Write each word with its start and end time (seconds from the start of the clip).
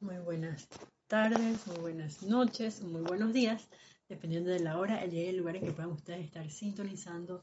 Muy 0.00 0.18
buenas 0.18 0.68
tardes, 1.08 1.66
muy 1.66 1.78
buenas 1.78 2.22
noches, 2.22 2.82
muy 2.82 3.00
buenos 3.00 3.32
días, 3.32 3.68
dependiendo 4.08 4.48
de 4.48 4.60
la 4.60 4.78
hora, 4.78 5.02
el 5.02 5.10
día 5.10 5.24
y 5.24 5.28
el 5.30 5.38
lugar 5.38 5.56
en 5.56 5.64
que 5.64 5.72
puedan 5.72 5.90
ustedes 5.90 6.24
estar 6.24 6.48
sintonizando 6.50 7.42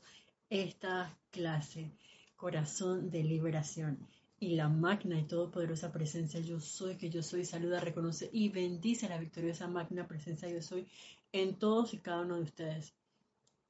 esta 0.50 1.18
clase, 1.32 1.92
Corazón 2.38 3.10
de 3.10 3.24
Liberación. 3.24 4.00
Y 4.40 4.56
la 4.56 4.70
magna 4.70 5.20
y 5.20 5.24
todopoderosa 5.24 5.92
presencia 5.92 6.40
yo 6.40 6.62
soy, 6.62 6.96
que 6.96 7.10
yo 7.10 7.22
soy, 7.22 7.44
saluda, 7.44 7.82
reconoce 7.82 8.30
y 8.32 8.48
bendice 8.48 9.10
la 9.10 9.18
victoriosa 9.18 9.68
magna 9.68 10.08
presencia 10.08 10.48
yo 10.48 10.62
soy 10.62 10.88
en 11.34 11.56
todos 11.56 11.94
y 11.94 11.98
cada 11.98 12.22
uno 12.22 12.38
de 12.38 12.44
ustedes. 12.44 12.94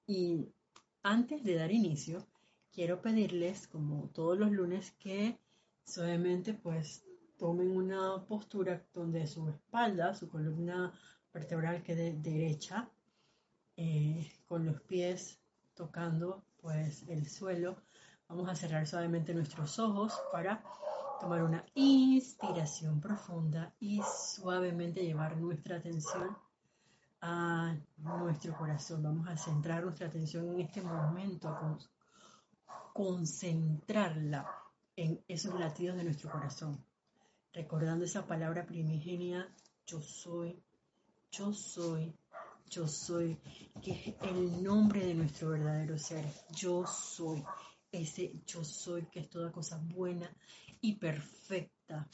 Y 0.06 0.46
antes 1.02 1.44
de 1.44 1.56
dar 1.56 1.72
inicio, 1.72 2.24
quiero 2.72 3.02
pedirles, 3.02 3.68
como 3.68 4.10
todos 4.10 4.38
los 4.38 4.52
lunes, 4.52 4.92
que 5.00 5.40
suavemente 5.86 6.54
pues 6.54 7.05
tomen 7.38 7.76
una 7.76 8.26
postura 8.26 8.82
donde 8.94 9.28
su 9.28 9.50
espalda, 9.50 10.14
su 10.16 10.30
columna 10.30 10.94
vertebral 11.34 11.84
quede 11.84 12.14
derecha, 12.14 12.90
eh, 13.76 14.32
con 14.48 14.66
los 14.66 14.82
pies 14.82 15.40
tocando 15.74 16.44
pues 16.62 17.04
el 17.10 17.28
suelo. 17.28 17.76
Vamos 18.28 18.50
a 18.50 18.56
cerrar 18.56 18.88
suavemente 18.88 19.34
nuestros 19.34 19.78
ojos 19.80 20.14
para 20.32 20.64
tomar 21.20 21.44
una 21.44 21.64
inspiración 21.76 23.00
profunda 23.00 23.74
y 23.80 24.02
suavemente 24.02 25.06
llevar 25.06 25.38
nuestra 25.38 25.78
atención 25.78 26.36
a 27.22 27.76
nuestro 27.98 28.58
corazón. 28.58 29.04
Vamos 29.04 29.28
a 29.28 29.38
centrar 29.38 29.84
nuestra 29.84 30.08
atención 30.08 30.48
en 30.50 30.62
este 30.62 30.82
momento, 30.82 31.78
concentrarla 32.94 34.50
en 34.96 35.24
esos 35.28 35.60
latidos 35.60 35.98
de 35.98 36.06
nuestro 36.06 36.32
corazón 36.32 36.84
recordando 37.56 38.04
esa 38.04 38.28
palabra 38.28 38.66
primigenia, 38.66 39.50
yo 39.88 40.02
soy, 40.02 40.62
yo 41.32 41.54
soy, 41.54 42.14
yo 42.70 42.86
soy, 42.88 43.40
que 43.82 43.92
es 43.92 44.16
el 44.30 44.62
nombre 44.62 45.06
de 45.06 45.14
nuestro 45.14 45.50
verdadero 45.50 45.98
ser. 45.98 46.26
Yo 46.52 46.86
soy, 46.86 47.44
ese 47.92 48.34
yo 48.46 48.64
soy, 48.64 49.06
que 49.06 49.22
es 49.22 49.30
toda 49.30 49.54
cosa 49.54 49.78
buena 49.78 50.30
y 50.82 50.96
perfecta. 50.96 52.08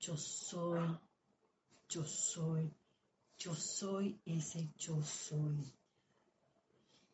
Yo 0.00 0.16
soy, 0.16 0.86
yo 1.88 2.04
soy, 2.04 2.70
yo 3.38 3.54
soy 3.54 4.20
ese 4.26 4.68
yo 4.76 5.02
soy. 5.02 5.64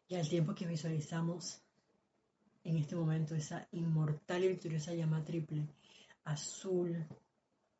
Y 0.09 0.17
al 0.17 0.29
tiempo 0.29 0.55
que 0.55 0.67
visualizamos 0.67 1.63
en 2.65 2.77
este 2.77 2.97
momento 2.97 3.35
esa 3.35 3.69
inmortal 3.73 4.43
y 4.43 4.49
victoriosa 4.49 4.93
llama 4.93 5.25
triple, 5.25 5.69
azul, 6.25 7.07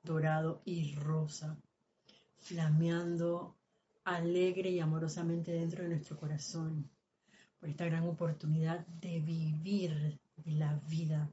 dorado 0.03 0.63
y 0.65 0.95
rosa, 0.95 1.57
flameando 2.39 3.57
alegre 4.05 4.71
y 4.71 4.81
amorosamente 4.81 5.53
dentro 5.53 5.83
de 5.83 5.89
nuestro 5.91 6.19
corazón, 6.19 6.91
por 7.59 7.69
esta 7.69 7.87
gran 7.87 8.07
oportunidad 8.07 8.87
de 8.87 9.21
vivir 9.21 10.19
la 10.45 10.79
vida 10.89 11.31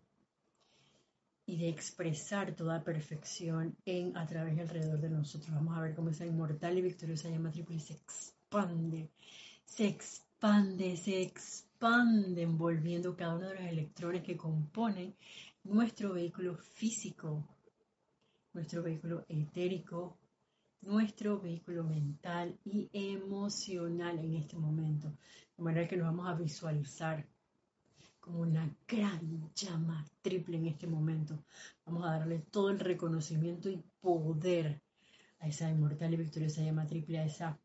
y 1.46 1.58
de 1.58 1.68
expresar 1.68 2.56
toda 2.56 2.84
perfección 2.84 3.76
en 3.86 4.16
a 4.16 4.26
través 4.26 4.56
y 4.56 4.62
alrededor 4.62 5.02
de 5.02 5.10
nosotros. 5.10 5.54
Vamos 5.54 5.78
a 5.78 5.82
ver 5.82 5.96
cómo 5.96 6.10
esa 6.10 6.26
inmortal 6.26 6.78
y 6.78 6.82
victoriosa 6.82 7.30
llama 7.30 7.52
triple 7.52 7.80
se 7.80 7.94
expande, 7.94 9.10
se 9.66 9.88
expande, 9.88 10.96
se 10.96 11.22
expande, 11.22 12.44
envolviendo 12.44 13.18
cada 13.18 13.36
uno 13.36 13.50
de 13.50 13.56
los 13.56 13.64
electrones 13.66 14.24
que 14.24 14.38
componen 14.38 15.14
nuestro 15.64 16.14
vehículo 16.14 16.56
físico, 16.56 17.48
nuestro 18.54 18.84
vehículo 18.84 19.26
etérico, 19.30 20.18
nuestro 20.82 21.40
vehículo 21.40 21.84
mental 21.84 22.58
y 22.66 22.90
emocional 22.94 24.20
en 24.20 24.36
este 24.36 24.58
momento. 24.58 25.16
De 25.56 25.64
manera 25.64 25.88
que 25.88 25.98
nos 25.98 26.08
vamos 26.08 26.28
a 26.28 26.36
visualizar 26.36 27.28
como 28.20 28.42
una 28.42 28.76
gran 28.88 29.52
llama 29.54 30.06
triple 30.22 30.58
en 30.58 30.68
este 30.68 30.88
momento. 30.88 31.44
Vamos 31.86 32.06
a 32.06 32.12
darle 32.12 32.40
todo 32.40 32.70
el 32.70 32.80
reconocimiento 32.80 33.70
y 33.70 33.84
poder 34.00 34.82
a 35.40 35.48
esa 35.48 35.70
inmortal 35.70 36.14
y 36.14 36.18
victoriosa 36.18 36.62
llama 36.62 36.86
triple, 36.86 37.20
a 37.20 37.26
esa 37.26 37.60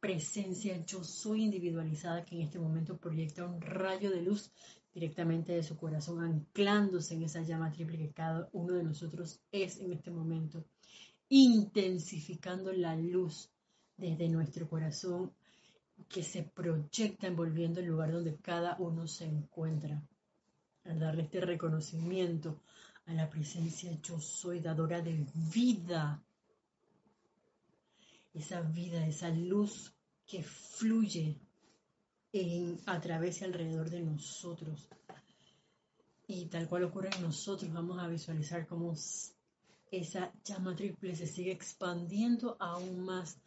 presencia 0.00 0.84
yo 0.84 1.02
soy 1.02 1.44
individualizada 1.44 2.24
que 2.24 2.36
en 2.36 2.42
este 2.42 2.58
momento 2.58 2.96
proyecta 2.98 3.44
un 3.44 3.60
rayo 3.60 4.10
de 4.10 4.22
luz 4.22 4.52
directamente 4.98 5.52
de 5.52 5.62
su 5.62 5.76
corazón, 5.76 6.20
anclándose 6.24 7.14
en 7.14 7.22
esa 7.22 7.42
llama 7.42 7.70
triple 7.70 7.98
que 7.98 8.10
cada 8.10 8.48
uno 8.52 8.74
de 8.74 8.82
nosotros 8.82 9.40
es 9.52 9.78
en 9.78 9.92
este 9.92 10.10
momento, 10.10 10.64
intensificando 11.28 12.72
la 12.72 12.96
luz 12.96 13.48
desde 13.96 14.28
nuestro 14.28 14.68
corazón 14.68 15.32
que 16.08 16.24
se 16.24 16.42
proyecta 16.42 17.28
envolviendo 17.28 17.78
el 17.78 17.86
lugar 17.86 18.10
donde 18.10 18.36
cada 18.38 18.76
uno 18.80 19.06
se 19.06 19.26
encuentra. 19.26 20.02
Al 20.84 20.98
darle 20.98 21.22
este 21.22 21.40
reconocimiento 21.42 22.60
a 23.06 23.12
la 23.12 23.30
presencia 23.30 23.96
yo 24.02 24.18
soy 24.20 24.58
dadora 24.58 25.00
de 25.00 25.24
vida, 25.52 26.20
esa 28.34 28.62
vida, 28.62 29.06
esa 29.06 29.30
luz 29.30 29.92
que 30.26 30.42
fluye 30.42 31.38
a 32.86 33.00
través 33.00 33.40
y 33.40 33.44
alrededor 33.44 33.90
de 33.90 34.00
nosotros. 34.00 34.88
Y 36.26 36.46
tal 36.46 36.68
cual 36.68 36.84
ocurre 36.84 37.10
en 37.16 37.22
nosotros, 37.22 37.72
vamos 37.72 37.98
a 37.98 38.06
visualizar 38.06 38.66
cómo 38.66 38.94
esa 39.90 40.32
llama 40.44 40.76
triple 40.76 41.16
se 41.16 41.26
sigue 41.26 41.52
expandiendo 41.52 42.56
aún 42.60 43.00
más 43.00 43.38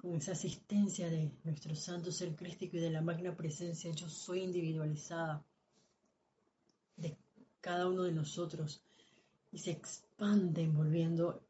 con 0.00 0.14
esa 0.14 0.32
asistencia 0.32 1.08
de 1.08 1.32
nuestro 1.42 1.74
santo 1.74 2.12
ser 2.12 2.36
crístico 2.36 2.76
y 2.76 2.80
de 2.80 2.90
la 2.90 3.00
magna 3.00 3.34
presencia 3.34 3.90
yo 3.92 4.08
soy 4.08 4.42
individualizada 4.42 5.42
de 6.96 7.16
cada 7.60 7.88
uno 7.88 8.02
de 8.02 8.12
nosotros 8.12 8.82
y 9.50 9.58
se 9.58 9.70
expande 9.70 10.62
envolviendo 10.62 11.42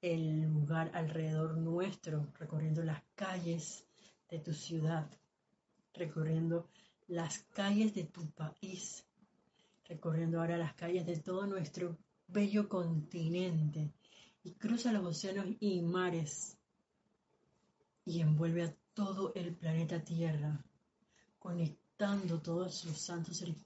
el 0.00 0.42
lugar 0.42 0.90
alrededor 0.94 1.56
nuestro, 1.56 2.28
recorriendo 2.38 2.82
las 2.82 3.02
calles 3.14 3.84
de 4.28 4.38
tu 4.38 4.52
ciudad, 4.52 5.08
recorriendo 5.94 6.68
las 7.08 7.38
calles 7.54 7.94
de 7.94 8.04
tu 8.04 8.26
país, 8.30 9.04
recorriendo 9.86 10.40
ahora 10.40 10.56
las 10.56 10.74
calles 10.74 11.06
de 11.06 11.18
todo 11.18 11.46
nuestro 11.46 11.96
bello 12.26 12.68
continente 12.68 13.92
y 14.42 14.52
cruza 14.52 14.92
los 14.92 15.04
océanos 15.04 15.46
y 15.60 15.80
mares 15.82 16.58
y 18.04 18.20
envuelve 18.20 18.64
a 18.64 18.74
todo 18.92 19.32
el 19.34 19.54
planeta 19.54 20.02
Tierra, 20.02 20.62
conectando 21.38 22.40
todos 22.40 22.84
los 22.84 22.98
santos 22.98 23.38
seres 23.38 23.56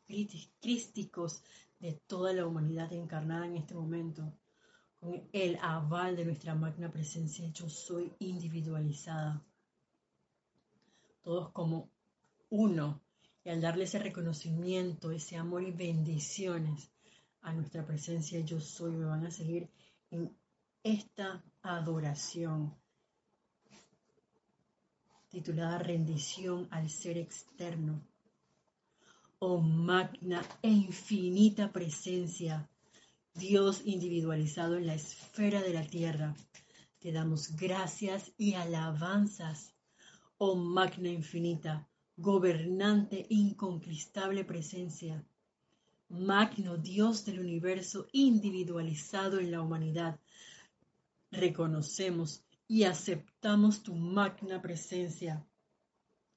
crísticos 0.61 1.43
de 1.81 1.93
toda 2.07 2.33
la 2.33 2.47
humanidad 2.47 2.93
encarnada 2.93 3.47
en 3.47 3.57
este 3.57 3.75
momento, 3.75 4.33
con 5.01 5.29
el 5.33 5.59
aval 5.63 6.17
de 6.17 6.25
nuestra 6.25 6.55
magna 6.55 6.91
presencia, 6.91 7.49
yo 7.53 7.69
soy 7.69 8.13
individualizada. 8.19 9.45
Todos 11.23 11.51
como 11.53 11.89
uno 12.51 13.03
y 13.45 13.51
al 13.51 13.61
darle 13.61 13.85
ese 13.85 13.99
reconocimiento, 13.99 15.11
ese 15.11 15.37
amor 15.37 15.63
y 15.63 15.73
bendiciones 15.73 16.91
a 17.43 17.53
nuestra 17.53 17.87
presencia 17.87 18.41
yo 18.41 18.61
soy, 18.61 18.93
me 18.93 19.05
van 19.05 19.27
a 19.27 19.31
seguir 19.31 19.71
en 20.11 20.37
esta 20.83 21.43
adoración 21.63 22.75
titulada 25.29 25.79
rendición 25.79 26.69
al 26.71 26.91
ser 26.91 27.19
externo. 27.19 28.03
Oh 29.39 29.61
magna 29.61 30.43
e 30.63 30.69
infinita 30.69 31.71
presencia, 31.71 32.69
Dios 33.35 33.83
individualizado 33.85 34.77
en 34.77 34.87
la 34.87 34.95
esfera 34.95 35.63
de 35.63 35.75
la 35.75 35.87
tierra, 35.87 36.35
te 36.99 37.13
damos 37.13 37.55
gracias 37.57 38.33
y 38.37 38.55
alabanzas, 38.55 39.75
oh 40.39 40.57
magna 40.57 41.09
infinita, 41.09 41.88
gobernante, 42.21 43.27
inconquistable 43.29 44.45
presencia, 44.45 45.25
magno 46.09 46.77
Dios 46.77 47.25
del 47.25 47.39
universo 47.39 48.09
individualizado 48.11 49.39
en 49.39 49.53
la 49.53 49.63
humanidad. 49.63 50.19
Reconocemos 51.31 52.43
y 52.67 52.83
aceptamos 52.83 53.85
tu 53.85 53.95
magna 53.95 54.61
presencia, 54.61 55.47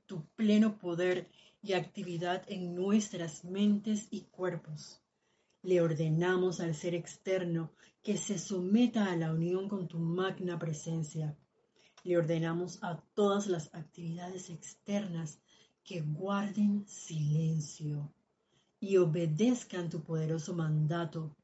tu 0.06 0.24
pleno 0.36 0.78
poder 0.78 1.28
y 1.64 1.74
actividad 1.74 2.44
en 2.48 2.76
nuestras 2.76 3.44
mentes 3.44 4.08
y 4.12 4.22
cuerpos. 4.26 5.02
Le 5.64 5.82
ordenamos 5.82 6.60
al 6.60 6.76
ser 6.76 6.94
externo 6.94 7.72
que 8.04 8.18
se 8.18 8.38
someta 8.38 9.12
a 9.12 9.16
la 9.16 9.34
unión 9.34 9.68
con 9.68 9.88
tu 9.88 9.98
magna 9.98 10.60
presencia. 10.60 11.36
Le 12.04 12.18
ordenamos 12.18 12.78
a 12.84 13.02
todas 13.16 13.48
las 13.48 13.74
actividades 13.74 14.52
externas 14.52 15.40
que 15.84 16.02
guarden 16.02 16.86
silencio 16.88 18.14
y 18.80 18.98
obedezcan 18.98 19.90
tu 19.90 20.04
poderoso 20.04 20.54
mandato. 20.54 21.36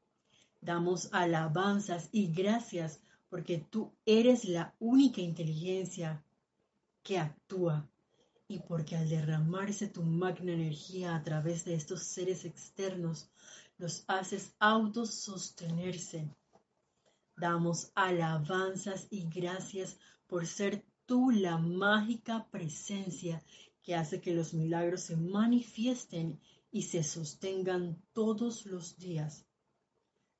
Damos 0.60 1.08
alabanzas 1.12 2.08
y 2.12 2.32
gracias 2.32 3.00
porque 3.28 3.58
tú 3.58 3.92
eres 4.06 4.44
la 4.44 4.74
única 4.78 5.20
inteligencia 5.20 6.24
que 7.02 7.18
actúa 7.18 7.88
y 8.48 8.60
porque 8.60 8.96
al 8.96 9.08
derramarse 9.08 9.88
tu 9.88 10.02
magna 10.02 10.52
energía 10.52 11.14
a 11.14 11.22
través 11.22 11.64
de 11.64 11.74
estos 11.74 12.02
seres 12.02 12.44
externos, 12.44 13.30
los 13.76 14.04
haces 14.08 14.54
autosostenerse. 14.58 16.28
Damos 17.36 17.92
alabanzas 17.94 19.06
y 19.10 19.28
gracias 19.28 19.98
por 20.26 20.46
ser 20.46 20.84
tú 21.06 21.30
la 21.30 21.58
mágica 21.58 22.48
presencia 22.50 23.42
que 23.88 23.94
hace 23.94 24.20
que 24.20 24.34
los 24.34 24.52
milagros 24.52 25.00
se 25.00 25.16
manifiesten 25.16 26.38
y 26.70 26.82
se 26.82 27.02
sostengan 27.02 27.96
todos 28.12 28.66
los 28.66 28.98
días. 28.98 29.46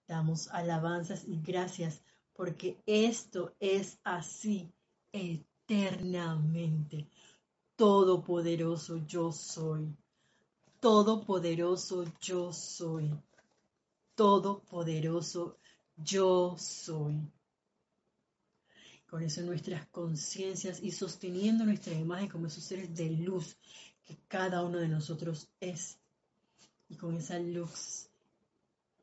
Damos 0.07 0.49
alabanzas 0.49 1.25
y 1.27 1.41
gracias 1.41 2.03
porque 2.35 2.77
esto 2.85 3.55
es 3.59 3.99
así 4.05 4.71
eternamente. 5.13 7.09
Todopoderoso 7.75 8.99
yo 9.07 9.33
soy. 9.33 9.97
Todopoderoso 10.79 12.05
yo 12.21 12.53
soy. 12.53 13.19
Todopoderoso 14.15 15.57
yo 15.97 16.55
soy. 16.59 17.19
Con 19.09 19.23
eso 19.23 19.41
nuestras 19.43 19.87
conciencias 19.87 20.83
y 20.83 20.93
sosteniendo 20.93 21.65
nuestra 21.65 21.95
imagen 21.95 22.29
como 22.29 22.47
esos 22.47 22.65
seres 22.65 22.95
de 22.95 23.11
luz 23.11 23.57
que 24.05 24.19
cada 24.29 24.63
uno 24.63 24.79
de 24.79 24.89
nosotros 24.89 25.49
es. 25.61 25.99
Y 26.91 26.97
con 26.97 27.17
esa 27.17 27.39
luz 27.39 28.09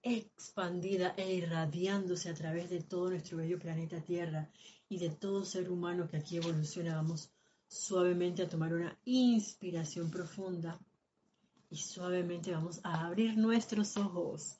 expandida 0.03 1.15
e 1.17 1.33
irradiándose 1.33 2.29
a 2.29 2.35
través 2.35 2.69
de 2.69 2.81
todo 2.81 3.09
nuestro 3.09 3.37
bello 3.37 3.57
planeta 3.57 3.99
Tierra 4.01 4.47
y 4.87 4.99
de 4.99 5.09
todo 5.09 5.43
ser 5.43 5.71
humano 5.71 6.07
que 6.07 6.17
aquí 6.17 6.37
evoluciona, 6.37 6.95
vamos 6.95 7.31
suavemente 7.67 8.43
a 8.43 8.49
tomar 8.49 8.73
una 8.73 8.95
inspiración 9.05 10.11
profunda 10.11 10.79
y 11.71 11.77
suavemente 11.77 12.51
vamos 12.51 12.79
a 12.83 13.07
abrir 13.07 13.35
nuestros 13.37 13.97
ojos. 13.97 14.59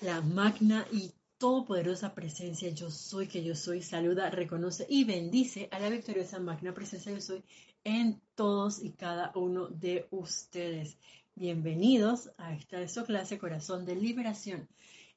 La 0.00 0.20
magna 0.20 0.86
y 0.92 1.12
todopoderosa 1.42 2.14
presencia 2.14 2.68
yo 2.70 2.88
soy 2.88 3.26
que 3.26 3.42
yo 3.42 3.56
soy 3.56 3.82
saluda, 3.82 4.30
reconoce 4.30 4.86
y 4.88 5.02
bendice 5.02 5.68
a 5.72 5.80
la 5.80 5.90
victoriosa 5.90 6.38
magna 6.38 6.72
presencia 6.72 7.10
yo 7.10 7.20
soy 7.20 7.42
en 7.82 8.20
todos 8.36 8.80
y 8.80 8.92
cada 8.92 9.32
uno 9.34 9.66
de 9.66 10.06
ustedes. 10.12 10.96
Bienvenidos 11.34 12.30
a 12.38 12.54
esta 12.54 12.78
de 12.78 12.86
su 12.86 13.04
clase 13.04 13.38
Corazón 13.38 13.84
de 13.84 13.96
Liberación. 13.96 14.68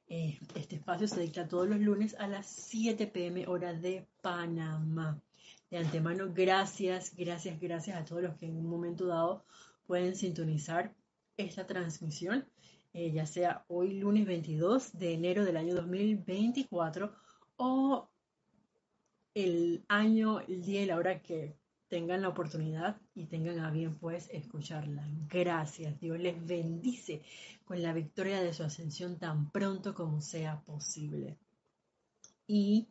Eh, 0.08 0.40
este 0.56 0.74
espacio 0.74 1.06
se 1.06 1.20
dicta 1.20 1.46
todos 1.46 1.68
los 1.68 1.78
lunes 1.78 2.16
a 2.18 2.26
las 2.26 2.48
7 2.48 3.06
pm 3.06 3.46
hora 3.46 3.72
de 3.72 4.04
Panamá. 4.20 5.22
De 5.70 5.78
antemano, 5.78 6.32
gracias, 6.34 7.14
gracias, 7.14 7.60
gracias 7.60 7.96
a 7.96 8.04
todos 8.04 8.22
los 8.22 8.34
que 8.34 8.46
en 8.46 8.56
un 8.56 8.66
momento 8.66 9.06
dado 9.06 9.44
pueden 9.86 10.16
sintonizar 10.16 10.92
esta 11.36 11.68
transmisión, 11.68 12.44
eh, 12.96 13.12
ya 13.12 13.26
sea 13.26 13.62
hoy 13.68 13.92
lunes 13.92 14.24
22 14.24 14.98
de 14.98 15.12
enero 15.12 15.44
del 15.44 15.58
año 15.58 15.74
2024 15.74 17.12
o 17.58 18.08
el 19.34 19.84
año, 19.86 20.40
el 20.40 20.64
día 20.64 20.82
y 20.82 20.86
la 20.86 20.96
hora 20.96 21.20
que 21.20 21.58
tengan 21.88 22.22
la 22.22 22.30
oportunidad 22.30 22.96
y 23.14 23.26
tengan 23.26 23.58
a 23.58 23.70
bien 23.70 23.94
pues 23.98 24.30
escucharla. 24.32 25.06
Gracias, 25.28 26.00
Dios 26.00 26.18
les 26.18 26.42
bendice 26.46 27.20
con 27.66 27.82
la 27.82 27.92
victoria 27.92 28.40
de 28.40 28.54
su 28.54 28.62
ascensión 28.62 29.18
tan 29.18 29.50
pronto 29.50 29.94
como 29.94 30.22
sea 30.22 30.62
posible. 30.62 31.36
Y 32.46 32.88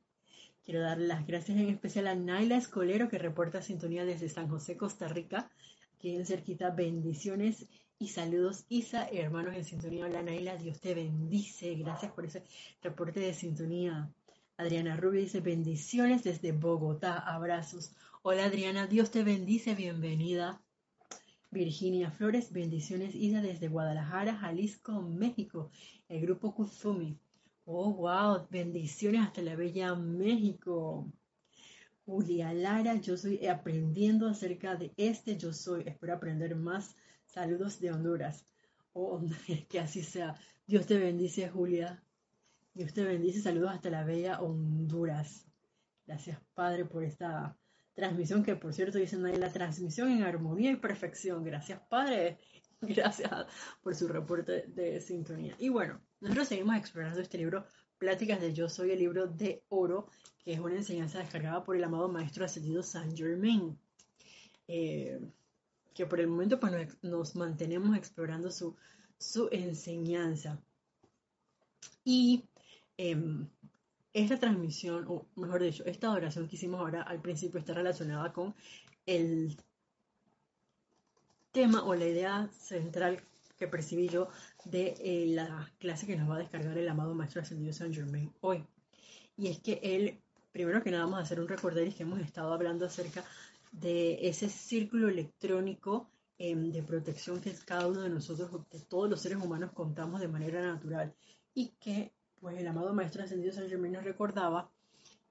Quiero 0.64 0.82
dar 0.82 1.00
las 1.00 1.28
gracias 1.28 1.60
en 1.60 1.70
especial 1.70 2.08
a 2.08 2.16
Naila 2.16 2.58
Escolero 2.58 3.08
que 3.08 3.20
reporta 3.20 3.62
sintonía 3.62 4.04
desde 4.04 4.30
San 4.30 4.50
José, 4.50 4.76
Costa 4.76 5.08
Rica. 5.08 5.52
Aquí 5.96 6.16
en 6.16 6.26
cerquita, 6.26 6.72
bendiciones 6.72 7.68
y 7.98 8.10
saludos 8.10 8.66
Isa, 8.68 9.08
hermanos 9.08 9.56
en 9.56 9.64
sintonía. 9.64 10.06
Hola 10.06 10.22
Naila, 10.22 10.58
Dios 10.58 10.82
te 10.82 10.94
bendice. 10.94 11.76
Gracias 11.76 12.12
por 12.12 12.26
ese 12.26 12.44
reporte 12.82 13.22
de 13.22 13.34
sintonía. 13.34 14.12
Adriana 14.58 14.98
Rubio 14.98 15.22
dice 15.22 15.40
bendiciones 15.40 16.24
desde 16.24 16.52
Bogotá. 16.52 17.18
Abrazos. 17.18 17.94
Hola 18.22 18.46
Adriana, 18.46 18.88
Dios 18.88 19.12
te 19.12 19.24
bendice. 19.24 19.76
Bienvenida. 19.76 20.62
Virginia 21.52 22.12
Flores, 22.12 22.52
bendiciones 22.52 23.16
Isa 23.16 23.42
desde 23.42 23.70
Guadalajara, 23.70 24.36
Jalisco, 24.36 25.02
México. 25.02 25.72
El 26.10 26.22
grupo 26.22 26.54
Kuzumi. 26.54 27.18
Oh, 27.66 27.94
wow, 27.94 28.46
bendiciones 28.50 29.22
hasta 29.22 29.42
la 29.42 29.56
bella 29.56 29.96
México. 29.96 31.08
Julia 32.06 32.54
Lara, 32.54 32.96
yo 32.96 33.16
soy 33.16 33.48
aprendiendo 33.48 34.28
acerca 34.28 34.76
de 34.76 34.92
este 34.98 35.38
yo 35.38 35.54
soy. 35.54 35.84
Espero 35.88 36.14
aprender 36.14 36.56
más. 36.58 36.96
Saludos 37.36 37.82
de 37.82 37.92
Honduras. 37.92 38.46
Oh, 38.94 39.22
que 39.70 39.80
así 39.82 40.02
sea. 40.04 40.36
Dios 40.66 40.88
te 40.88 40.98
bendice, 40.98 41.50
Julia. 41.50 42.02
Dios 42.74 42.94
te 42.94 43.04
bendice. 43.04 43.42
Saludos 43.42 43.72
hasta 43.74 43.90
la 43.90 44.06
bella 44.06 44.40
Honduras. 44.40 45.46
Gracias, 46.08 46.40
Padre, 46.54 46.86
por 46.86 47.04
esta 47.04 47.58
transmisión, 47.94 48.42
que 48.42 48.56
por 48.56 48.74
cierto 48.74 49.00
dicen 49.00 49.26
ahí 49.26 49.36
la 49.36 49.52
transmisión 49.52 50.12
en 50.12 50.24
armonía 50.24 50.72
y 50.72 50.78
perfección. 50.78 51.44
Gracias, 51.44 51.82
Padre. 51.90 52.40
Gracias 52.82 53.30
por 53.84 53.94
su 53.96 54.08
reporte 54.08 54.68
de 54.68 55.02
sintonía. 55.02 55.58
Y 55.60 55.68
bueno, 55.68 56.00
nosotros 56.22 56.48
seguimos 56.48 56.78
explorando 56.78 57.20
este 57.20 57.38
libro, 57.38 57.66
Pláticas 57.98 58.40
de 58.40 58.54
Yo 58.54 58.70
Soy, 58.70 58.92
el 58.92 59.00
libro 59.00 59.28
de 59.28 59.62
oro, 59.68 60.08
que 60.42 60.54
es 60.54 60.60
una 60.62 60.76
enseñanza 60.76 61.20
descargada 61.20 61.66
por 61.66 61.76
el 61.76 61.84
amado 61.84 62.08
Maestro 62.08 62.46
Ascendido 62.46 62.82
Saint 62.82 63.18
Germain. 63.18 63.78
Eh, 64.70 65.20
que 65.96 66.06
por 66.06 66.20
el 66.20 66.28
momento 66.28 66.60
pues, 66.60 66.98
nos, 67.02 67.36
mantenemos 67.36 67.98
explorando 67.98 68.52
su, 68.52 68.76
su 69.18 69.48
enseñanza. 69.52 70.62
Y 72.04 72.44
em, 72.98 73.50
esta 74.14 74.38
transmisión, 74.38 75.06
o 75.08 75.26
mejor 75.36 75.64
dicho, 75.64 75.86
esta 75.86 76.12
oración 76.12 76.48
que 76.48 76.58
hicimos 76.58 76.82
ahora 76.82 77.02
al 77.02 77.22
principio 77.22 77.60
está 77.60 77.74
relacionada 77.74 78.32
con 78.34 78.54
el 79.06 79.58
tema 81.52 81.84
o 81.86 81.96
la 81.96 82.06
idea 82.06 82.50
central 82.52 83.24
que 83.58 83.68
percibí 83.70 84.10
yo 84.10 84.28
de 84.66 84.96
eh, 85.00 85.28
la 85.28 85.72
clase 85.80 86.06
que 86.06 86.18
nos 86.18 86.30
va 86.30 86.36
a 86.36 86.40
descargar 86.40 86.78
el 86.78 86.90
amado 86.90 87.16
Maestro 87.16 87.42
Ascendido 87.42 87.72
Saint 87.72 87.96
Germain 87.96 88.34
hoy. 88.42 88.66
Y 89.38 89.48
es 89.48 89.60
que 89.60 89.80
él, 89.82 90.22
primero 90.52 90.84
que 90.84 90.92
nada, 90.92 91.06
vamos 91.06 91.20
a 91.20 91.24
hacer 91.24 91.40
un 91.40 91.48
y 91.48 91.92
que 91.94 92.04
hemos 92.04 92.20
estado 92.20 92.54
hablando 92.54 92.86
acerca 92.86 93.24
de 93.80 94.28
ese 94.28 94.50
círculo 94.50 95.10
electrónico 95.10 96.10
em, 96.38 96.72
de 96.72 96.84
protección 96.84 97.42
que 97.42 97.54
cada 97.66 97.88
uno 97.88 98.02
de 98.02 98.10
nosotros, 98.10 98.50
de 98.72 98.80
todos 98.82 99.10
los 99.10 99.22
seres 99.22 99.38
humanos, 99.38 99.72
contamos 99.74 100.22
de 100.22 100.28
manera 100.28 100.62
natural. 100.62 101.14
Y 101.54 101.70
que, 101.80 102.14
pues, 102.40 102.58
el 102.58 102.68
amado 102.68 102.94
Maestro 102.94 103.24
Ascendido 103.24 103.54
Saint 103.54 103.70
Germain 103.70 103.94
nos 103.94 104.04
recordaba 104.04 104.72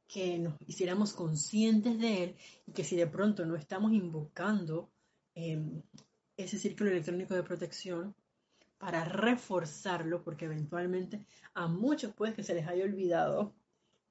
que 0.07 0.39
nos 0.39 0.55
hiciéramos 0.67 1.13
conscientes 1.13 1.99
de 1.99 2.25
él 2.25 2.37
y 2.67 2.73
que 2.73 2.85
si 2.85 2.97
de 2.97 3.07
pronto 3.07 3.47
no 3.47 3.57
estamos 3.57 3.93
invocando 3.93 4.91
em, 5.35 5.83
ese 6.37 6.59
círculo 6.59 6.91
electrónico 6.91 7.35
de 7.35 7.43
protección 7.43 8.15
para 8.79 9.05
reforzarlo, 9.05 10.23
porque 10.23 10.45
eventualmente 10.45 11.27
a 11.55 11.67
muchos 11.69 12.13
puede 12.13 12.35
que 12.35 12.43
se 12.43 12.55
les 12.55 12.67
haya 12.69 12.85
olvidado 12.85 13.55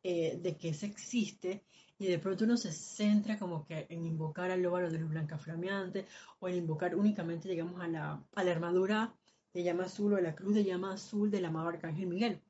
eh, 0.02 0.40
de 0.42 0.58
que 0.58 0.70
ese 0.70 0.88
existe 0.88 1.64
y 1.98 2.08
de 2.08 2.20
pronto 2.20 2.46
uno 2.46 2.58
se 2.58 2.72
centra 2.72 3.38
como 3.38 3.66
que 3.66 3.86
en 3.90 4.06
invocar 4.06 4.52
al 4.52 4.62
lóbalo 4.62 4.90
de 4.90 5.00
luz 5.00 5.10
blanca 5.10 5.38
flameante 5.38 6.06
o 6.40 6.48
en 6.48 6.56
invocar 6.56 6.96
únicamente, 6.96 7.50
digamos, 7.50 7.80
a 7.82 7.88
la, 7.88 8.24
a 8.36 8.44
la 8.44 8.52
armadura 8.52 9.14
de 9.54 9.64
llama 9.64 9.86
azul 9.86 10.14
o 10.14 10.18
a 10.18 10.22
la 10.22 10.36
cruz 10.36 10.56
de 10.56 10.64
llama 10.64 10.94
azul 10.94 11.30
del 11.30 11.46
amado 11.46 11.70
Arcángel 11.70 12.08
Miguel. 12.08 12.42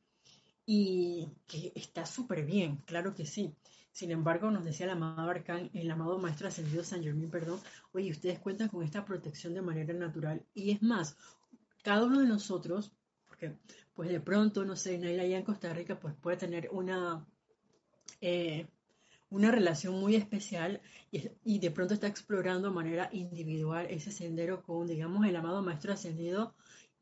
Y 0.66 1.30
que 1.46 1.74
está 1.76 2.06
súper 2.06 2.46
bien, 2.46 2.78
claro 2.86 3.14
que 3.14 3.26
sí. 3.26 3.54
Sin 3.92 4.10
embargo, 4.10 4.50
nos 4.50 4.66
decía 4.66 4.86
el 4.86 4.94
amado 4.94 5.30
Arcán, 5.30 5.70
el 5.74 5.92
amado 5.92 6.18
Maestro 6.18 6.48
Ascendido 6.48 6.84
San 6.84 7.04
Germán, 7.04 7.30
perdón, 7.30 7.60
oye, 7.92 8.10
ustedes 8.10 8.40
cuentan 8.40 8.70
con 8.70 8.84
esta 8.84 9.06
protección 9.06 9.54
de 9.54 9.62
manera 9.62 9.94
natural. 9.94 10.44
Y 10.54 10.72
es 10.72 10.82
más, 10.82 11.16
cada 11.84 12.06
uno 12.06 12.22
de 12.22 12.28
nosotros, 12.28 12.92
porque 13.28 13.56
pues 13.94 14.10
de 14.10 14.20
pronto, 14.20 14.66
no 14.66 14.76
sé, 14.76 14.98
Naila 14.98 15.24
allá 15.24 15.38
en 15.38 15.44
Costa 15.44 15.74
Rica, 15.74 16.00
pues 16.00 16.16
puede 16.16 16.38
tener 16.38 16.70
una, 16.72 17.28
eh, 18.20 18.68
una 19.34 19.50
relación 19.50 20.00
muy 20.00 20.16
especial 20.16 20.80
y, 21.12 21.60
de 21.60 21.72
pronto 21.72 21.96
está 21.96 22.06
explorando 22.06 22.70
de 22.70 22.76
manera 22.76 23.10
individual 23.12 23.88
ese 23.90 24.12
sendero 24.12 24.62
con, 24.62 24.86
digamos, 24.86 25.26
el 25.26 25.36
amado 25.36 25.64
Maestro 25.64 25.94
Ascendido. 25.94 26.54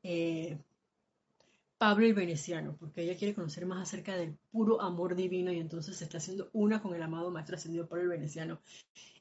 Eh, 0.01 0.57
Pablo 1.77 2.05
el 2.05 2.13
Veneciano, 2.13 2.77
porque 2.79 3.01
ella 3.01 3.17
quiere 3.17 3.33
conocer 3.33 3.65
más 3.65 3.81
acerca 3.81 4.15
del 4.15 4.37
puro 4.49 4.81
amor 4.81 5.15
divino 5.15 5.51
y 5.51 5.59
entonces 5.59 5.97
se 5.97 6.05
está 6.05 6.19
haciendo 6.19 6.49
una 6.53 6.81
con 6.81 6.95
el 6.95 7.01
amado 7.01 7.31
Maestro 7.31 7.57
Ascendido 7.57 7.89
Pablo 7.89 8.03
el 8.03 8.09
Veneciano. 8.09 8.61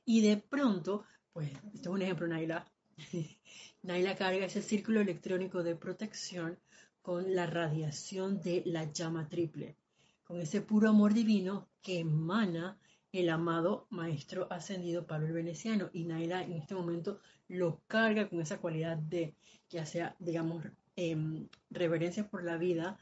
Y 0.05 0.21
de 0.21 0.37
pronto, 0.37 1.05
pues, 1.33 1.51
esto 1.75 1.89
es 1.91 1.95
un 1.95 2.03
ejemplo, 2.03 2.29
Naila. 2.29 2.65
Naila 3.83 4.15
carga 4.15 4.45
ese 4.45 4.63
círculo 4.63 5.01
electrónico 5.01 5.65
de 5.65 5.75
protección 5.75 6.59
con 7.03 7.35
la 7.35 7.47
radiación 7.47 8.41
de 8.41 8.63
la 8.67 8.93
llama 8.93 9.29
triple, 9.29 9.75
con 10.23 10.41
ese 10.41 10.61
puro 10.61 10.91
amor 10.91 11.13
divino 11.13 11.67
que 11.83 12.01
emana 12.01 12.79
el 13.13 13.29
amado 13.29 13.87
maestro 13.91 14.47
ascendido 14.51 15.07
Pablo 15.07 15.27
el 15.29 15.33
Veneciano. 15.33 15.91
Y 15.93 16.05
Naila 16.05 16.43
en 16.43 16.53
este 16.53 16.75
momento 16.75 17.21
lo 17.49 17.81
carga 17.87 18.29
con 18.29 18.41
esa 18.41 18.59
cualidad 18.59 18.97
de, 18.97 19.35
que 19.69 19.85
sea, 19.87 20.17
digamos, 20.19 20.65
em, 20.97 21.49
reverencia 21.71 22.29
por 22.29 22.45
la 22.45 22.57
vida, 22.57 22.99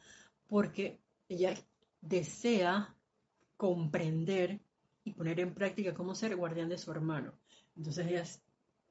porque 0.47 1.01
ella 1.29 1.55
desea 2.01 2.95
comprender 3.57 4.61
y 5.05 5.13
poner 5.13 5.41
en 5.41 5.55
práctica 5.55 5.95
cómo 5.95 6.15
ser 6.15 6.37
guardián 6.37 6.69
de 6.69 6.79
su 6.79 6.91
hermano. 6.91 7.33
Entonces 7.77 8.07
ella 8.07 8.23
es 8.23 8.43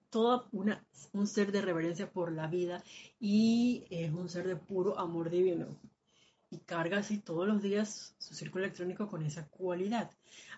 toda 0.10 0.48
una, 0.52 0.86
un 1.14 1.28
ser 1.28 1.52
de 1.52 1.62
reverencia 1.62 2.12
por 2.12 2.32
la 2.32 2.48
vida 2.48 2.84
y 3.20 3.86
es 3.90 4.12
un 4.12 4.30
ser 4.30 4.48
de 4.48 4.56
puro 4.56 4.98
amor 5.00 5.30
divino. 5.30 5.68
Y 6.50 6.60
carga 6.60 7.00
así 7.00 7.18
todos 7.18 7.48
los 7.48 7.62
días 7.62 8.16
su 8.18 8.34
círculo 8.34 8.64
electrónico 8.64 9.08
con 9.08 9.24
esa 9.24 9.48
cualidad. 9.48 10.12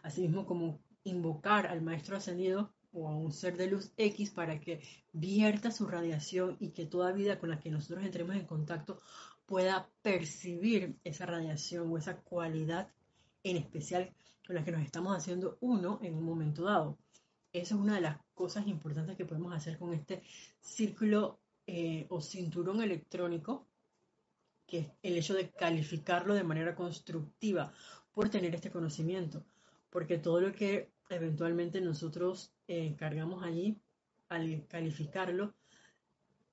Asimismo 0.04 0.46
como 0.46 0.80
invocar 1.04 1.68
al 1.68 1.82
maestro 1.82 2.18
ascendido 2.18 2.72
o 2.92 3.08
a 3.08 3.16
un 3.16 3.32
ser 3.32 3.58
de 3.58 3.68
luz 3.68 3.92
X 3.98 4.32
para 4.32 4.60
que 4.60 4.82
vierta 5.14 5.72
su 5.72 5.88
radiación 5.88 6.58
y 6.60 6.70
que 6.70 6.86
toda 6.86 7.12
vida 7.12 7.40
con 7.40 7.50
la 7.50 7.60
que 7.60 7.72
nosotros 7.72 8.04
entremos 8.06 8.36
en 8.36 8.46
contacto 8.46 9.02
pueda 9.46 9.90
percibir 10.02 11.00
esa 11.04 11.26
radiación 11.26 11.92
o 11.92 11.98
esa 11.98 12.18
cualidad 12.18 12.90
en 13.44 13.58
especial 13.58 14.14
con 14.46 14.56
la 14.56 14.64
que 14.64 14.72
nos 14.72 14.84
estamos 14.84 15.16
haciendo 15.16 15.58
uno 15.60 16.00
en 16.04 16.16
un 16.16 16.24
momento 16.24 16.64
dado. 16.64 16.98
Esa 17.52 17.76
es 17.76 17.82
una 17.82 17.96
de 17.96 18.02
las 18.02 18.18
cosas 18.36 18.68
importantes 18.68 19.18
que 19.18 19.26
podemos 19.26 19.54
hacer 19.54 19.78
con 19.80 19.94
este 19.94 20.22
círculo 20.60 21.40
eh, 21.66 22.06
o 22.10 22.22
cinturón 22.22 22.82
electrónico, 22.82 23.68
que 24.70 24.92
el 25.04 25.18
hecho 25.18 25.34
de 25.34 25.50
calificarlo 25.50 26.34
de 26.34 26.44
manera 26.44 26.76
constructiva 26.76 27.74
por 28.14 28.30
tener 28.30 28.56
este 28.56 28.72
conocimiento, 28.72 29.44
porque 29.90 30.18
todo 30.18 30.40
lo 30.42 30.54
que 30.54 30.90
eventualmente 31.10 31.82
nosotros 31.82 32.54
eh, 32.68 32.96
cargamos 32.98 33.44
allí, 33.44 33.78
al 34.30 34.68
calificarlo, 34.68 35.54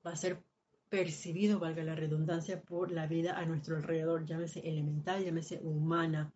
va 0.04 0.12
a 0.12 0.16
ser 0.16 0.42
percibido, 0.88 1.58
valga 1.58 1.85
la 1.85 1.94
redundancia, 1.94 2.62
por 2.62 2.90
la 2.90 3.06
vida 3.06 3.38
a 3.38 3.44
nuestro 3.44 3.76
alrededor, 3.76 4.25
llámese 4.25 4.61
elemental, 4.61 5.25
llámese 5.25 5.61
humana. 5.62 6.32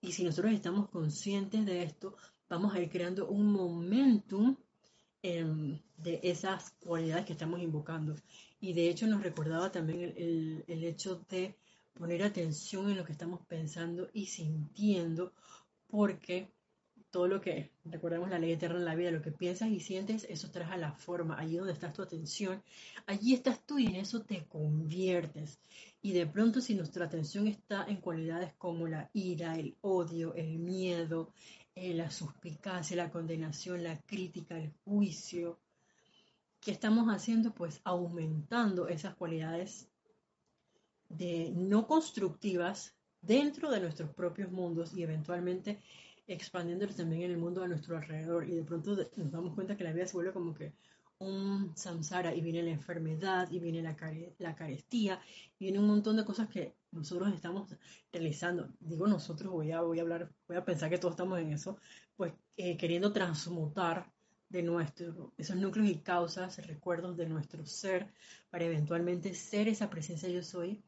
Y 0.00 0.12
si 0.12 0.22
nosotros 0.24 0.52
estamos 0.52 0.88
conscientes 0.90 1.64
de 1.64 1.82
esto, 1.82 2.16
vamos 2.48 2.74
a 2.74 2.80
ir 2.80 2.90
creando 2.90 3.26
un 3.28 3.50
momentum 3.50 4.56
em, 5.22 5.80
de 5.96 6.20
esas 6.22 6.70
cualidades 6.84 7.24
que 7.24 7.32
estamos 7.32 7.60
invocando. 7.60 8.14
Y 8.64 8.72
de 8.72 8.88
hecho 8.88 9.06
nos 9.06 9.22
recordaba 9.22 9.70
también 9.70 10.14
el, 10.16 10.64
el 10.66 10.84
hecho 10.84 11.22
de 11.28 11.54
poner 11.92 12.22
atención 12.22 12.88
en 12.88 12.96
lo 12.96 13.04
que 13.04 13.12
estamos 13.12 13.40
pensando 13.46 14.08
y 14.14 14.24
sintiendo, 14.24 15.34
porque 15.86 16.48
todo 17.10 17.28
lo 17.28 17.42
que, 17.42 17.72
recordemos 17.84 18.30
la 18.30 18.38
ley 18.38 18.52
eterna 18.52 18.78
en 18.78 18.86
la 18.86 18.94
vida, 18.94 19.10
lo 19.10 19.20
que 19.20 19.32
piensas 19.32 19.68
y 19.68 19.80
sientes, 19.80 20.26
eso 20.30 20.50
trae 20.50 20.72
a 20.72 20.78
la 20.78 20.92
forma, 20.92 21.38
allí 21.38 21.56
donde 21.56 21.74
estás 21.74 21.92
tu 21.92 22.00
atención, 22.00 22.62
allí 23.04 23.34
estás 23.34 23.60
tú 23.66 23.78
y 23.78 23.84
en 23.84 23.96
eso 23.96 24.22
te 24.22 24.46
conviertes. 24.46 25.60
Y 26.00 26.12
de 26.12 26.26
pronto 26.26 26.62
si 26.62 26.74
nuestra 26.74 27.04
atención 27.04 27.46
está 27.46 27.84
en 27.86 27.98
cualidades 27.98 28.54
como 28.54 28.88
la 28.88 29.10
ira, 29.12 29.58
el 29.58 29.76
odio, 29.82 30.32
el 30.36 30.58
miedo, 30.58 31.34
eh, 31.74 31.92
la 31.92 32.10
suspicacia, 32.10 32.96
la 32.96 33.10
condenación, 33.10 33.84
la 33.84 34.00
crítica, 34.00 34.56
el 34.56 34.72
juicio, 34.86 35.58
¿qué 36.64 36.70
estamos 36.70 37.06
haciendo? 37.08 37.54
Pues 37.54 37.80
aumentando 37.84 38.88
esas 38.88 39.14
cualidades 39.14 39.90
de 41.10 41.52
no 41.54 41.86
constructivas 41.86 42.96
dentro 43.20 43.70
de 43.70 43.80
nuestros 43.80 44.14
propios 44.14 44.50
mundos 44.50 44.94
y 44.96 45.02
eventualmente 45.02 45.82
expandiéndolo 46.26 46.94
también 46.94 47.22
en 47.22 47.32
el 47.32 47.36
mundo 47.36 47.62
a 47.62 47.68
nuestro 47.68 47.98
alrededor. 47.98 48.48
Y 48.48 48.54
de 48.54 48.64
pronto 48.64 48.96
nos 49.16 49.30
damos 49.30 49.54
cuenta 49.54 49.76
que 49.76 49.84
la 49.84 49.92
vida 49.92 50.06
se 50.06 50.14
vuelve 50.14 50.32
como 50.32 50.54
que 50.54 50.74
un 51.18 51.76
samsara 51.76 52.34
y 52.34 52.40
viene 52.40 52.62
la 52.62 52.70
enfermedad 52.70 53.50
y 53.50 53.60
viene 53.60 53.82
la, 53.82 53.96
la 54.38 54.54
carestía 54.54 55.20
y 55.58 55.66
viene 55.66 55.78
un 55.78 55.86
montón 55.86 56.16
de 56.16 56.24
cosas 56.24 56.48
que 56.48 56.76
nosotros 56.92 57.32
estamos 57.34 57.76
realizando. 58.10 58.72
Digo 58.80 59.06
nosotros, 59.06 59.52
voy 59.52 59.70
a, 59.70 59.82
voy 59.82 59.98
a 59.98 60.02
hablar, 60.02 60.32
voy 60.48 60.56
a 60.56 60.64
pensar 60.64 60.88
que 60.88 60.98
todos 60.98 61.12
estamos 61.12 61.38
en 61.38 61.52
eso, 61.52 61.76
pues 62.16 62.32
eh, 62.56 62.76
queriendo 62.78 63.12
transmutar 63.12 64.13
de 64.54 64.62
nuestro, 64.62 65.32
esos 65.36 65.56
núcleos 65.56 65.90
y 65.90 65.96
causas, 65.96 66.64
recuerdos 66.64 67.16
de 67.16 67.26
nuestro 67.26 67.66
ser, 67.66 68.06
para 68.50 68.64
eventualmente 68.64 69.34
ser 69.34 69.66
esa 69.66 69.90
presencia 69.90 70.28
yo 70.28 70.44
soy 70.44 70.80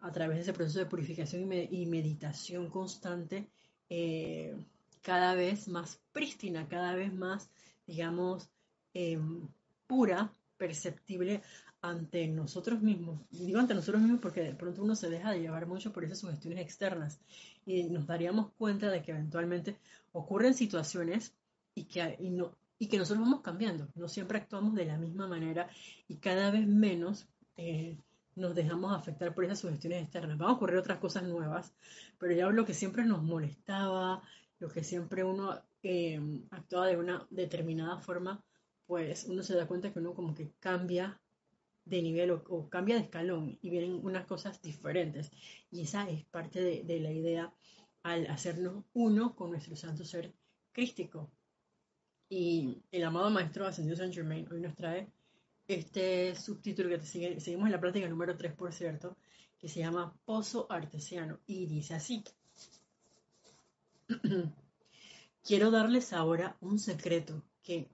a 0.00 0.10
través 0.10 0.38
de 0.38 0.42
ese 0.44 0.54
proceso 0.54 0.78
de 0.78 0.86
purificación 0.86 1.52
y 1.52 1.84
meditación 1.84 2.70
constante 2.70 3.50
eh, 3.90 4.56
cada 5.02 5.34
vez 5.34 5.68
más 5.68 6.00
prístina, 6.14 6.68
cada 6.68 6.94
vez 6.94 7.12
más, 7.12 7.50
digamos, 7.86 8.48
em, 8.94 9.46
pura, 9.86 10.32
perceptible 10.56 11.42
ante 11.82 12.26
nosotros 12.28 12.80
mismos. 12.80 13.20
Digo 13.30 13.60
ante 13.60 13.74
nosotros 13.74 14.00
mismos 14.00 14.22
porque 14.22 14.40
de 14.40 14.54
pronto 14.54 14.82
uno 14.82 14.96
se 14.96 15.10
deja 15.10 15.32
de 15.32 15.40
llevar 15.40 15.66
mucho 15.66 15.92
por 15.92 16.02
esas 16.02 16.20
sugestiones 16.20 16.60
externas 16.60 17.20
y 17.66 17.82
nos 17.84 18.06
daríamos 18.06 18.52
cuenta 18.56 18.90
de 18.90 19.02
que 19.02 19.10
eventualmente 19.10 19.76
ocurren 20.12 20.54
situaciones 20.54 21.34
y 21.74 21.84
que, 21.84 22.16
no, 22.30 22.56
y 22.78 22.88
que 22.88 22.98
nosotros 22.98 23.24
vamos 23.24 23.42
cambiando. 23.42 23.88
No 23.94 24.08
siempre 24.08 24.38
actuamos 24.38 24.74
de 24.74 24.84
la 24.84 24.98
misma 24.98 25.26
manera 25.26 25.68
y 26.08 26.16
cada 26.16 26.50
vez 26.50 26.66
menos 26.66 27.28
eh, 27.56 27.96
nos 28.34 28.54
dejamos 28.54 28.94
afectar 28.94 29.34
por 29.34 29.44
esas 29.44 29.60
sugestiones 29.60 30.02
externas. 30.02 30.38
Van 30.38 30.50
a 30.50 30.52
ocurrir 30.52 30.76
otras 30.76 30.98
cosas 30.98 31.24
nuevas, 31.24 31.74
pero 32.18 32.34
ya 32.34 32.48
lo 32.48 32.64
que 32.64 32.74
siempre 32.74 33.04
nos 33.04 33.22
molestaba, 33.22 34.22
lo 34.58 34.68
que 34.68 34.84
siempre 34.84 35.24
uno 35.24 35.60
eh, 35.82 36.20
actuaba 36.50 36.86
de 36.86 36.96
una 36.96 37.26
determinada 37.30 37.98
forma, 37.98 38.44
pues 38.86 39.24
uno 39.24 39.42
se 39.42 39.54
da 39.54 39.66
cuenta 39.66 39.92
que 39.92 39.98
uno 39.98 40.14
como 40.14 40.34
que 40.34 40.52
cambia 40.60 41.20
de 41.84 42.02
nivel 42.02 42.32
o, 42.32 42.68
cambia 42.68 42.96
de 42.96 43.02
escalón 43.02 43.58
y 43.62 43.70
vienen 43.70 44.00
unas 44.04 44.26
cosas 44.26 44.60
diferentes. 44.60 45.30
Y 45.70 45.82
esa 45.82 46.08
es 46.10 46.24
parte 46.26 46.60
de, 46.60 46.82
de 46.84 47.00
la 47.00 47.12
idea 47.12 47.52
al 48.02 48.26
hacernos 48.26 48.84
uno 48.92 49.34
con 49.34 49.50
nuestro 49.50 49.76
santo 49.76 50.04
ser 50.04 50.34
crístico. 50.72 51.30
Y 52.28 52.82
el 52.90 53.04
amado 53.04 53.30
Maestro 53.30 53.66
Ascendido 53.66 53.96
Saint 53.96 54.14
Germain 54.14 54.48
hoy 54.50 54.60
nos 54.60 54.74
trae 54.74 55.08
este 55.68 56.34
subtítulo 56.34 56.88
que 56.88 56.98
te 56.98 57.06
sigue, 57.06 57.40
seguimos 57.40 57.66
en 57.66 57.72
la 57.72 57.80
práctica 57.80 58.08
número 58.08 58.36
3, 58.36 58.54
por 58.54 58.72
cierto, 58.72 59.16
que 59.58 59.68
se 59.68 59.80
llama 59.80 60.16
Pozo 60.24 60.66
Artesiano 60.70 61.40
y 61.46 61.66
dice 61.66 61.94
así. 61.94 62.24
Quiero 65.44 65.70
darles 65.70 66.12
ahora 66.12 66.56
un 66.60 66.78
secreto 66.78 67.44
que, 67.62 67.88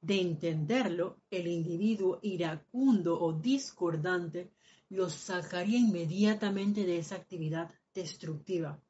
de 0.00 0.20
entenderlo, 0.20 1.18
el 1.30 1.48
individuo 1.48 2.20
iracundo 2.22 3.20
o 3.20 3.32
discordante 3.32 4.52
lo 4.90 5.10
sacaría 5.10 5.78
inmediatamente 5.78 6.84
de 6.84 6.98
esa 6.98 7.16
actividad 7.16 7.70
destructiva, 7.92 8.80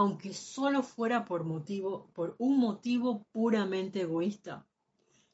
aunque 0.00 0.32
solo 0.32 0.82
fuera 0.82 1.26
por 1.26 1.44
motivo, 1.44 2.10
por 2.14 2.34
un 2.38 2.58
motivo 2.58 3.26
puramente 3.32 4.00
egoísta 4.00 4.66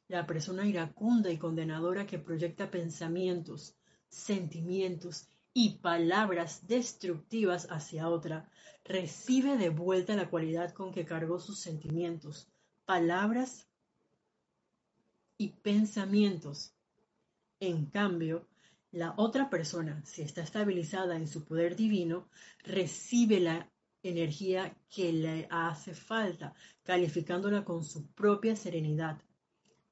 la 0.08 0.26
persona 0.26 0.66
iracunda 0.66 1.30
y 1.30 1.38
condenadora 1.38 2.04
que 2.04 2.18
proyecta 2.18 2.68
pensamientos, 2.68 3.76
sentimientos 4.08 5.28
y 5.54 5.78
palabras 5.78 6.66
destructivas 6.66 7.68
hacia 7.70 8.08
otra, 8.08 8.50
recibe 8.84 9.56
de 9.56 9.68
vuelta 9.68 10.16
la 10.16 10.28
cualidad 10.28 10.72
con 10.72 10.92
que 10.92 11.04
cargó 11.04 11.38
sus 11.38 11.60
sentimientos, 11.60 12.48
palabras 12.86 13.68
y 15.38 15.50
pensamientos. 15.50 16.74
En 17.60 17.86
cambio, 17.86 18.48
la 18.90 19.14
otra 19.16 19.48
persona, 19.48 20.04
si 20.04 20.22
está 20.22 20.42
estabilizada 20.42 21.14
en 21.14 21.28
su 21.28 21.44
poder 21.44 21.76
divino, 21.76 22.28
recibe 22.64 23.38
la 23.38 23.70
energía 24.10 24.76
que 24.88 25.12
le 25.12 25.46
hace 25.50 25.94
falta, 25.94 26.54
calificándola 26.82 27.64
con 27.64 27.84
su 27.84 28.06
propia 28.08 28.56
serenidad, 28.56 29.20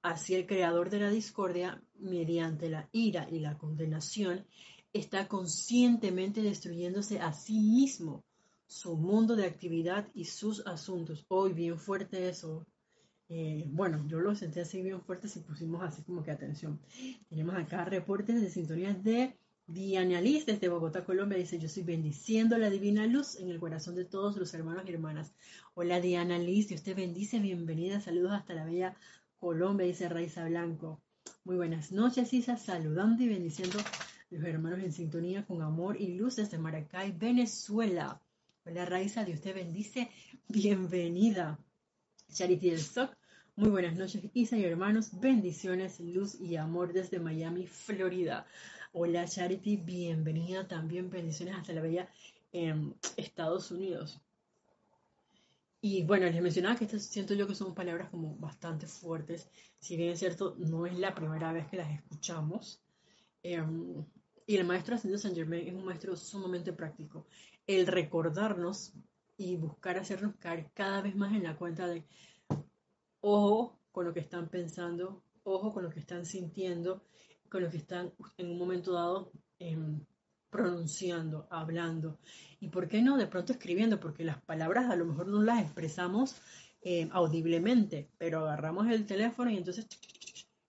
Así 0.05 0.35
el 0.35 0.47
creador 0.47 0.91
de 0.91 1.01
la 1.01 1.09
discordia, 1.09 1.83
mediante 1.99 2.69
la 2.69 2.91
ira 2.93 3.27
y 3.31 3.39
la 3.39 3.57
condenación, 3.57 4.45
está 4.93 5.29
conscientemente 5.29 6.43
destruyéndose 6.43 7.21
a 7.21 7.33
sí 7.33 7.59
mismo, 7.59 8.23
su 8.67 8.99
mundo 8.99 9.35
de 9.35 9.47
actividad 9.47 10.07
y 10.13 10.27
sus 10.27 10.61
asuntos. 10.67 11.25
Hoy 11.29 11.55
bien 11.55 11.79
fuerte 11.79 12.29
eso. 12.29 12.67
Eh, 13.31 13.65
bueno, 13.69 14.07
yo 14.07 14.21
lo 14.21 14.35
sentí 14.35 14.61
así 14.61 14.83
bien 14.83 15.01
fuerte 15.01 15.27
si 15.27 15.41
pusimos 15.41 15.83
así 15.83 16.03
como 16.03 16.23
que 16.23 16.33
atención. 16.33 16.79
Tenemos 17.31 17.55
acá 17.55 17.87
reportes 17.87 18.43
de 18.43 18.51
sintonías 18.51 19.03
de 19.03 19.39
Diana 19.67 20.21
Liz 20.21 20.45
desde 20.45 20.69
Bogotá, 20.69 21.05
Colombia. 21.07 21.39
Dice, 21.39 21.59
yo 21.59 21.67
estoy 21.67 21.85
bendiciendo 21.85 22.59
la 22.59 22.69
divina 22.69 23.07
luz 23.07 23.37
en 23.37 23.49
el 23.49 23.59
corazón 23.59 23.95
de 23.95 24.05
todos 24.05 24.37
los 24.37 24.53
hermanos 24.53 24.85
y 24.87 24.93
hermanas. 24.93 25.33
Hola 25.73 26.01
Diana 26.01 26.39
Liz, 26.39 26.69
Dios 26.69 26.83
te 26.83 26.93
bendice, 26.93 27.39
bienvenida, 27.39 28.01
saludos 28.01 28.33
hasta 28.33 28.53
la 28.53 28.67
bella 28.67 28.95
Colombia, 29.41 29.87
dice 29.87 30.11
Raiza 30.11 30.45
Blanco. 30.47 31.01
Muy 31.45 31.57
buenas 31.57 31.93
noches, 31.93 32.35
Isa, 32.35 32.59
saludando 32.59 33.23
y 33.23 33.29
bendiciendo 33.29 33.79
los 34.29 34.45
hermanos 34.45 34.81
en 34.81 34.93
sintonía 34.93 35.47
con 35.47 35.63
amor 35.63 35.99
y 35.99 36.15
luz 36.15 36.37
desde 36.37 36.59
Maracay, 36.59 37.13
Venezuela. 37.13 38.21
Hola 38.67 38.85
Raiza, 38.85 39.25
Dios 39.25 39.41
te 39.41 39.55
bendice. 39.55 40.11
Bienvenida. 40.47 41.59
Charity 42.31 42.69
del 42.69 42.81
SOC, 42.81 43.17
muy 43.57 43.71
buenas 43.71 43.95
noches, 43.95 44.23
Isa 44.35 44.59
y 44.59 44.65
hermanos. 44.65 45.21
Bendiciones, 45.21 46.01
luz 46.01 46.39
y 46.41 46.57
amor 46.57 46.93
desde 46.93 47.21
Miami, 47.21 47.67
Florida. 47.67 48.47
Hola 48.97 49.27
Charity, 49.27 49.79
bienvenida 49.79 50.69
también. 50.69 51.11
Bendiciones 51.11 51.57
hasta 51.57 51.73
la 51.73 51.81
bella 51.81 52.09
en 52.53 52.95
Estados 53.17 53.73
Unidos. 53.73 54.21
Y 55.81 56.05
bueno, 56.05 56.27
les 56.27 56.41
mencionaba 56.41 56.77
que 56.77 56.87
siento 57.01 57.35
yo 57.35 57.49
que 57.49 57.57
son 57.57 57.75
palabras 57.75 58.09
como 58.11 58.37
bastante 58.37 58.87
fuertes. 58.87 59.49
Si 59.81 59.97
bien 59.97 60.11
es 60.11 60.21
cierto, 60.21 60.55
no 60.59 60.87
es 60.87 60.97
la 60.97 61.13
primera 61.13 61.53
vez 61.53 61.67
que 61.67 61.79
las 61.79 61.91
escuchamos. 61.91 62.81
Em, 63.43 64.05
y 64.47 64.57
el 64.59 64.65
maestro 64.65 64.95
Ascendido 64.95 65.19
Saint 65.19 65.37
Germain 65.37 65.67
es 65.67 65.75
un 65.75 65.85
maestro 65.85 66.15
sumamente 66.15 66.73
práctico. 66.73 67.27
El 67.67 67.89
recordarnos 67.89 68.93
y 69.37 69.57
buscar 69.57 69.99
hacernos 69.99 70.37
caer 70.37 70.71
cada 70.73 71.03
vez 71.03 71.17
más 71.17 71.35
en 71.35 71.43
la 71.43 71.57
cuenta 71.57 71.89
de 71.89 72.05
ojo 73.23 73.77
con 73.91 74.05
lo 74.05 74.15
que 74.15 74.21
están 74.21 74.49
pensando, 74.49 75.21
ojo 75.43 75.73
con 75.73 75.83
lo 75.83 75.91
que 75.91 75.99
están 75.99 76.25
sintiendo, 76.25 77.03
con 77.55 77.63
lo 77.63 77.71
que 77.71 77.77
están 77.77 78.13
en 78.37 78.51
un 78.51 78.59
momento 78.59 78.95
dado 78.95 79.31
em, 79.61 80.01
pronunciando, 80.51 81.47
hablando. 81.51 82.19
Y 82.59 82.67
por 82.67 82.89
qué 82.89 83.01
no 83.01 83.17
de 83.17 83.29
pronto 83.29 83.53
escribiendo, 83.53 84.01
porque 84.01 84.25
las 84.25 84.43
palabras 84.43 84.91
a 84.91 84.97
lo 84.97 85.05
mejor 85.05 85.29
no 85.29 85.41
las 85.41 85.63
expresamos 85.63 86.35
em, 86.83 87.09
audiblemente, 87.13 88.09
pero 88.19 88.41
agarramos 88.41 88.89
el 88.89 89.07
teléfono 89.07 89.53
y 89.53 89.57
entonces 89.57 89.87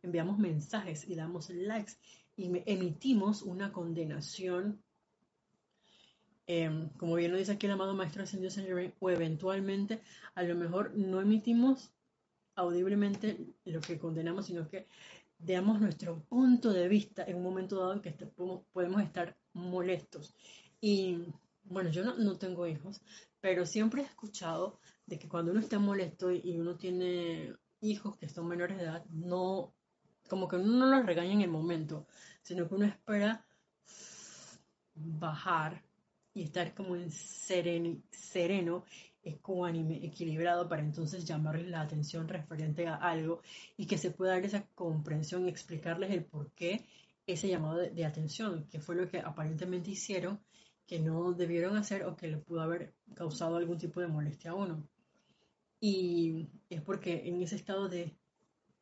enviamos 0.04 0.38
mensajes 0.38 1.10
y 1.10 1.16
damos 1.16 1.50
likes 1.50 1.94
y 2.38 2.52
emitimos 2.68 3.42
una 3.42 3.72
condenación 3.74 4.80
em, 6.46 6.90
como 7.00 7.16
bien 7.16 7.32
lo 7.32 7.38
dice 7.40 7.54
aquí 7.54 7.66
el 7.66 7.72
amado 7.72 7.96
Maestro 7.96 8.22
Ascendido 8.22 8.52
Saint 8.52 8.68
Germain, 8.68 8.94
o 9.00 9.10
eventualmente 9.10 10.04
a 10.36 10.44
lo 10.44 10.54
mejor 10.54 10.96
no 10.96 11.20
emitimos 11.20 11.90
audiblemente 12.54 13.40
lo 13.66 13.82
que 13.82 13.98
condenamos, 13.98 14.46
sino 14.46 14.70
que 14.70 14.86
damos 15.38 15.80
nuestro 15.80 16.24
punto 16.24 16.72
de 16.72 16.88
vista 16.88 17.24
en 17.24 17.38
un 17.38 17.44
momento 17.44 17.80
dado 17.80 17.94
en 17.94 18.02
que 18.02 18.12
podemos 18.12 19.02
estar 19.02 19.38
molestos. 19.54 20.36
Y 20.82 21.26
bueno, 21.64 21.90
yo 21.90 22.04
no, 22.04 22.38
tengo 22.38 22.68
hijos, 22.68 23.02
pero 23.40 23.66
siempre 23.66 24.02
he 24.02 24.06
escuchado 24.06 24.80
de 25.06 25.20
que 25.20 25.28
cuando 25.28 25.52
uno 25.52 25.60
está 25.60 25.80
molesto 25.80 26.32
y 26.32 26.58
uno 26.58 26.78
tiene 26.78 27.54
hijos 27.82 28.18
que 28.18 28.30
son 28.30 28.48
menores 28.48 28.78
de 28.78 28.84
edad, 28.84 29.06
no, 29.10 29.74
como 30.30 30.48
que 30.48 30.58
uno 30.58 30.78
no 30.78 30.86
los 30.86 31.06
regaña 31.06 31.34
en 31.34 31.42
el 31.42 31.50
momento, 31.50 32.08
sino 32.42 32.68
que 32.68 32.76
uno 32.76 32.86
espera 32.86 33.46
bajar 34.94 35.84
y 36.34 36.44
estar 36.44 36.74
como 36.74 36.96
en 36.96 37.12
sereno 37.12 38.84
ecuánime, 39.26 40.06
equilibrado, 40.06 40.70
para 40.70 40.84
entonces 40.84 41.26
llamarles 41.26 41.68
la 41.68 41.82
atención 41.82 42.28
referente 42.28 42.88
a 42.88 42.96
algo 42.96 43.42
y 43.76 43.88
que 43.88 43.98
se 43.98 44.12
pueda 44.12 44.34
dar 44.34 44.46
esa 44.46 44.66
comprensión 44.76 45.46
y 45.46 45.50
explicarles 45.50 46.12
el 46.12 46.24
por 46.24 46.52
qué 46.52 46.86
ese 47.28 47.50
llamado 47.50 47.78
de, 47.78 48.06
atención, 48.06 48.68
que 48.70 48.80
fue 48.80 48.96
lo 48.96 49.10
que 49.10 49.20
aparentemente 49.20 49.92
hicieron, 49.92 50.40
que 50.86 51.00
no 51.00 51.34
debieron 51.34 51.76
hacer 51.76 52.04
o 52.06 52.16
que 52.16 52.28
le 52.28 52.38
pudo 52.38 52.62
haber 52.62 52.94
causado 53.16 53.58
algún 53.58 53.80
tipo 53.80 54.00
de 54.00 54.08
molestia 54.08 54.52
a 54.52 54.56
uno. 54.56 54.88
Y 55.80 56.48
es 56.70 56.82
porque 56.82 57.28
en 57.28 57.42
ese 57.42 57.56
estado 57.56 57.90
de 57.90 58.16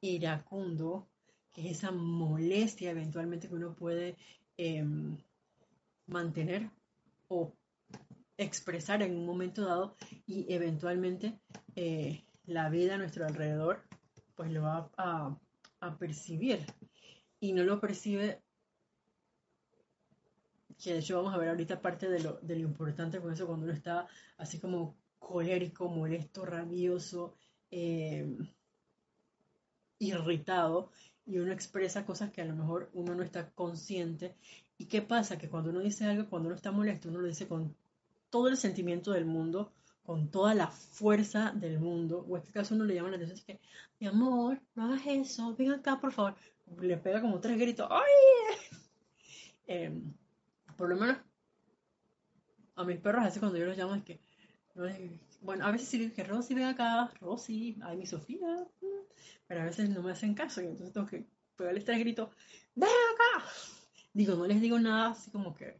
iracundo, 0.01 1.07
que 1.53 1.61
es 1.61 1.77
esa 1.77 1.91
molestia 1.91 2.91
eventualmente 2.91 3.47
que 3.47 3.55
uno 3.55 3.73
puede 3.73 4.17
em, 4.57 5.17
mantener 6.07 6.69
o 7.29 7.53
expresar 8.37 9.01
en 9.03 9.15
un 9.15 9.25
momento 9.25 9.65
dado 9.65 9.95
y 10.25 10.51
eventualmente 10.53 11.39
eh, 11.75 12.25
la 12.45 12.69
vida 12.69 12.95
a 12.95 12.97
nuestro 12.97 13.25
alrededor 13.25 13.83
pues 14.35 14.51
lo 14.51 14.63
va 14.63 14.89
a, 14.97 15.37
percibir 15.99 16.65
y 17.41 17.51
no 17.51 17.63
lo 17.63 17.81
percibe 17.81 18.41
que 20.81 20.93
de 20.93 20.99
hecho 20.99 21.17
vamos 21.17 21.33
a 21.33 21.37
ver 21.37 21.49
ahorita 21.49 21.81
parte 21.81 22.07
de 22.09 22.21
lo, 22.21 22.39
importante 22.55 23.19
con 23.19 23.33
eso 23.33 23.45
cuando 23.45 23.65
uno 23.65 23.73
está 23.73 24.07
así 24.37 24.59
como 24.59 24.95
colérico, 25.19 25.89
molesto, 25.89 26.45
rabioso, 26.45 27.35
eh, 27.69 28.25
irritado 29.99 30.91
y 31.25 31.37
uno 31.39 31.51
expresa 31.51 32.05
cosas 32.05 32.31
que 32.31 32.41
a 32.41 32.45
lo 32.45 32.55
mejor 32.55 32.89
uno 32.93 33.15
no 33.15 33.23
está 33.23 33.49
consciente. 33.51 34.35
¿Y 34.77 34.85
qué 34.87 35.01
pasa? 35.01 35.37
Que 35.37 35.49
cuando 35.49 35.69
uno 35.69 35.79
dice 35.79 36.05
algo, 36.05 36.29
cuando 36.29 36.47
uno 36.47 36.55
está 36.55 36.71
molesto, 36.71 37.09
uno 37.09 37.19
lo 37.19 37.27
dice 37.27 37.47
con 37.47 37.75
todo 38.33 38.47
el 38.47 38.57
sentimiento 38.57 39.11
del 39.11 39.25
mundo, 39.25 39.71
con 40.01 40.31
toda 40.31 40.55
la 40.55 40.65
fuerza 40.65 41.51
del 41.51 41.79
mundo, 41.79 42.25
o 42.27 42.35
en 42.35 42.41
este 42.41 42.51
caso 42.51 42.73
uno 42.73 42.83
le 42.83 42.95
llama 42.95 43.11
la 43.11 43.17
atención, 43.17 43.37
es 43.37 43.45
que, 43.45 43.59
mi 43.99 44.07
amor, 44.07 44.59
no 44.73 44.85
hagas 44.85 45.03
eso, 45.05 45.55
ven 45.55 45.71
acá, 45.71 45.99
por 46.01 46.11
favor. 46.11 46.33
Le 46.81 46.97
pega 46.97 47.21
como 47.21 47.39
tres 47.39 47.59
gritos, 47.59 47.87
¡ay! 47.91 48.57
Em, 49.67 50.11
por 50.75 50.89
lo 50.89 50.95
menos 50.95 51.17
a 52.75 52.83
mis 52.83 52.97
perros, 52.97 53.23
así 53.23 53.39
cuando 53.39 53.59
yo 53.59 53.67
los 53.67 53.77
llamo, 53.77 53.93
es 53.93 54.03
que, 54.03 54.19
bueno, 55.41 55.67
a 55.67 55.71
veces 55.71 55.87
sí 55.89 56.09
que 56.09 56.23
Rosy, 56.23 56.55
ven 56.55 56.65
acá, 56.65 57.11
Rosy, 57.21 57.77
ay, 57.83 57.97
mi 57.97 58.07
Sofía, 58.07 58.65
pero 59.45 59.61
a 59.61 59.65
veces 59.65 59.91
no 59.91 60.01
me 60.01 60.11
hacen 60.11 60.33
caso 60.33 60.59
y 60.59 60.65
entonces 60.65 60.91
tengo 60.91 61.05
que 61.05 61.27
pegarles 61.55 61.85
tres 61.85 61.99
gritos, 61.99 62.29
ven 62.73 62.89
acá. 62.89 63.45
Digo, 64.11 64.33
no 64.33 64.47
les 64.47 64.59
digo 64.59 64.79
nada 64.79 65.11
así 65.11 65.29
como 65.29 65.53
que 65.53 65.79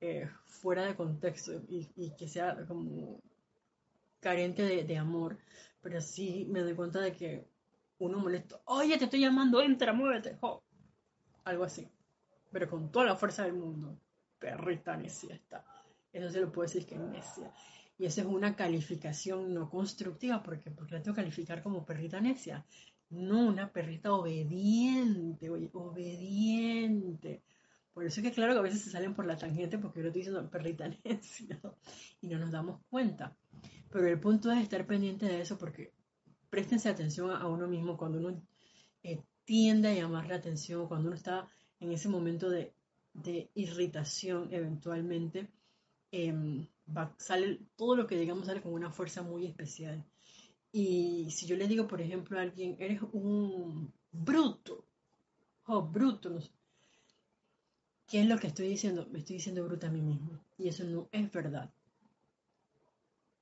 eh, 0.00 0.28
fuera 0.64 0.86
de 0.86 0.96
contexto 0.96 1.52
y, 1.68 2.14
que 2.16 2.26
sea 2.26 2.56
como 2.66 3.20
carente 4.18 4.62
de, 4.62 4.96
amor, 4.96 5.36
pero 5.82 6.00
sí 6.00 6.46
me 6.48 6.60
doy 6.60 6.74
cuenta 6.74 7.00
de 7.00 7.12
que 7.12 7.46
uno 7.98 8.18
molesto, 8.18 8.62
oye, 8.64 8.96
te 8.96 9.04
estoy 9.04 9.20
llamando, 9.20 9.60
entra, 9.60 9.92
muévete, 9.92 10.38
algo 11.44 11.64
así, 11.64 11.86
pero 12.50 12.70
con 12.70 12.90
toda 12.90 13.04
la 13.04 13.16
fuerza 13.16 13.44
del 13.44 13.52
mundo, 13.52 14.00
perrita 14.38 14.96
necia 14.96 15.34
está, 15.34 15.66
eso 16.10 16.30
se 16.30 16.40
lo 16.40 16.50
puedo 16.50 16.66
decir 16.66 16.86
que 16.86 16.94
es 16.94 17.00
necia, 17.02 17.52
y 17.98 18.06
esa 18.06 18.22
es 18.22 18.26
una 18.26 18.56
calificación 18.56 19.52
no 19.52 19.68
constructiva, 19.68 20.42
porque, 20.42 20.70
porque 20.70 20.94
la 20.94 21.02
tengo 21.02 21.14
que 21.14 21.20
calificar 21.20 21.62
como 21.62 21.84
perrita 21.84 22.22
necia, 22.22 22.64
no 23.10 23.48
una 23.48 23.70
perrita 23.70 24.14
obediente, 24.14 25.50
oye, 25.50 25.68
obediente, 25.74 27.42
por 27.94 28.04
eso 28.04 28.20
es 28.20 28.26
que 28.26 28.32
claro 28.32 28.52
que 28.52 28.58
a 28.58 28.62
veces 28.62 28.82
se 28.82 28.90
salen 28.90 29.14
por 29.14 29.24
la 29.24 29.38
tangente 29.38 29.78
porque 29.78 30.00
yo 30.00 30.02
lo 30.02 30.08
estoy 30.08 30.22
diciendo 30.22 30.50
perrita 30.50 30.88
necia 31.04 31.60
y 32.20 32.28
no 32.28 32.38
nos 32.38 32.50
damos 32.50 32.80
cuenta. 32.90 33.36
Pero 33.90 34.08
el 34.08 34.18
punto 34.18 34.50
es 34.50 34.62
estar 34.62 34.84
pendiente 34.84 35.26
de 35.26 35.40
eso 35.40 35.56
porque 35.56 35.92
préstense 36.50 36.88
atención 36.88 37.30
a 37.30 37.46
uno 37.46 37.68
mismo 37.68 37.96
cuando 37.96 38.18
uno 38.18 38.42
eh, 39.04 39.22
tiende 39.44 39.88
a 39.88 39.94
llamar 39.94 40.26
la 40.26 40.36
atención, 40.36 40.88
cuando 40.88 41.06
uno 41.06 41.16
está 41.16 41.48
en 41.78 41.92
ese 41.92 42.08
momento 42.08 42.50
de, 42.50 42.74
irritación 43.54 44.48
eventualmente, 44.52 45.48
em, 46.10 46.66
sale, 47.18 47.60
todo 47.76 47.94
lo 47.94 48.06
que 48.08 48.16
digamos 48.16 48.46
sale 48.46 48.60
con 48.60 48.72
una 48.72 48.90
fuerza 48.90 49.22
muy 49.22 49.46
especial. 49.46 50.04
Y 50.72 51.30
si 51.30 51.46
yo 51.46 51.56
le 51.56 51.68
digo, 51.68 51.86
por 51.86 52.00
ejemplo, 52.00 52.38
a 52.38 52.42
alguien, 52.42 52.76
eres 52.80 53.00
un 53.12 53.92
bruto, 54.10 54.88
oh, 55.66 55.82
bruto, 55.82 56.30
no 56.30 56.40
sé, 56.40 56.50
¿Qué 58.06 58.20
es 58.20 58.26
lo 58.26 58.38
que 58.38 58.48
estoy 58.48 58.68
diciendo? 58.68 59.06
Me 59.10 59.18
estoy 59.18 59.36
diciendo 59.36 59.64
bruta 59.64 59.86
a 59.86 59.90
mí 59.90 60.02
mismo. 60.02 60.38
Y 60.58 60.68
eso 60.68 60.84
no 60.84 61.08
es 61.12 61.30
verdad. 61.32 61.70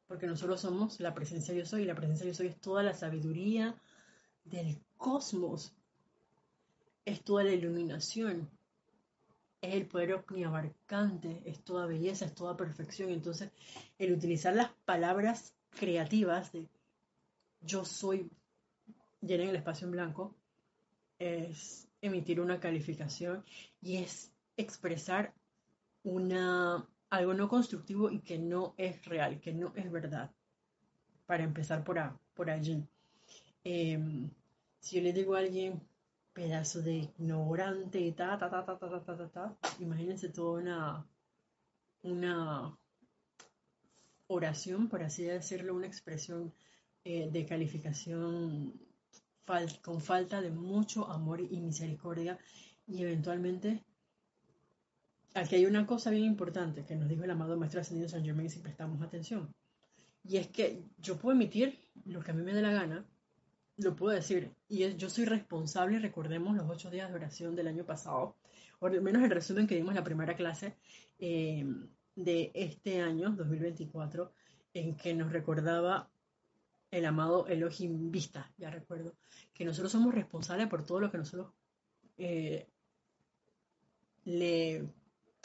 Porque 0.07 0.27
nosotros 0.27 0.61
somos 0.61 1.01
la 1.01 1.15
presencia 1.15 1.55
yo 1.55 1.67
soy. 1.67 1.83
Y 1.83 1.87
la 1.87 1.95
presencia 1.95 2.27
yo 2.27 2.35
soy 2.35 2.49
es 2.49 2.61
toda 2.61 2.83
la 2.83 2.95
sabiduría 2.95 3.75
del 4.45 4.79
cosmos. 4.97 5.75
Es 7.05 7.23
toda 7.23 7.45
la 7.45 7.53
iluminación. 7.53 8.49
Es 9.61 9.75
el 9.75 9.87
poder 9.87 10.15
omniabarcante. 10.15 11.43
Es 11.45 11.63
toda 11.65 11.87
belleza, 11.87 12.25
es 12.25 12.35
toda 12.35 12.57
perfección. 12.57 13.11
Entonces, 13.11 13.51
el 13.99 14.13
utilizar 14.13 14.55
las 14.55 14.71
palabras 14.85 15.55
creativas 15.71 16.53
de 16.53 16.69
yo 17.61 17.85
soy, 17.85 18.31
llenen 19.21 19.51
el 19.51 19.57
espacio 19.57 19.87
en 19.87 19.93
blanco, 19.93 20.35
es 21.19 21.89
emitir 22.01 22.41
una 22.41 22.59
calificación 22.59 23.45
y 23.81 23.99
es 23.99 24.32
expresar 24.57 25.35
una, 26.03 26.89
algo 27.11 27.35
no 27.35 27.49
constructivo 27.49 28.11
y 28.11 28.21
que 28.21 28.39
no 28.39 28.75
es 28.77 29.05
real, 29.05 29.41
que 29.41 29.53
no 29.53 29.73
es 29.77 29.91
verdad. 29.91 30.31
Para 31.27 31.45
empezar 31.45 31.85
por, 31.85 31.99
por 32.35 32.51
allí. 32.51 32.87
Em, 33.65 34.31
si 34.81 34.97
yo 34.97 35.03
le 35.03 35.13
digo 35.13 35.35
a 35.35 35.39
alguien 35.39 35.81
pedazo 36.33 36.83
de 36.83 36.95
ignorante 36.95 38.01
y 38.01 38.13
ta, 38.13 38.39
ta, 38.39 38.51
ta, 38.51 38.65
ta, 38.65 38.79
ta, 38.79 39.05
ta, 39.05 39.17
ta, 39.17 39.29
ta, 39.29 39.57
imagínense 39.79 40.31
toda 40.31 40.61
una, 40.61 41.07
una 42.03 42.79
oración, 44.27 44.89
por 44.89 45.03
así 45.03 45.25
decirlo, 45.25 45.75
una 45.75 45.87
expresión 45.87 46.53
eh, 47.05 47.29
de 47.31 47.47
calificación 47.47 48.73
con 49.83 50.01
falta 50.01 50.41
de 50.41 50.51
mucho 50.51 51.07
amor 51.11 51.41
y 51.41 51.61
misericordia 51.61 52.39
y 52.87 53.03
eventualmente 53.03 53.85
aquí 55.35 55.57
hay 55.57 55.67
una 55.67 55.87
cosa 55.87 56.11
bien 56.11 56.25
importante 56.25 56.85
que 56.85 56.95
nos 56.95 57.09
dijo 57.09 57.25
el 57.25 57.31
amado 57.31 57.57
Maestro 57.57 57.81
Ascendido 57.81 58.09
San 58.09 58.25
Germain 58.25 58.51
si 58.51 58.61
prestamos 58.61 59.01
atención. 59.03 59.55
Y 60.25 60.37
es 60.37 60.49
que 60.49 60.85
yo 60.99 61.17
puedo 61.17 61.35
emitir 61.35 61.81
lo 62.05 62.23
que 62.23 62.31
a 62.31 62.35
mí 62.35 62.43
me 62.43 62.55
dé 62.55 62.63
la 62.63 62.73
gana, 62.73 63.05
lo 63.77 63.97
puedo 63.97 64.15
decir, 64.15 64.55
y 64.69 64.85
es, 64.85 64.97
yo 64.97 65.11
soy 65.11 65.25
responsable, 65.25 65.99
recordemos 65.99 66.57
los 66.57 66.69
ocho 66.69 66.91
días 66.91 67.09
de 67.09 67.17
oración 67.17 67.57
del 67.57 67.69
año 67.69 67.85
pasado, 67.85 68.37
o 68.79 68.87
al 68.87 69.01
menos 69.03 69.23
el 69.23 69.31
resumen 69.31 69.67
que 69.67 69.75
dimos 69.75 69.91
en 69.91 69.97
la 69.97 70.05
primera 70.05 70.37
clase 70.37 70.77
eh, 71.19 71.65
de 72.15 72.53
este 72.55 73.01
año, 73.01 73.31
2024, 73.31 74.33
en 74.75 74.97
que 74.97 75.15
nos 75.15 75.33
recordaba 75.33 76.09
el 76.91 77.05
amado 77.07 77.47
Elohim 77.47 78.11
Vista, 78.11 78.53
ya 78.59 78.71
recuerdo, 78.71 79.15
que 79.55 79.65
nosotros 79.65 79.91
somos 79.91 80.15
responsables 80.15 80.69
por 80.69 80.85
todo 80.85 81.01
lo 81.01 81.11
que 81.11 81.19
nosotros 81.19 81.53
eh, 82.19 82.69
le 84.25 84.87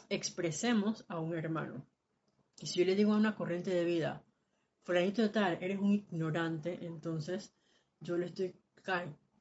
expresemos 0.09 1.05
a 1.07 1.19
un 1.19 1.35
hermano. 1.35 1.85
Y 2.59 2.67
si 2.67 2.79
yo 2.79 2.85
le 2.85 2.95
digo 2.95 3.13
a 3.13 3.17
una 3.17 3.35
corriente 3.35 3.71
de 3.71 3.85
vida, 3.85 4.23
fulanito 4.83 5.21
de 5.21 5.29
tal, 5.29 5.57
eres 5.61 5.79
un 5.79 5.93
ignorante, 5.93 6.79
entonces 6.85 7.53
yo 7.99 8.17
le 8.17 8.27
estoy 8.27 8.55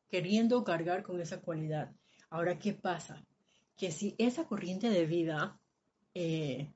queriendo 0.09 0.65
cargar 0.65 1.03
con 1.03 1.21
esa 1.21 1.41
cualidad. 1.41 1.95
Ahora, 2.31 2.59
¿qué 2.59 2.73
pasa? 2.73 3.25
Que 3.77 3.91
si 3.93 4.15
esa 4.19 4.45
corriente 4.45 4.91
de 4.91 5.07
vida 5.07 5.59
eh, 6.15 6.73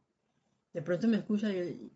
de 0.72 0.82
pronto 0.82 1.08
me 1.08 1.16
escucha, 1.16 1.48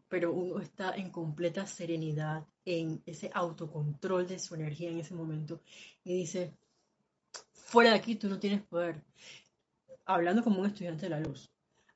pero 0.08 0.32
uno 0.32 0.60
está 0.60 0.96
en 0.96 1.10
completa 1.10 1.66
serenidad, 1.66 2.44
en 2.64 3.02
ese 3.06 3.30
autocontrol 3.32 4.26
de 4.26 4.38
su 4.38 4.54
energía 4.54 4.90
en 4.90 4.98
ese 4.98 5.14
momento 5.14 5.60
y 6.02 6.16
dice, 6.16 6.56
fuera 7.52 7.90
de 7.90 7.96
aquí 7.96 8.16
tú 8.16 8.28
no 8.28 8.38
tienes 8.38 8.62
poder. 8.62 9.02
Hablando 10.06 10.42
como 10.42 10.60
un 10.60 10.66
estudiante 10.66 11.06
de 11.06 11.10
la 11.10 11.20
luz. 11.20 11.53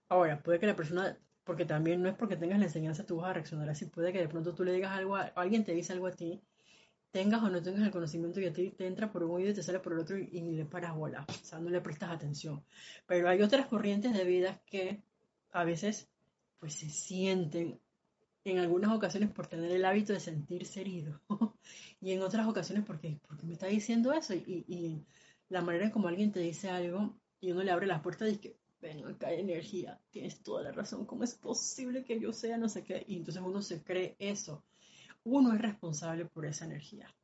Ahora, 0.09 0.43
puede 0.43 0.59
que 0.59 0.67
la 0.67 0.77
persona, 0.77 1.19
porque 1.45 1.65
también 1.65 2.03
no 2.03 2.09
es 2.09 2.15
porque 2.17 2.37
tengas 2.37 2.59
la 2.59 2.67
enseñanza 2.67 3.07
tú 3.07 3.17
vas 3.17 3.31
a 3.31 3.35
reaccionar 3.35 3.69
así, 3.69 3.87
puede 3.87 4.13
que 4.13 4.21
de 4.21 4.29
pronto 4.29 4.55
tú 4.55 4.65
le 4.65 4.73
digas 4.73 4.93
algo, 4.93 5.17
a, 5.17 5.23
alguien 5.37 5.65
te 5.65 5.73
dice 5.73 5.93
algo 5.93 6.07
a 6.07 6.13
ti, 6.13 6.43
tengas 7.11 7.43
o 7.43 7.51
no 7.51 7.63
tengas 7.63 7.83
el 7.83 7.91
conocimiento 7.91 8.41
y 8.41 8.47
a 8.47 8.53
ti 8.53 8.71
te 8.71 8.87
entra 8.87 9.11
por 9.11 9.25
un 9.25 9.33
oído 9.33 9.51
y 9.51 9.55
te 9.55 9.63
sale 9.63 9.81
por 9.81 9.93
el 9.93 10.01
otro 10.01 10.19
y, 10.19 10.29
y 10.33 10.41
le 10.53 10.65
paras 10.67 10.95
bola, 10.95 11.27
o 11.29 11.45
sea, 11.45 11.59
no 11.61 11.71
le 11.71 11.81
prestas 11.81 12.11
atención. 12.11 12.65
Pero 13.07 13.29
hay 13.29 13.43
otras 13.43 13.67
corrientes 13.67 14.13
de 14.15 14.25
vida 14.25 14.61
que 14.67 15.03
a 15.53 15.65
veces 15.65 16.09
pues 16.59 16.75
se 16.75 16.91
sienten 16.91 17.81
en 18.45 18.59
algunas 18.59 18.93
ocasiones 18.93 19.31
por 19.31 19.47
tener 19.47 19.71
el 19.71 19.85
hábito 19.85 20.13
de 20.13 20.21
sentirse 20.21 20.81
herido 20.81 21.21
y 22.01 22.13
en 22.13 22.23
otras 22.23 22.47
ocasiones 22.47 22.85
porque, 22.85 23.19
porque 23.27 23.47
me 23.47 23.55
está 23.55 23.67
diciendo 23.67 24.13
eso 24.13 24.35
y, 24.35 25.05
la 25.51 25.63
manera 25.63 25.87
en 25.87 25.91
como 25.91 26.09
alguien 26.09 26.31
te 26.31 26.41
dice 26.41 26.69
algo 26.69 27.19
y 27.41 27.53
uno 27.53 27.63
le 27.63 27.71
abre 27.71 27.87
las 27.87 28.03
puertas 28.03 28.29
y 28.29 28.33
dice, 28.33 28.57
ven 28.81 29.07
acá 29.07 29.29
hay 29.29 29.41
energía, 29.41 30.01
tienes 30.11 30.43
toda 30.43 30.63
la 30.63 30.73
razón, 30.73 31.07
¿cómo 31.07 31.25
es 31.25 31.35
posible 31.35 32.05
que 32.05 32.21
yo 32.21 32.33
sea 32.33 32.59
no 32.59 32.69
sé 32.69 32.85
qué? 32.85 33.05
Y 33.07 33.17
entonces 33.17 33.43
uno 33.45 33.63
se 33.63 33.83
cree 33.83 34.17
eso. 34.19 34.65
Uno 35.25 35.53
es 35.55 35.61
responsable 35.61 36.27
por 36.27 36.47
esa 36.47 36.65
energía. 36.65 37.15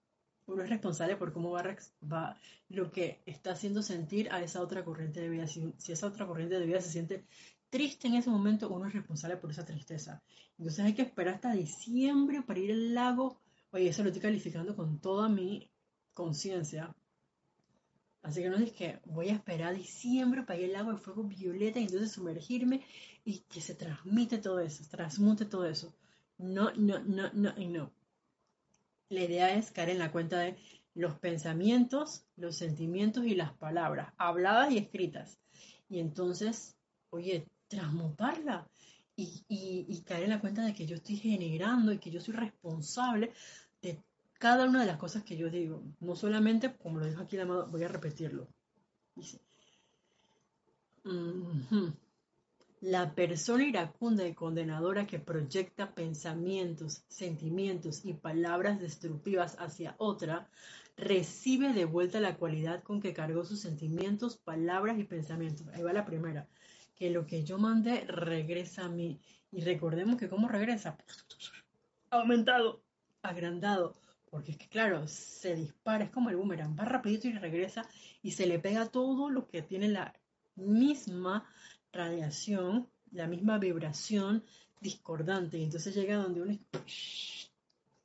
Uno 0.47 0.63
es 0.63 0.69
responsable 0.69 1.17
por 1.17 1.33
cómo 1.33 1.51
va, 1.51 1.77
va 2.13 2.39
lo 2.69 2.91
que 2.91 3.23
está 3.25 3.53
haciendo 3.53 3.83
sentir 3.83 4.31
a 4.31 4.43
esa 4.43 4.61
otra 4.61 4.85
corriente 4.85 5.21
de 5.21 5.31
vida. 5.31 5.47
Si, 5.47 5.73
si 5.79 5.93
esa 5.93 6.07
otra 6.07 6.27
corriente 6.27 6.59
de 6.59 6.67
vida 6.67 6.81
se 6.81 6.91
siente 6.91 7.25
triste 7.71 8.09
en 8.09 8.15
ese 8.15 8.31
momento, 8.31 8.69
uno 8.69 8.87
es 8.87 8.93
responsable 8.93 9.37
por 9.37 9.51
esa 9.51 9.65
tristeza. 9.65 10.23
Entonces 10.59 10.85
hay 10.85 10.95
que 10.95 11.03
esperar 11.03 11.35
hasta 11.35 11.53
diciembre 11.53 12.43
para 12.43 12.61
ir 12.61 12.73
al 12.73 12.95
lago. 12.95 13.41
Oye, 13.71 13.89
eso 13.89 14.03
lo 14.03 14.11
estoy 14.11 14.23
calificando 14.23 14.77
con 14.77 15.01
toda 15.01 15.29
mi 15.29 15.71
conciencia. 16.13 16.95
Así 18.25 18.41
que 18.43 18.49
no 18.49 18.57
es 18.57 18.73
que 18.73 18.99
voy 19.05 19.29
a 19.29 19.35
esperar 19.35 19.77
diciembre 19.77 20.43
para 20.45 20.59
ir 20.59 20.65
al 20.65 20.73
lago 20.73 20.93
de 20.93 20.97
fuego 20.97 21.25
violeta 21.25 21.79
y 21.79 21.83
entonces 21.83 22.11
sumergirme 22.11 22.81
y 23.23 23.41
que 23.41 23.61
se 23.61 23.75
transmite 23.75 24.39
todo 24.39 24.61
eso, 24.61 24.83
transmute 24.91 25.45
todo 25.45 25.67
eso. 25.67 25.95
No, 26.39 26.73
no, 26.75 27.01
no, 27.01 27.31
no 27.35 27.53
y 27.59 27.67
no. 27.67 27.93
La 29.11 29.25
idea 29.25 29.55
es 29.55 29.71
caer 29.71 29.91
en 29.91 29.99
la 29.99 30.11
cuenta 30.11 30.39
de 30.39 30.57
los 30.95 31.19
pensamientos, 31.19 32.25
los 32.37 32.57
sentimientos 32.57 33.27
y 33.27 33.35
las 33.35 33.53
palabras, 33.53 34.15
habladas 34.17 34.73
y 34.73 34.79
escritas. 34.79 35.39
Y 35.91 35.99
entonces, 35.99 36.79
oye, 37.11 37.47
transmutarla 37.69 38.67
y, 39.17 40.03
caer 40.07 40.25
en 40.25 40.31
la 40.31 40.41
cuenta 40.41 40.65
de 40.65 40.73
que 40.73 40.87
yo 40.87 40.97
estoy 40.97 41.17
generando 41.17 41.93
y 41.93 41.99
que 41.99 42.11
yo 42.11 42.23
soy 42.23 42.35
responsable 42.35 43.35
cada 44.45 44.67
una 44.67 44.81
de 44.81 44.87
las 44.87 44.99
cosas 44.99 45.23
que 45.23 45.39
yo 45.39 45.49
digo. 45.49 45.83
No 46.01 46.17
solamente, 46.17 46.77
como 46.77 46.99
lo 46.99 47.07
dijo 47.07 47.23
aquí 47.23 47.39
la 47.39 47.45
amado, 47.45 47.67
voy 47.67 47.83
a 47.83 47.89
repetirlo. 47.89 48.47
Dice, 49.17 49.41
la 52.83 53.15
persona 53.15 53.65
iracunda 53.65 54.29
y 54.29 54.35
condenadora 54.35 55.07
que 55.07 55.19
proyecta 55.19 55.95
pensamientos, 55.95 57.05
sentimientos 57.09 58.05
y 58.05 58.13
palabras 58.13 58.79
destructivas 58.81 59.57
hacia 59.59 59.95
otra, 59.97 60.47
recibe 60.95 61.73
de 61.73 61.87
vuelta 61.87 62.21
la 62.21 62.37
cualidad 62.37 62.83
con 62.83 63.01
que 63.01 63.15
cargó 63.15 63.47
sus 63.47 63.61
sentimientos, 63.61 64.37
palabras 64.37 64.99
y 64.99 65.05
pensamientos. 65.05 65.69
Ahí 65.69 65.81
va 65.81 65.95
la 65.95 66.05
primera 66.05 66.47
que 66.97 67.09
lo 67.09 67.25
que 67.25 67.45
yo 67.45 67.57
mandé 67.57 68.05
regresa 68.09 68.85
a 68.85 68.91
mí. 68.91 69.19
Y 69.51 69.63
recordemos 69.63 70.19
que 70.19 70.29
cómo 70.29 70.49
regresa, 70.49 70.99
aumentado, 72.11 72.83
agrandado, 73.23 73.95
porque 74.35 74.51
es 74.51 74.59
que 74.59 74.67
claro, 74.67 75.07
se 75.07 75.55
dispara, 75.55 76.03
es 76.03 76.11
como 76.11 76.29
el 76.29 76.35
boomerang, 76.35 76.77
va 76.77 76.85
rapidito 76.85 77.29
y 77.29 77.35
regresa 77.35 77.87
y 78.21 78.33
se 78.33 78.49
le 78.49 78.59
pega 78.59 78.87
todo 78.87 79.31
lo 79.31 79.47
que 79.47 79.63
tiene 79.63 79.87
la 79.87 80.13
misma 80.57 81.49
radiación, 81.93 82.89
la 83.13 83.29
misma 83.29 83.59
vibración 83.59 84.43
discordante. 84.81 85.59
Y 85.59 85.63
entonces 85.63 85.95
llega 85.95 86.17
donde 86.17 86.43
uno 86.43 86.59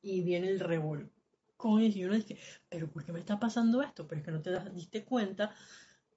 y 0.03 0.21
viene 0.21 0.49
el 0.49 0.59
revolcón 0.59 1.81
y 1.81 2.05
uno 2.05 2.13
dice, 2.13 2.37
pero 2.69 2.87
¿por 2.91 3.03
qué 3.03 3.11
me 3.11 3.21
está 3.21 3.39
pasando 3.39 3.81
esto? 3.81 4.05
Pero 4.05 4.19
es 4.19 4.25
que 4.25 4.31
no 4.31 4.41
te 4.43 4.69
diste 4.69 5.03
cuenta 5.03 5.55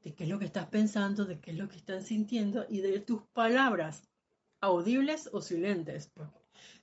de 0.05 0.13
qué 0.13 0.25
es 0.25 0.29
lo 0.29 0.39
que 0.39 0.45
estás 0.45 0.67
pensando, 0.67 1.25
de 1.25 1.41
qué 1.41 1.53
es 1.53 1.57
lo 1.57 1.71
que 1.71 1.79
estás 1.79 2.05
sintiendo 2.05 2.67
y 2.69 2.83
de 2.83 3.01
tus 3.01 3.23
palabras, 3.33 4.03
audibles 4.61 5.31
o 5.33 5.41
silentes. 5.41 6.13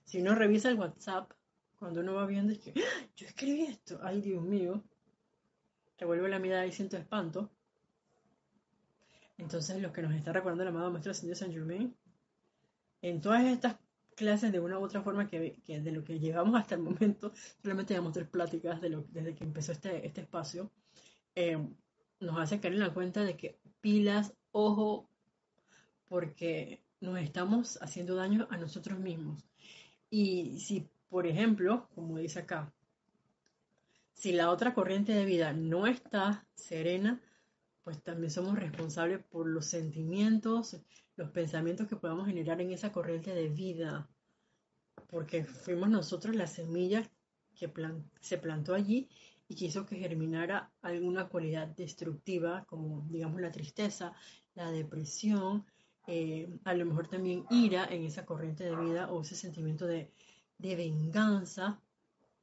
Si 0.04 0.20
uno 0.20 0.34
revisa 0.34 0.70
el 0.70 0.80
WhatsApp, 0.80 1.32
cuando 1.80 2.02
uno 2.02 2.14
va 2.16 2.26
viendo 2.26 2.54
es 2.54 2.60
que 2.60 2.74
¡Ah! 2.76 3.08
yo 3.16 3.26
escribí 3.26 3.64
esto, 3.64 4.00
ay 4.04 4.22
Dios 4.22 4.44
mío, 4.44 4.84
vuelve 6.06 6.30
la 6.30 6.40
mirada 6.40 6.66
y 6.66 6.72
siento 6.72 6.98
espanto. 6.98 7.50
Entonces, 9.38 9.82
lo 9.82 9.94
que 9.94 10.02
nos 10.02 10.14
está 10.14 10.34
recordando 10.34 10.64
el 10.64 10.70
amado 10.70 10.92
Maestro 10.92 11.12
Ascendido 11.12 11.36
San 11.36 11.52
Germain, 11.52 11.96
en 13.02 13.22
todas 13.22 13.46
estas 13.46 13.78
clases, 14.16 14.52
de 14.52 14.60
una 14.60 14.78
u 14.78 14.84
otra 14.84 15.02
forma, 15.02 15.28
que, 15.28 15.62
de 15.66 15.92
lo 15.92 16.04
que 16.04 16.20
llegamos 16.20 16.60
hasta 16.60 16.76
el 16.76 16.82
momento, 16.82 17.32
solamente 17.62 17.94
llevamos 17.94 18.14
tres 18.14 18.28
pláticas 18.28 18.82
de 18.82 18.90
lo, 18.90 19.04
desde 19.10 19.36
que 19.36 19.46
empezó 19.46 19.72
este, 19.72 20.06
este 20.06 20.22
espacio, 20.22 20.72
eh, 21.36 21.58
nos 22.20 22.38
hace 22.38 22.60
caer 22.60 22.74
en 22.74 22.82
la 22.82 22.94
cuenta 22.94 23.24
de 23.24 23.38
que 23.38 23.60
pilas, 23.80 24.34
ojo, 24.52 25.10
porque 26.10 26.84
nos 27.00 27.18
estamos 27.20 27.82
haciendo 27.82 28.16
daño 28.16 28.48
a 28.50 28.58
nosotros 28.58 29.00
mismos. 29.00 29.46
Y 30.10 30.60
si, 30.60 30.90
por 31.10 31.28
ejemplo, 31.28 31.90
como 31.96 32.18
dice 32.18 32.40
acá, 32.40 32.72
si 34.14 34.32
la 34.32 34.52
otra 34.52 34.74
corriente 34.74 35.14
de 35.14 35.26
vida 35.26 35.54
no 35.54 35.88
está 35.88 36.46
serena, 36.54 37.22
pues 37.84 38.04
también 38.04 38.32
somos 38.32 38.60
responsables 38.60 39.24
por 39.24 39.48
los 39.48 39.66
sentimientos, 39.66 40.78
los 41.16 41.32
pensamientos 41.32 41.88
que 41.88 41.96
podamos 41.96 42.28
generar 42.28 42.62
en 42.62 42.72
esa 42.72 42.92
corriente 42.92 43.34
de 43.34 43.50
vida, 43.50 44.10
porque 45.10 45.46
fuimos 45.46 45.90
nosotros 45.90 46.36
la 46.36 46.48
semilla 46.48 47.10
que 47.56 47.72
se 48.22 48.38
plantó 48.38 48.74
allí 48.74 49.10
y 49.48 49.56
quiso 49.56 49.86
que 49.86 49.98
germinara 49.98 50.72
alguna 50.82 51.28
cualidad 51.28 51.68
destructiva, 51.68 52.66
como 52.66 53.08
digamos 53.10 53.42
la 53.42 53.52
tristeza, 53.52 54.14
la 54.54 54.70
depresión, 54.72 55.66
eh, 56.08 56.50
a 56.64 56.74
lo 56.74 56.86
mejor 56.86 57.08
también 57.08 57.46
ira 57.50 57.86
en 57.86 58.04
esa 58.04 58.26
corriente 58.26 58.64
de 58.64 58.76
vida 58.76 59.12
o 59.12 59.22
ese 59.22 59.36
sentimiento 59.36 59.88
de, 59.88 60.12
de 60.60 60.76
venganza 60.76 61.82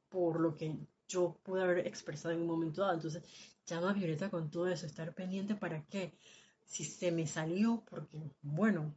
por 0.09 0.41
lo 0.41 0.55
que 0.55 0.75
yo 1.07 1.39
pude 1.43 1.63
haber 1.63 1.87
expresado 1.87 2.33
en 2.33 2.41
un 2.41 2.47
momento 2.47 2.81
dado. 2.81 2.95
Entonces, 2.95 3.23
llama 3.65 3.91
a 3.91 3.93
Violeta 3.93 4.29
con 4.29 4.49
todo 4.49 4.67
eso, 4.67 4.85
estar 4.85 5.13
pendiente 5.13 5.55
para 5.55 5.85
que, 5.85 6.13
si 6.65 6.83
se 6.83 7.11
me 7.11 7.27
salió, 7.27 7.83
porque, 7.89 8.19
bueno, 8.41 8.93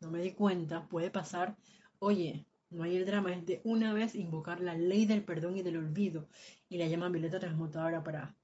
no 0.00 0.10
me 0.10 0.22
di 0.22 0.32
cuenta, 0.32 0.88
puede 0.88 1.10
pasar, 1.10 1.56
oye, 1.98 2.46
no 2.70 2.84
hay 2.84 2.96
el 2.96 3.06
drama, 3.06 3.32
es 3.34 3.44
de 3.46 3.60
una 3.64 3.92
vez 3.92 4.14
invocar 4.14 4.60
la 4.60 4.74
ley 4.74 5.04
del 5.04 5.24
perdón 5.24 5.56
y 5.56 5.62
del 5.62 5.76
olvido. 5.76 6.28
Y 6.68 6.78
la 6.78 6.86
llama 6.86 7.08
violeta 7.08 7.40
transmutadora 7.40 8.02
para 8.04 8.36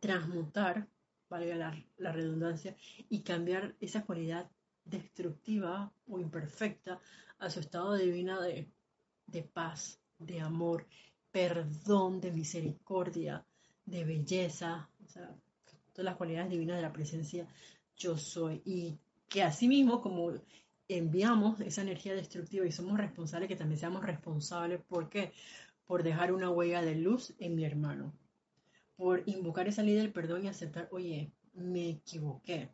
transmutar, 0.00 0.88
valga 1.30 1.56
la, 1.96 2.12
redundancia, 2.12 2.76
y 3.08 3.22
cambiar 3.22 3.76
esa 3.80 4.04
cualidad 4.04 4.50
destructiva 4.84 5.92
o 6.08 6.18
imperfecta 6.18 7.00
a 7.38 7.50
su 7.50 7.60
estado 7.60 7.94
divino 7.94 8.40
de, 8.40 8.68
de 9.26 9.42
paz, 9.42 9.98
de 10.18 10.40
amor, 10.40 10.86
perdón, 11.30 12.20
de 12.20 12.32
misericordia, 12.32 13.44
de 13.84 14.04
belleza, 14.04 14.88
o 15.04 15.08
sea, 15.08 15.34
todas 15.92 16.04
las 16.04 16.16
cualidades 16.16 16.50
divinas 16.50 16.76
de 16.76 16.82
la 16.82 16.92
presencia 16.92 17.46
yo 17.96 18.16
soy. 18.16 18.62
Y 18.64 18.98
que 19.28 19.42
asimismo, 19.42 20.00
como 20.00 20.32
enviamos 20.88 21.60
esa 21.60 21.82
energía 21.82 22.14
destructiva 22.14 22.66
y 22.66 22.72
somos 22.72 22.98
responsables, 22.98 23.48
que 23.48 23.56
también 23.56 23.78
seamos 23.78 24.04
responsables. 24.04 24.82
¿Por 24.82 25.08
qué? 25.08 25.32
Por 25.86 26.02
dejar 26.02 26.32
una 26.32 26.50
huella 26.50 26.82
de 26.82 26.94
luz 26.94 27.34
en 27.38 27.54
mi 27.54 27.64
hermano. 27.64 28.12
Por 28.96 29.22
invocar 29.26 29.66
esa 29.68 29.82
ley 29.82 29.94
del 29.94 30.12
perdón 30.12 30.44
y 30.44 30.48
aceptar, 30.48 30.88
oye, 30.92 31.32
me 31.54 31.90
equivoqué. 31.90 32.70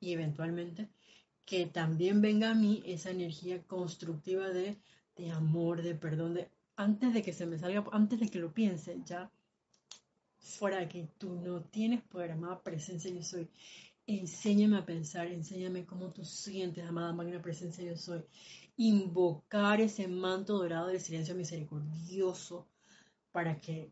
Y 0.00 0.12
eventualmente 0.12 0.88
que 1.48 1.64
también 1.64 2.20
venga 2.20 2.50
a 2.50 2.54
mí 2.54 2.82
esa 2.84 3.08
energía 3.08 3.62
constructiva 3.62 4.50
de, 4.50 4.76
de 5.16 5.30
amor, 5.30 5.80
de 5.80 5.94
perdón, 5.94 6.34
de 6.34 6.50
antes 6.76 7.14
de 7.14 7.22
que 7.22 7.32
se 7.32 7.46
me 7.46 7.58
salga, 7.58 7.86
antes 7.90 8.20
de 8.20 8.28
que 8.28 8.38
lo 8.38 8.52
piense, 8.52 9.00
ya 9.06 9.32
fuera 10.38 10.76
de 10.76 10.84
aquí, 10.84 11.08
tú 11.16 11.40
no 11.40 11.62
tienes 11.62 12.02
poder, 12.02 12.32
amada 12.32 12.62
presencia 12.62 13.10
yo 13.10 13.22
soy. 13.22 13.48
Enséñame 14.06 14.76
a 14.76 14.84
pensar, 14.84 15.28
enséñame 15.28 15.86
cómo 15.86 16.12
tú 16.12 16.22
sientes, 16.22 16.84
amada 16.84 17.14
magna 17.14 17.40
presencia 17.40 17.82
yo 17.82 17.96
soy. 17.96 18.22
Invocar 18.76 19.80
ese 19.80 20.06
manto 20.06 20.58
dorado 20.58 20.88
del 20.88 21.00
silencio 21.00 21.34
misericordioso 21.34 22.68
para 23.32 23.58
que 23.58 23.90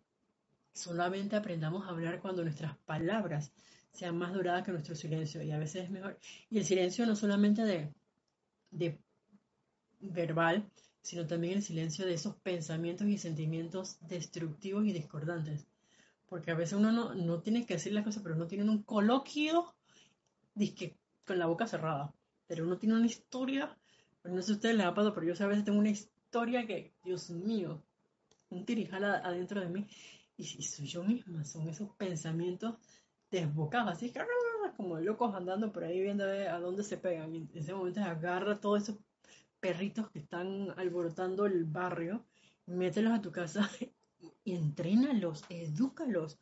solamente 0.75 1.37
aprendamos 1.37 1.87
a 1.87 1.88
hablar 1.88 2.21
cuando 2.21 2.42
nuestras 2.42 2.77
palabras 2.85 3.51
sean 3.96 4.16
más 4.16 4.32
doradas 4.32 4.64
que 4.64 4.72
nuestro 4.72 4.94
silencio. 4.94 5.42
Y 5.42 5.50
a 5.50 5.59
veces 5.59 5.85
es 5.85 5.90
mejor. 5.90 6.18
Y 6.50 6.59
el 6.59 6.64
silencio 6.64 7.06
no 7.06 7.16
solamente 7.16 7.62
de, 7.64 8.98
verbal, 10.00 10.70
sino 11.02 11.26
también 11.26 11.54
el 11.54 11.62
silencio 11.62 12.04
de 12.04 12.14
esos 12.14 12.37
pensamientos 12.37 13.06
y 13.09 13.18
sentimientos 13.18 13.98
destructivos 14.02 14.87
y 14.87 14.92
discordantes. 14.92 15.66
Porque 16.26 16.50
a 16.50 16.54
veces 16.54 16.78
uno 16.78 16.92
no, 16.92 17.14
no 17.14 17.40
tiene 17.40 17.64
que 17.64 17.74
decir 17.74 17.92
las 17.92 18.04
cosas, 18.04 18.22
pero 18.22 18.35
no 18.35 18.46
tiene 18.46 18.68
un 18.68 18.82
coloquio 18.82 19.74
que 20.56 20.96
con 21.26 21.38
la 21.38 21.46
boca 21.46 21.66
cerrada. 21.66 22.14
Pero 22.46 22.64
uno 22.64 22.78
tiene 22.78 22.94
una 22.94 23.06
historia, 23.06 23.76
no 24.24 24.37
sé 24.40 24.46
si 24.46 24.52
a 24.52 24.54
ustedes 24.56 24.76
les 24.76 24.87
ha 24.87 24.94
pasado, 24.94 25.14
pero 25.14 25.26
yo 25.26 25.44
a 25.44 25.48
veces 25.48 25.64
tengo 25.64 25.78
una 25.78 25.90
historia 25.90 26.66
que, 26.66 26.94
Dios 27.04 27.30
mío, 27.30 27.82
un 28.50 28.64
tirijal 28.64 29.04
adentro 29.04 29.61
de 29.61 29.68
mí. 29.68 29.87
Y, 30.37 30.44
si 30.44 30.62
soy 30.62 30.87
yo 30.87 31.02
misma, 31.02 31.44
son 31.44 31.68
esos 31.68 31.94
pensamientos 31.96 32.74
desbocados, 33.31 33.93
así 33.93 34.11
que 34.11 34.21
como 34.77 35.01
locos 35.01 35.35
andando 35.35 35.73
por 35.73 35.85
ahí 35.85 36.01
viendo 36.01 36.25
a 36.25 36.59
dónde 36.61 36.83
se 36.83 36.99
pegan. 36.99 37.35
Y 37.35 37.39
en 37.39 37.51
ese 37.55 37.75
momento 37.75 38.01
agarra 38.01 38.61
todos 38.61 38.83
esos 38.83 38.97
perritos 39.61 40.11
que 40.11 40.19
están 40.19 40.73
alborotando 40.77 41.47
el 41.47 41.65
barrio, 41.65 42.25
mételos 42.67 43.12
a 43.12 43.23
tu 43.23 43.33
casa 43.33 43.71
y 44.45 44.55
entrénalos, 44.55 45.45
edúcalos 45.49 46.39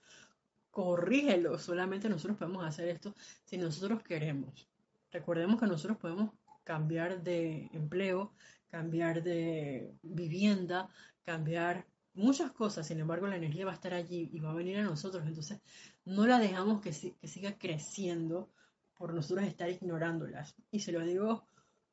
corrígelo. 0.74 1.58
Solamente 1.58 2.08
nosotros 2.08 2.36
podemos 2.36 2.64
hacer 2.64 2.88
esto 2.88 3.14
si 3.44 3.56
nosotros 3.56 4.02
queremos. 4.02 4.68
Recordemos 5.12 5.60
que 5.60 5.66
nosotros 5.66 5.96
podemos 5.98 6.30
cambiar 6.64 7.22
de 7.22 7.70
empleo, 7.72 8.32
cambiar 8.70 9.22
de 9.22 9.94
vivienda, 10.02 10.88
cambiar 11.24 11.86
muchas 12.12 12.50
cosas. 12.50 12.88
Sin 12.88 12.98
embargo, 12.98 13.28
la 13.28 13.36
energía 13.36 13.66
va 13.66 13.70
a 13.70 13.74
estar 13.74 13.94
allí 13.94 14.28
y 14.32 14.40
va 14.40 14.50
a 14.50 14.54
venir 14.54 14.78
a 14.78 14.82
nosotros. 14.82 15.24
Entonces, 15.24 15.60
no 16.04 16.26
la 16.26 16.38
dejamos 16.38 16.80
que, 16.80 16.92
siga 16.92 17.58
creciendo 17.58 18.50
por 18.94 19.14
nosotros 19.14 19.46
estar 19.46 19.68
ignorándolas. 19.70 20.54
Y 20.70 20.80
se 20.80 20.92
lo 20.92 21.00
digo 21.00 21.46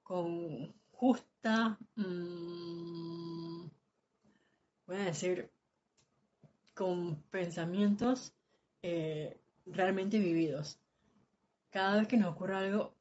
con 0.04 0.74
justa, 0.92 1.78
mm, 1.96 3.70
voy 4.86 4.96
a 4.96 5.06
decir, 5.06 5.52
con 6.74 7.22
pensamientos 7.30 8.34
eh, 8.82 9.40
realmente 9.66 10.20
vividos. 10.20 10.80
Cada 11.70 11.98
vez 11.98 12.08
que 12.08 12.18
nos 12.18 12.32
ocurra 12.34 12.60
algo, 12.60 12.94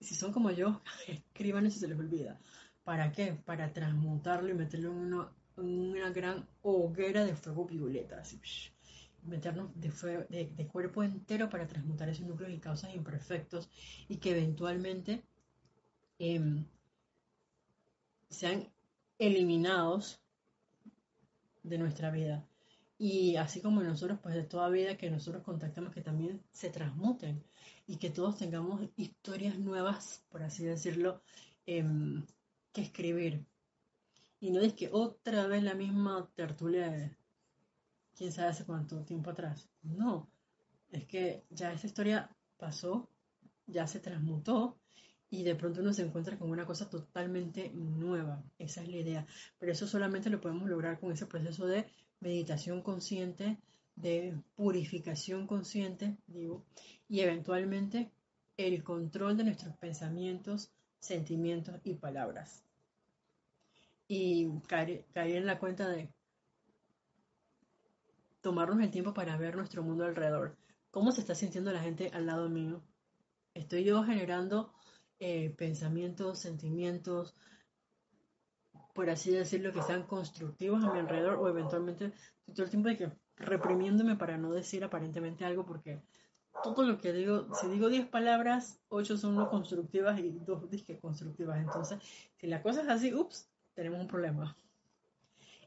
si 0.00 0.14
son 0.14 0.32
como 0.32 0.50
yo, 0.50 0.82
escriban 1.08 1.66
eso 1.66 1.80
se 1.80 1.88
les 1.88 1.98
olvida. 1.98 2.38
¿Para 2.84 3.12
qué? 3.12 3.32
Para 3.32 3.72
transmutarlo 3.72 4.50
y 4.50 4.54
meterlo 4.54 4.90
en 4.90 4.98
una, 5.56 6.10
gran 6.10 6.48
hoguera 6.62 7.24
de 7.24 7.36
fuego 7.36 7.64
violeta. 7.64 8.20
Así, 8.20 8.40
meternos 9.22 9.70
de, 9.74 10.68
cuerpo 10.70 11.02
entero 11.02 11.48
para 11.48 11.66
transmutar 11.66 12.08
esos 12.08 12.26
núcleos 12.26 12.52
y 12.52 12.58
causas 12.58 12.94
imperfectos 12.94 13.68
y 14.08 14.16
que 14.16 14.30
eventualmente 14.30 15.24
em, 16.18 16.64
sean 18.28 18.68
eliminados 19.18 20.20
de 21.62 21.78
nuestra 21.78 22.10
vida. 22.10 22.46
Y 22.98 23.36
así 23.36 23.60
como 23.60 23.82
nosotros, 23.82 24.20
pues 24.22 24.34
de 24.34 24.44
toda 24.44 24.68
vida 24.68 24.96
que 24.96 25.10
nosotros 25.10 25.42
contactamos, 25.42 25.92
que 25.92 26.02
también 26.02 26.42
se 26.52 26.70
transmuten 26.70 27.42
y 27.86 27.96
que 27.96 28.10
todos 28.10 28.36
tengamos 28.36 28.88
historias 28.96 29.58
nuevas, 29.58 30.24
por 30.30 30.42
así 30.42 30.64
decirlo, 30.64 31.22
em, 31.66 32.24
que 32.72 32.82
escribir. 32.82 33.44
Y 34.40 34.50
no 34.50 34.60
es 34.60 34.74
que 34.74 34.88
otra 34.92 35.46
vez 35.46 35.62
la 35.62 35.74
misma 35.74 36.30
tertulia 36.34 36.90
de 36.90 37.16
quién 38.16 38.32
sabe 38.32 38.48
hace 38.48 38.64
cuánto 38.64 39.04
tiempo 39.04 39.30
atrás. 39.30 39.68
No, 39.82 40.30
es 40.90 41.06
que 41.06 41.44
ya 41.50 41.72
esa 41.72 41.86
historia 41.86 42.30
pasó, 42.56 43.08
ya 43.66 43.86
se 43.86 44.00
transmutó 44.00 44.78
y 45.30 45.44
de 45.44 45.54
pronto 45.54 45.80
uno 45.80 45.94
se 45.94 46.02
encuentra 46.02 46.38
con 46.38 46.50
una 46.50 46.66
cosa 46.66 46.90
totalmente 46.90 47.70
nueva. 47.74 48.44
Esa 48.58 48.82
es 48.82 48.88
la 48.88 48.96
idea. 48.98 49.26
Pero 49.58 49.72
eso 49.72 49.86
solamente 49.86 50.28
lo 50.28 50.40
podemos 50.40 50.68
lograr 50.68 51.00
con 51.00 51.10
ese 51.10 51.26
proceso 51.26 51.66
de 51.66 51.86
meditación 52.20 52.82
consciente, 52.82 53.58
de 53.96 54.38
purificación 54.54 55.46
consciente, 55.46 56.18
digo, 56.26 56.64
y 57.08 57.20
eventualmente 57.20 58.12
el 58.56 58.84
control 58.84 59.36
de 59.36 59.44
nuestros 59.44 59.74
pensamientos, 59.76 60.70
sentimientos 60.98 61.80
y 61.82 61.94
palabras. 61.94 62.62
Y 64.08 64.50
caer, 64.68 65.06
en 65.14 65.46
la 65.46 65.58
cuenta 65.58 65.88
de 65.88 66.10
tomarnos 68.42 68.80
el 68.80 68.90
tiempo 68.90 69.14
para 69.14 69.38
ver 69.38 69.56
nuestro 69.56 69.82
mundo 69.82 70.04
alrededor. 70.04 70.58
¿Cómo 70.90 71.12
se 71.12 71.22
está 71.22 71.34
sintiendo 71.34 71.72
la 71.72 71.80
gente 71.80 72.10
al 72.12 72.26
lado 72.26 72.50
mío? 72.50 72.82
¿Estoy 73.54 73.84
yo 73.84 74.02
generando 74.02 74.74
eh, 75.18 75.54
pensamientos, 75.56 76.40
sentimientos, 76.40 77.34
por 78.94 79.08
así 79.08 79.30
decirlo, 79.30 79.72
que 79.72 79.82
sean 79.82 80.02
constructivos 80.02 80.84
a 80.84 80.92
mi 80.92 80.98
alrededor 80.98 81.36
o 81.36 81.48
eventualmente 81.48 82.12
todo 82.52 82.64
el 82.64 82.70
tiempo 82.70 82.88
de 82.88 82.96
que 82.96 83.12
reprimiéndome 83.36 84.16
para 84.16 84.36
no 84.36 84.52
decir 84.52 84.84
aparentemente 84.84 85.44
algo 85.44 85.64
porque 85.64 86.02
todo 86.62 86.82
lo 86.82 86.98
que 86.98 87.12
digo, 87.12 87.46
si 87.54 87.68
digo 87.68 87.88
10 87.88 88.08
palabras, 88.08 88.80
8 88.88 89.16
son 89.16 89.36
no 89.36 89.48
constructivas 89.48 90.18
y 90.18 90.30
2 90.30 90.68
disque 90.68 90.98
constructivas. 90.98 91.58
Entonces, 91.58 91.98
si 92.36 92.46
la 92.46 92.62
cosa 92.62 92.82
es 92.82 92.88
así, 92.88 93.14
ups, 93.14 93.48
tenemos 93.74 94.00
un 94.00 94.08
problema. 94.08 94.56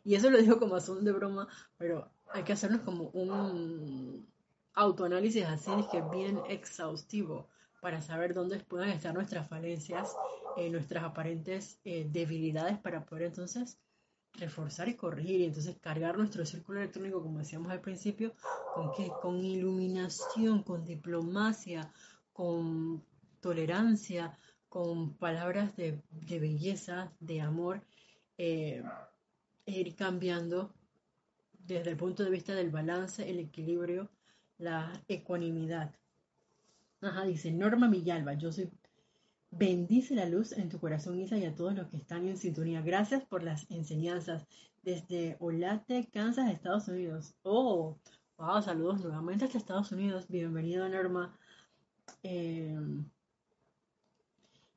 Y 0.04 0.14
eso 0.16 0.30
lo 0.30 0.38
digo 0.38 0.60
como 0.60 0.80
son 0.80 1.04
de 1.04 1.12
broma, 1.12 1.48
pero 1.78 2.12
hay 2.34 2.44
que 2.44 2.54
hacernos 2.54 2.82
como 2.82 3.10
un 3.10 4.28
autoanálisis 4.74 5.46
así, 5.46 5.72
que 5.92 6.02
bien 6.02 6.40
exhaustivo 6.50 7.48
para 7.82 8.02
saber 8.02 8.34
dónde 8.34 8.60
pueden 8.60 8.90
estar 8.90 9.14
nuestras 9.14 9.48
falencias, 9.48 10.16
eh, 10.58 10.70
nuestras 10.70 11.04
aparentes 11.04 11.80
eh, 11.86 12.08
debilidades 12.10 12.78
para 12.80 13.06
poder 13.06 13.26
entonces 13.26 13.78
reforzar 14.34 14.90
y 14.90 14.96
corregir 14.96 15.42
y 15.42 15.46
entonces 15.46 15.78
cargar 15.80 16.18
nuestro 16.18 16.46
círculo 16.46 16.80
electrónico, 16.80 17.22
como 17.22 17.40
decíamos 17.40 17.72
al 17.72 17.82
principio, 17.82 18.34
con 18.74 18.92
qué? 18.94 19.10
Con 19.22 19.44
iluminación, 19.44 20.64
con 20.64 20.86
diplomacia, 20.86 21.92
con 22.34 23.04
tolerancia, 23.40 24.38
con 24.68 25.14
palabras 25.14 25.76
de, 25.78 26.02
belleza, 26.28 27.14
de 27.20 27.40
amor, 27.40 27.82
eh, 28.38 28.84
e 29.66 29.72
ir 29.72 29.96
cambiando 29.96 30.74
desde 31.68 31.92
el 31.92 31.98
punto 31.98 32.24
de 32.24 32.30
vista 32.30 32.54
del 32.54 32.70
balance, 32.70 33.30
el 33.30 33.40
equilibrio, 33.40 34.10
la 34.58 34.92
ecuanimidad. 35.08 35.94
Ajá, 37.02 37.26
dice 37.26 37.52
Norma 37.52 37.90
Villalba, 37.90 38.34
yo 38.34 38.52
soy... 38.52 38.70
Bendice 39.52 40.16
la 40.16 40.26
luz 40.26 40.52
en 40.52 40.68
tu 40.68 40.80
corazón, 40.80 41.18
Isa, 41.20 41.38
y 41.38 41.46
a 41.46 41.56
todos 41.56 41.74
los 41.76 41.88
que 41.88 41.98
están 41.98 42.28
en 42.28 42.36
sintonía. 42.38 42.82
Gracias 42.82 43.24
por 43.24 43.42
las 43.42 43.70
enseñanzas 43.72 44.46
desde 44.84 45.38
Olate, 45.40 46.10
Kansas, 46.12 46.52
Estados 46.52 46.90
Unidos. 46.90 47.36
Oh, 47.44 47.98
wow, 48.38 48.62
saludos 48.62 49.02
nuevamente 49.02 49.46
hasta 49.46 49.58
Estados 49.58 49.94
Unidos. 49.94 50.28
Bienvenido, 50.28 50.90
Norma. 50.90 51.38
Em, 52.22 53.06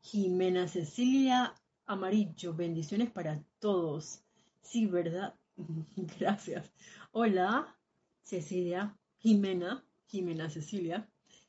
Jimena 0.02 0.68
Cecilia 0.68 1.54
Amarillo, 1.86 2.54
bendiciones 2.54 3.10
para 3.10 3.42
todos. 3.58 4.22
Sí, 4.62 4.86
¿verdad? 4.86 5.34
Gracias. 6.18 6.72
Hola, 7.12 7.76
Cecilia, 8.22 8.96
Jimena, 9.18 9.84
Jimena 10.06 10.48
Cecilia. 10.48 11.08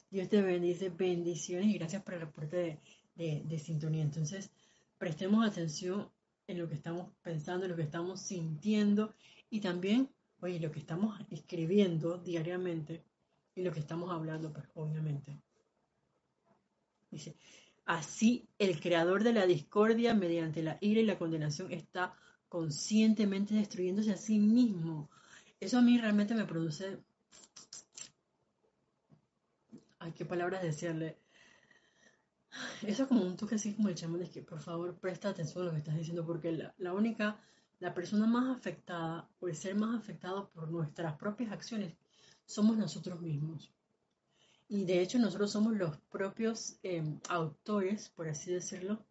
Dios 0.10 0.30
te 0.30 0.42
bendice, 0.42 0.90
bendiciones 0.90 1.68
y 1.68 1.78
gracias 1.78 2.02
por 2.02 2.16
el 2.16 2.22
reporte 2.22 2.80
de, 3.16 3.60
sintonía. 3.60 4.02
Entonces, 4.02 4.52
prestemos 4.98 5.46
atención 5.46 6.10
en 6.48 6.58
lo 6.58 6.68
que 6.68 6.76
estamos 6.76 7.12
pensando, 7.22 7.66
en 7.66 7.72
lo 7.72 7.78
que 7.78 7.84
estamos 7.84 8.22
sintiendo 8.22 9.14
y 9.52 9.62
también, 9.62 10.10
oye, 10.40 10.60
lo 10.60 10.72
que 10.72 10.80
estamos 10.80 11.20
escribiendo 11.30 12.18
diariamente 12.18 13.04
y 13.54 13.62
lo 13.62 13.72
que 13.72 13.80
estamos 13.80 14.10
hablando, 14.12 14.52
pues 14.52 14.66
obviamente. 14.74 15.40
Dice, 17.12 17.36
así 17.86 18.48
el 18.58 18.80
creador 18.80 19.24
de 19.24 19.34
la 19.34 19.46
discordia 19.46 20.16
mediante 20.16 20.64
la 20.64 20.78
ira 20.82 21.02
y 21.02 21.06
la 21.06 21.20
condenación 21.20 21.72
está 21.72 22.16
conscientemente 22.50 23.54
destruyéndose 23.54 24.12
a 24.12 24.18
sí 24.18 24.40
mismo. 24.40 25.10
Eso 25.60 25.78
a 25.78 25.82
mí 25.82 25.98
realmente 25.98 26.34
me 26.34 26.46
produce... 26.46 26.98
Ay, 30.00 30.14
qué 30.14 30.26
palabras 30.26 30.64
decirle. 30.64 31.18
Eso 32.82 33.04
es 33.04 33.10
como 33.10 33.24
un 33.24 33.38
toque 33.38 33.56
así 33.56 33.74
como 33.74 33.90
el 33.90 33.96
chamán 33.96 34.22
de 34.22 34.30
que 34.30 34.42
por 34.42 34.60
favor 34.60 34.98
presta 35.00 35.30
atención 35.30 35.64
a 35.64 35.66
lo 35.68 35.72
que 35.72 35.78
estás 35.78 35.96
diciendo 35.96 36.26
porque 36.26 36.52
la, 36.78 36.94
única, 36.94 37.40
la 37.80 37.94
persona 37.94 38.26
más 38.26 38.58
afectada 38.58 39.30
o 39.40 39.48
el 39.48 39.56
ser 39.56 39.76
más 39.76 39.98
afectado 39.98 40.50
por 40.50 40.70
nuestras 40.70 41.16
propias 41.18 41.52
acciones 41.52 41.94
somos 42.46 42.78
nosotros 42.78 43.22
mismos. 43.22 43.72
Y 44.68 44.86
de 44.86 45.02
hecho 45.02 45.20
nosotros 45.20 45.52
somos 45.52 45.76
los 45.76 45.98
propios 46.10 46.80
em, 46.84 47.20
autores, 47.30 48.10
por 48.10 48.28
así 48.28 48.52
decirlo, 48.52 49.04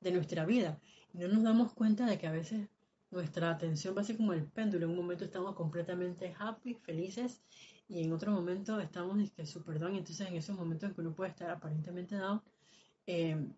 de 0.00 0.12
nuestra 0.12 0.44
vida. 0.44 0.80
No 1.12 1.28
nos 1.28 1.42
damos 1.42 1.72
cuenta 1.74 2.06
de 2.06 2.18
que 2.18 2.26
a 2.26 2.32
veces 2.32 2.68
nuestra 3.10 3.50
atención 3.50 3.94
va 3.96 4.00
a 4.00 4.04
ser 4.04 4.16
como 4.16 4.32
el 4.32 4.44
péndulo. 4.44 4.86
En 4.86 4.92
un 4.92 4.96
momento 4.96 5.24
estamos 5.24 5.54
completamente 5.54 6.34
happy, 6.38 6.74
felices, 6.74 7.42
y 7.88 8.02
en 8.02 8.12
otro 8.12 8.32
momento 8.32 8.80
estamos 8.80 9.30
que 9.32 9.46
super 9.46 9.78
down. 9.78 9.96
Entonces 9.96 10.26
en 10.26 10.36
esos 10.36 10.56
momentos 10.56 10.88
en 10.88 10.94
que 10.94 11.00
uno 11.02 11.14
puede 11.14 11.30
estar 11.30 11.50
aparentemente 11.50 12.16
down, 12.16 12.40
em, 13.06 13.52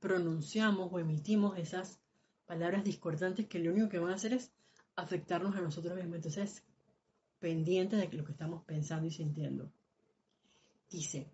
pronunciamos 0.00 0.92
o 0.92 0.98
emitimos 0.98 1.56
esas 1.58 2.00
palabras 2.44 2.84
discordantes 2.84 3.46
que 3.46 3.58
lo 3.58 3.72
único 3.72 3.88
que 3.88 3.98
van 3.98 4.12
a 4.12 4.16
hacer 4.16 4.34
es 4.34 4.52
afectarnos 4.96 5.56
a 5.56 5.62
nosotros 5.62 5.94
mismos. 5.94 6.16
Entonces, 6.16 6.62
pendiente 7.38 7.96
de 7.96 8.08
lo 8.12 8.24
que 8.24 8.32
estamos 8.32 8.62
pensando 8.64 9.06
y 9.06 9.10
sintiendo. 9.10 9.72
Dice, 10.90 11.30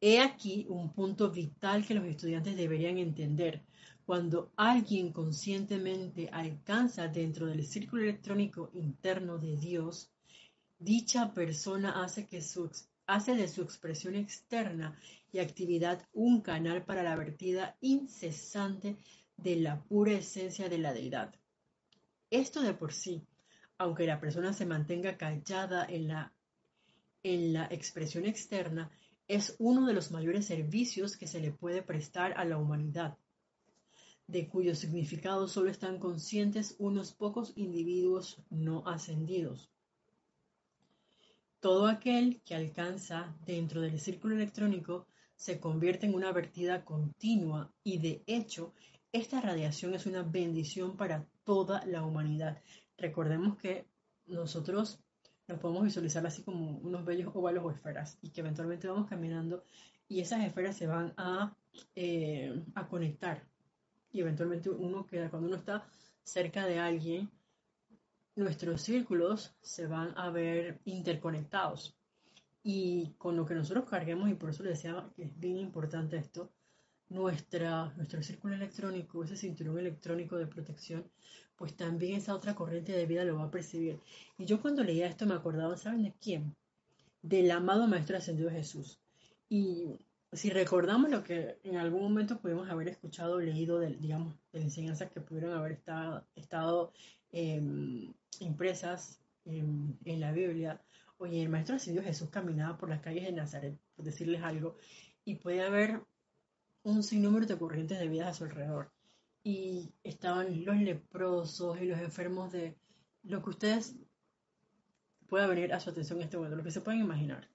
he 0.00 0.20
aquí 0.20 0.66
un 0.68 0.92
punto 0.92 1.30
vital 1.30 1.86
que 1.86 1.94
los 1.94 2.04
estudiantes 2.04 2.56
deberían 2.56 2.98
entender. 2.98 3.62
Cuando 4.08 4.52
alguien 4.56 5.12
conscientemente 5.12 6.30
alcanza 6.32 7.08
dentro 7.08 7.44
del 7.44 7.66
círculo 7.66 8.04
electrónico 8.04 8.70
interno 8.72 9.36
de 9.36 9.54
Dios, 9.58 10.10
dicha 10.78 11.34
persona 11.34 12.02
hace, 12.02 12.26
que 12.26 12.40
su, 12.40 12.70
hace 13.06 13.34
de 13.34 13.46
su 13.48 13.60
expresión 13.60 14.14
externa 14.14 14.98
y 15.30 15.40
actividad 15.40 16.08
un 16.14 16.40
canal 16.40 16.86
para 16.86 17.02
la 17.02 17.16
vertida 17.16 17.76
incesante 17.82 18.96
de 19.36 19.56
la 19.56 19.82
pura 19.82 20.12
esencia 20.12 20.70
de 20.70 20.78
la 20.78 20.94
deidad. 20.94 21.34
Esto 22.30 22.62
de 22.62 22.72
por 22.72 22.94
sí 22.94 23.26
aunque 23.76 24.06
la 24.06 24.20
persona 24.20 24.54
se 24.54 24.64
mantenga 24.64 25.18
callada 25.18 25.84
en 25.84 26.08
la, 26.08 26.32
en 27.22 27.52
la 27.52 27.66
expresión 27.66 28.24
externa, 28.24 28.90
es 29.28 29.54
uno 29.58 29.86
de 29.86 29.92
los 29.92 30.10
mayores 30.12 30.46
servicios 30.46 31.18
que 31.18 31.26
se 31.26 31.40
le 31.40 31.52
puede 31.52 31.82
prestar 31.82 32.32
a 32.38 32.46
la 32.46 32.56
humanidad, 32.56 33.18
de 34.28 34.46
cuyo 34.46 34.74
significado 34.74 35.48
solo 35.48 35.70
están 35.70 35.98
conscientes 35.98 36.76
unos 36.78 37.12
pocos 37.12 37.52
individuos 37.56 38.40
no 38.50 38.86
ascendidos. 38.86 39.70
Todo 41.60 41.88
aquel 41.88 42.40
que 42.42 42.54
alcanza 42.54 43.34
dentro 43.46 43.80
del 43.80 43.98
círculo 43.98 44.36
electrónico 44.36 45.06
se 45.34 45.58
convierte 45.58 46.06
en 46.06 46.14
una 46.14 46.30
vertida 46.30 46.84
continua 46.84 47.72
y 47.82 47.98
de 47.98 48.22
hecho 48.26 48.74
esta 49.12 49.40
radiación 49.40 49.94
es 49.94 50.04
una 50.04 50.22
bendición 50.22 50.96
para 50.96 51.26
toda 51.44 51.84
la 51.86 52.04
humanidad, 52.04 52.60
recordemos 52.98 53.56
que 53.56 53.86
nosotros 54.26 55.00
nos 55.48 55.58
podemos 55.58 55.84
visualizar 55.84 56.26
así 56.26 56.42
como 56.42 56.76
unos 56.78 57.06
bellos 57.06 57.34
óvalos 57.34 57.64
o 57.64 57.70
esferas 57.70 58.18
y 58.20 58.30
que 58.30 58.42
eventualmente 58.42 58.86
vamos 58.86 59.08
caminando 59.08 59.64
y 60.06 60.20
esas 60.20 60.44
esferas 60.44 60.76
se 60.76 60.86
van 60.86 61.14
a, 61.16 61.56
eh, 61.96 62.62
a 62.74 62.86
conectar 62.88 63.48
y 64.12 64.20
eventualmente 64.20 64.70
uno 64.70 65.06
queda, 65.06 65.30
cuando 65.30 65.48
uno 65.48 65.56
está 65.56 65.86
cerca 66.22 66.66
de 66.66 66.78
alguien, 66.78 67.30
nuestros 68.36 68.82
círculos 68.82 69.54
se 69.60 69.86
van 69.86 70.16
a 70.16 70.30
ver 70.30 70.80
interconectados. 70.84 71.96
Y 72.62 73.14
con 73.18 73.36
lo 73.36 73.46
que 73.46 73.54
nosotros 73.54 73.88
carguemos, 73.88 74.30
y 74.30 74.34
por 74.34 74.50
eso 74.50 74.62
le 74.62 74.70
decía 74.70 75.08
que 75.16 75.24
es 75.24 75.38
bien 75.38 75.58
importante 75.58 76.16
esto, 76.16 76.50
nuestra, 77.08 77.92
nuestro 77.96 78.22
círculo 78.22 78.54
electrónico, 78.54 79.24
ese 79.24 79.36
cinturón 79.36 79.78
electrónico 79.78 80.36
de 80.36 80.46
protección, 80.46 81.10
pues 81.56 81.74
también 81.76 82.16
esa 82.16 82.34
otra 82.34 82.54
corriente 82.54 82.92
de 82.92 83.06
vida 83.06 83.24
lo 83.24 83.36
va 83.36 83.44
a 83.44 83.50
percibir. 83.50 84.00
Y 84.36 84.44
yo 84.44 84.60
cuando 84.60 84.84
leía 84.84 85.08
esto 85.08 85.26
me 85.26 85.34
acordaba, 85.34 85.76
¿saben 85.76 86.02
de 86.02 86.14
quién? 86.20 86.54
Del 87.22 87.50
amado 87.50 87.88
Maestro 87.88 88.16
Ascendido 88.16 88.50
Jesús. 88.50 89.00
Y 89.48 89.98
si 90.32 90.50
recordamos 90.50 91.10
lo 91.10 91.24
que 91.24 91.58
en 91.64 91.76
algún 91.76 92.02
momento 92.02 92.38
pudimos 92.38 92.68
haber 92.68 92.88
escuchado 92.88 93.36
o 93.36 93.40
leído, 93.40 93.78
de, 93.78 93.94
digamos, 93.96 94.34
de 94.52 94.60
enseñanzas 94.60 95.10
que 95.10 95.20
pudieron 95.20 95.56
haber 95.56 95.80
estado, 96.34 96.92
em, 97.32 98.12
impresas 98.40 99.20
en, 99.44 99.98
la 100.04 100.32
Biblia, 100.32 100.82
oye, 101.18 101.42
el 101.42 101.48
Maestro 101.48 101.76
Ascendido 101.76 102.04
Jesús 102.04 102.28
caminaba 102.30 102.76
por 102.76 102.90
las 102.90 103.00
calles 103.00 103.24
de 103.24 103.32
Nazaret, 103.32 103.78
por 103.96 104.04
decirles 104.04 104.42
algo, 104.42 104.76
y 105.24 105.36
puede 105.36 105.62
haber 105.62 106.02
un 106.82 107.02
sinnúmero 107.02 107.46
de 107.46 107.58
corrientes 107.58 107.98
de 107.98 108.08
vida 108.08 108.28
a 108.28 108.34
su 108.34 108.44
alrededor. 108.44 108.92
Y 109.42 109.92
estaban 110.02 110.64
los 110.64 110.76
leprosos 110.76 111.80
y 111.80 111.86
los 111.86 112.00
enfermos 112.00 112.52
de 112.52 112.76
lo 113.22 113.42
que 113.42 113.50
ustedes 113.50 113.96
pueda 115.28 115.46
venir 115.46 115.72
a 115.72 115.80
su 115.80 115.90
atención 115.90 116.18
en 116.18 116.24
este 116.24 116.36
momento, 116.36 116.56
lo 116.56 116.64
que 116.64 116.70
se 116.70 116.80
pueden 116.80 117.00
imaginar, 117.00 117.48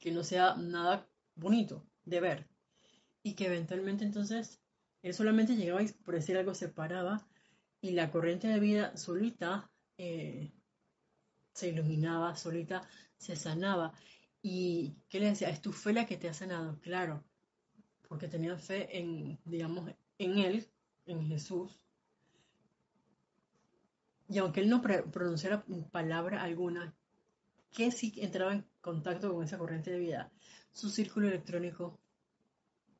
que 0.00 0.12
no 0.12 0.24
sea 0.24 0.56
nada 0.56 1.06
bonito 1.34 1.84
de 2.04 2.20
ver 2.20 2.48
y 3.22 3.34
que 3.34 3.46
eventualmente 3.46 4.04
entonces 4.04 4.60
él 5.02 5.14
solamente 5.14 5.56
llegaba 5.56 5.82
y 5.82 5.88
por 5.88 6.14
decir 6.14 6.36
algo 6.36 6.54
se 6.54 6.68
paraba 6.68 7.26
y 7.80 7.92
la 7.92 8.10
corriente 8.10 8.48
de 8.48 8.60
vida 8.60 8.96
solita 8.96 9.70
eh, 9.96 10.52
se 11.54 11.68
iluminaba, 11.68 12.36
solita 12.36 12.86
se 13.16 13.36
sanaba. 13.36 13.92
¿Y 14.42 14.96
qué 15.08 15.20
le 15.20 15.26
decía? 15.26 15.50
Es 15.50 15.60
tu 15.60 15.72
fe 15.72 15.92
la 15.92 16.06
que 16.06 16.16
te 16.16 16.28
ha 16.28 16.34
sanado, 16.34 16.78
claro, 16.80 17.24
porque 18.08 18.28
tenía 18.28 18.56
fe 18.56 18.98
en, 18.98 19.38
digamos, 19.44 19.90
en 20.18 20.38
él 20.38 20.66
en 21.06 21.26
Jesús. 21.26 21.70
Y 24.28 24.38
aunque 24.38 24.60
él 24.60 24.70
no 24.70 24.80
pronunciara 24.80 25.64
palabra 25.90 26.42
alguna, 26.42 26.94
que 27.72 27.90
sí 27.90 28.12
entraba 28.16 28.52
en 28.52 28.66
contacto 28.80 29.32
con 29.32 29.44
esa 29.44 29.58
corriente 29.58 29.90
de 29.90 29.98
vida, 29.98 30.32
su 30.72 30.90
círculo 30.90 31.28
electrónico 31.28 31.98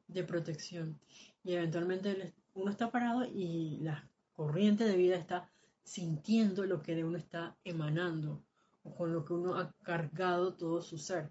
de 0.09 0.25
protección. 0.25 1.01
Y 1.43 1.55
eventualmente 1.55 2.35
uno 2.55 2.71
está 2.71 2.91
parado 2.91 3.25
y 3.25 3.79
la 3.81 4.09
corriente 4.35 4.85
de 4.85 4.97
vida 4.97 5.17
está 5.17 5.51
sintiendo 5.83 6.65
lo 6.65 6.83
que 6.83 6.95
de 6.95 7.05
uno 7.05 7.19
está 7.19 7.57
emanando 7.65 8.43
o 8.83 8.95
con 8.95 9.13
lo 9.13 9.25
que 9.25 9.33
uno 9.33 9.57
ha 9.57 9.73
cargado 9.83 10.55
todo 10.55 10.83
su 10.83 10.99
ser. 10.99 11.31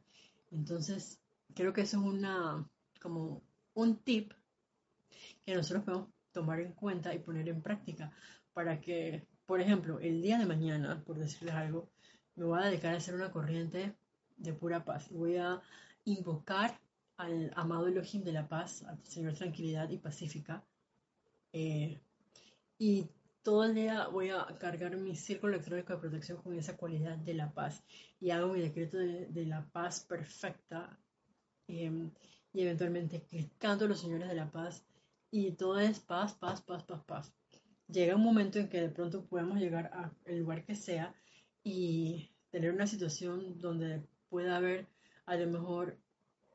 Entonces, 0.51 1.19
creo 1.55 1.73
que 1.73 1.81
eso 1.81 1.97
es 1.97 2.03
una 2.03 2.67
como 3.01 3.41
un 3.73 3.97
tip 3.97 4.33
que 5.45 5.55
nosotros 5.55 5.83
podemos 5.83 6.09
tomar 6.31 6.59
en 6.59 6.73
cuenta 6.73 7.13
y 7.13 7.19
poner 7.19 7.47
en 7.49 7.61
práctica 7.61 8.11
para 8.53 8.79
que, 8.79 9.25
por 9.45 9.61
ejemplo, 9.61 9.99
el 9.99 10.21
día 10.21 10.37
de 10.37 10.45
mañana, 10.45 11.01
por 11.05 11.17
decirles 11.17 11.55
algo, 11.55 11.89
me 12.39 12.45
voy 12.45 12.59
a 12.59 12.67
dedicar 12.67 12.93
a 12.93 12.97
hacer 12.97 13.15
una 13.15 13.31
corriente 13.31 13.93
de 14.37 14.53
pura 14.53 14.85
paz 14.85 15.09
voy 15.11 15.35
a 15.35 15.61
invocar 16.05 16.79
al 17.17 17.51
amado 17.57 17.87
Elohim 17.87 18.23
de 18.23 18.31
la 18.31 18.47
paz, 18.47 18.83
al 18.83 18.97
Señor 19.03 19.33
tranquilidad 19.33 19.89
y 19.89 19.97
pacífica. 19.97 20.63
Eh, 21.51 21.99
y 22.77 23.09
todo 23.43 23.65
el 23.65 23.75
día 23.75 24.07
voy 24.07 24.29
a 24.29 24.45
cargar 24.57 24.95
mi 24.95 25.17
círculo 25.17 25.53
electrónico 25.53 25.91
de 25.91 25.99
protección 25.99 26.41
con 26.41 26.53
esa 26.57 26.77
cualidad 26.77 27.17
de 27.17 27.33
la 27.33 27.51
paz 27.51 27.83
y 28.21 28.29
hago 28.29 28.53
mi 28.53 28.61
decreto 28.61 28.97
de, 28.97 29.45
la 29.45 29.65
paz 29.73 29.99
perfecta 29.99 30.97
em, 31.67 32.09
y 32.53 32.61
eventualmente 32.61 33.21
clicando 33.23 33.85
los 33.85 33.99
señores 33.99 34.29
de 34.29 34.35
la 34.35 34.49
paz 34.49 34.85
y 35.29 35.51
todo 35.51 35.77
es 35.77 35.99
paz, 35.99 36.35
paz, 36.35 36.61
paz, 36.61 36.83
paz, 36.83 37.03
paz. 37.03 37.33
Llega 37.89 38.15
un 38.15 38.23
momento 38.23 38.59
en 38.59 38.69
que 38.69 38.79
de 38.79 38.89
pronto 38.89 39.25
podemos 39.25 39.59
llegar 39.59 39.91
al 39.93 40.39
lugar 40.39 40.63
que 40.63 40.75
sea 40.75 41.13
y 41.63 42.31
tener 42.49 42.71
una 42.71 42.87
situación 42.87 43.59
donde 43.59 44.03
pueda 44.29 44.57
haber 44.57 44.87
a 45.25 45.35
lo 45.35 45.47
mejor 45.47 45.97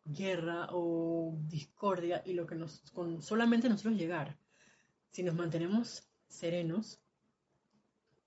guerra 0.05 0.68
o 0.70 1.36
discordia 1.48 2.22
y 2.24 2.34
lo 2.34 2.46
que 2.46 2.57
nos 2.57 2.80
con 2.92 3.22
solamente 3.22 3.68
nosotros 3.68 3.94
llegar 3.94 4.36
si 5.11 5.22
nos 5.22 5.34
mantenemos 5.34 6.07
serenos 6.28 7.00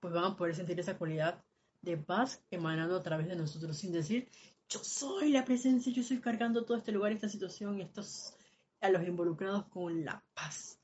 pues 0.00 0.12
vamos 0.12 0.32
a 0.32 0.36
poder 0.36 0.56
sentir 0.56 0.80
esa 0.80 0.98
cualidad 0.98 1.44
de 1.82 1.96
paz 1.96 2.42
emanando 2.50 2.96
a 2.96 3.02
través 3.02 3.28
de 3.28 3.36
nosotros 3.36 3.76
sin 3.76 3.92
decir 3.92 4.28
yo 4.68 4.80
soy 4.82 5.30
la 5.30 5.44
presencia 5.44 5.92
yo 5.92 6.02
estoy 6.02 6.20
cargando 6.20 6.64
todo 6.64 6.78
este 6.78 6.92
lugar 6.92 7.12
esta 7.12 7.28
situación 7.28 7.80
estos 7.80 8.34
a 8.80 8.90
los 8.90 9.06
involucrados 9.06 9.66
con 9.66 10.04
la 10.04 10.22
paz. 10.34 10.78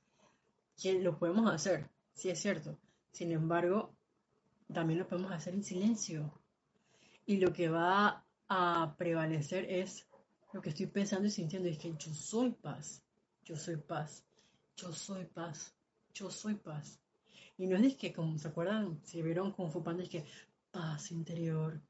Que 0.81 1.01
lo 1.01 1.19
podemos 1.19 1.53
hacer, 1.53 1.91
sí 2.15 2.31
es 2.31 2.41
cierto. 2.41 2.79
Sin 3.13 3.33
embargo, 3.33 3.95
también 4.73 4.99
lo 4.99 5.09
podemos 5.09 5.33
hacer 5.33 5.55
en 5.55 5.65
silencio. 5.65 6.33
Y 7.27 7.39
lo 7.39 7.53
que 7.53 7.69
va 7.69 8.25
a 8.49 8.95
prevalecer 8.97 9.65
es 9.71 10.07
lo 10.53 10.61
que 10.61 10.71
estoy 10.71 10.87
pensando 10.87 11.27
y 11.27 11.31
sintiendo 11.31 11.69
es 11.69 11.79
que 11.79 11.93
yo 11.99 12.13
soy 12.13 12.53
paz, 12.53 13.03
yo 13.45 13.57
soy 13.57 13.77
paz, 13.77 14.25
yo 14.77 14.93
soy 14.93 15.25
paz, 15.25 15.75
yo 16.13 16.31
soy 16.31 16.55
paz. 16.55 17.01
Y 17.57 17.67
no 17.67 17.77
es 17.77 17.97
que, 17.97 18.13
como 18.13 18.39
se 18.39 18.49
acuerdan, 18.49 19.01
si 19.05 19.23
vieron 19.23 19.53
con 19.53 19.71
Fupanda, 19.71 20.03
es 20.03 20.09
que 20.09 20.25
paz 20.71 21.11
interior, 21.13 21.81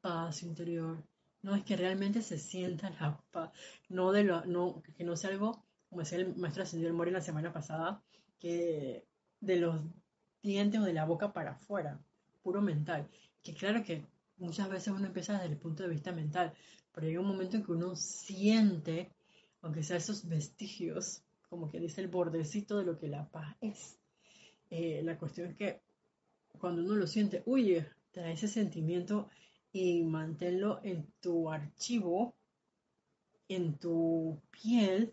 paz 0.00 0.42
interior. 0.42 1.02
No 1.42 1.54
es 1.54 1.64
que 1.64 1.76
realmente 1.76 2.22
se 2.22 2.38
sienta 2.38 2.90
la 2.90 3.20
paz, 3.30 3.52
no 3.88 4.10
de 4.10 4.24
lo, 4.24 4.44
no, 4.44 4.82
que 4.96 5.04
no 5.04 5.16
sea 5.16 5.30
algo, 5.30 5.64
como 5.88 6.02
decía 6.02 6.18
el 6.18 6.36
maestro 6.36 6.64
Ascendido 6.64 6.92
Mori 6.92 7.10
la 7.10 7.20
semana 7.20 7.52
pasada, 7.52 8.02
que 8.38 9.06
de 9.40 9.56
los 9.56 9.80
dientes 10.42 10.80
o 10.80 10.84
de 10.84 10.92
la 10.92 11.04
boca 11.04 11.32
para 11.32 11.52
afuera, 11.52 12.00
puro 12.48 12.62
mental. 12.62 13.06
Que 13.42 13.52
claro 13.52 13.84
que 13.84 14.06
muchas 14.38 14.70
veces 14.70 14.88
uno 14.88 15.06
empieza 15.06 15.34
desde 15.34 15.52
el 15.52 15.58
punto 15.58 15.82
de 15.82 15.90
vista 15.90 16.12
mental, 16.12 16.54
pero 16.94 17.06
llega 17.06 17.20
un 17.20 17.28
momento 17.28 17.58
en 17.58 17.62
que 17.62 17.72
uno 17.72 17.94
siente, 17.94 19.12
aunque 19.60 19.82
sea 19.82 19.98
esos 19.98 20.26
vestigios, 20.26 21.22
como 21.50 21.68
que 21.68 21.78
dice 21.78 22.00
el 22.00 22.08
bordecito 22.08 22.78
de 22.78 22.86
lo 22.86 22.96
que 22.98 23.08
la 23.08 23.28
paz 23.28 23.54
es. 23.60 23.98
Eh, 24.70 25.02
la 25.04 25.18
cuestión 25.18 25.50
es 25.50 25.56
que 25.56 25.82
cuando 26.58 26.82
uno 26.82 26.94
lo 26.94 27.06
siente, 27.06 27.42
huye, 27.44 27.86
trae 28.12 28.32
ese 28.32 28.48
sentimiento 28.48 29.28
y 29.70 30.04
manténlo 30.04 30.80
en 30.82 31.06
tu 31.20 31.50
archivo, 31.50 32.34
en 33.46 33.76
tu 33.78 34.40
piel, 34.50 35.12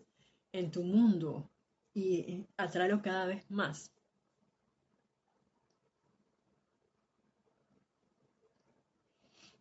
en 0.52 0.70
tu 0.70 0.82
mundo 0.84 1.50
y 1.92 2.46
atráelo 2.56 3.02
cada 3.02 3.26
vez 3.26 3.50
más. 3.50 3.92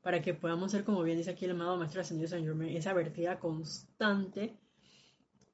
Para 0.05 0.21
que 0.21 0.35
podamos 0.35 0.69
ser, 0.69 0.83
como 0.83 1.01
bien 1.01 1.17
dice 1.17 1.31
aquí 1.31 1.45
el 1.45 1.51
amado 1.51 1.77
Maestro 1.77 2.01
Ascendido 2.01 2.29
San 2.29 2.43
Germain, 2.43 2.77
esa 2.77 2.93
vertida 2.93 3.39
constante 3.39 4.55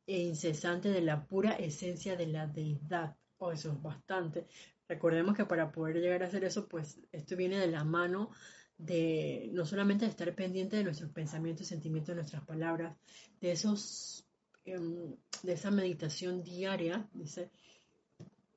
e 0.06 0.20
incesante 0.24 0.90
de 0.90 1.00
la 1.00 1.26
pura 1.26 1.52
esencia 1.54 2.18
de 2.18 2.28
la 2.28 2.48
deidad. 2.48 3.16
Oh, 3.38 3.54
eso 3.54 3.72
es 3.72 3.82
bastante. 3.82 4.48
Recordemos 4.90 5.38
que 5.38 5.46
para 5.46 5.72
poder 5.72 6.02
llegar 6.02 6.22
a 6.22 6.26
hacer 6.26 6.44
eso, 6.44 6.68
pues 6.68 7.00
esto 7.14 7.38
viene 7.38 7.60
de 7.60 7.68
la 7.68 7.86
mano 7.86 8.32
de 8.78 9.50
no 9.54 9.66
solamente 9.66 10.06
estar 10.06 10.36
pendiente 10.36 10.76
de 10.76 10.84
nuestros 10.84 11.12
pensamientos, 11.12 11.68
sentimientos, 11.68 12.10
de 12.10 12.16
nuestras 12.16 12.44
palabras, 12.44 12.98
de 13.40 13.54
esos 13.54 14.28
em, 14.66 15.16
de 15.44 15.54
esa 15.54 15.72
meditación 15.72 16.44
diaria, 16.44 17.08
de 17.14 17.24
esa 17.24 17.44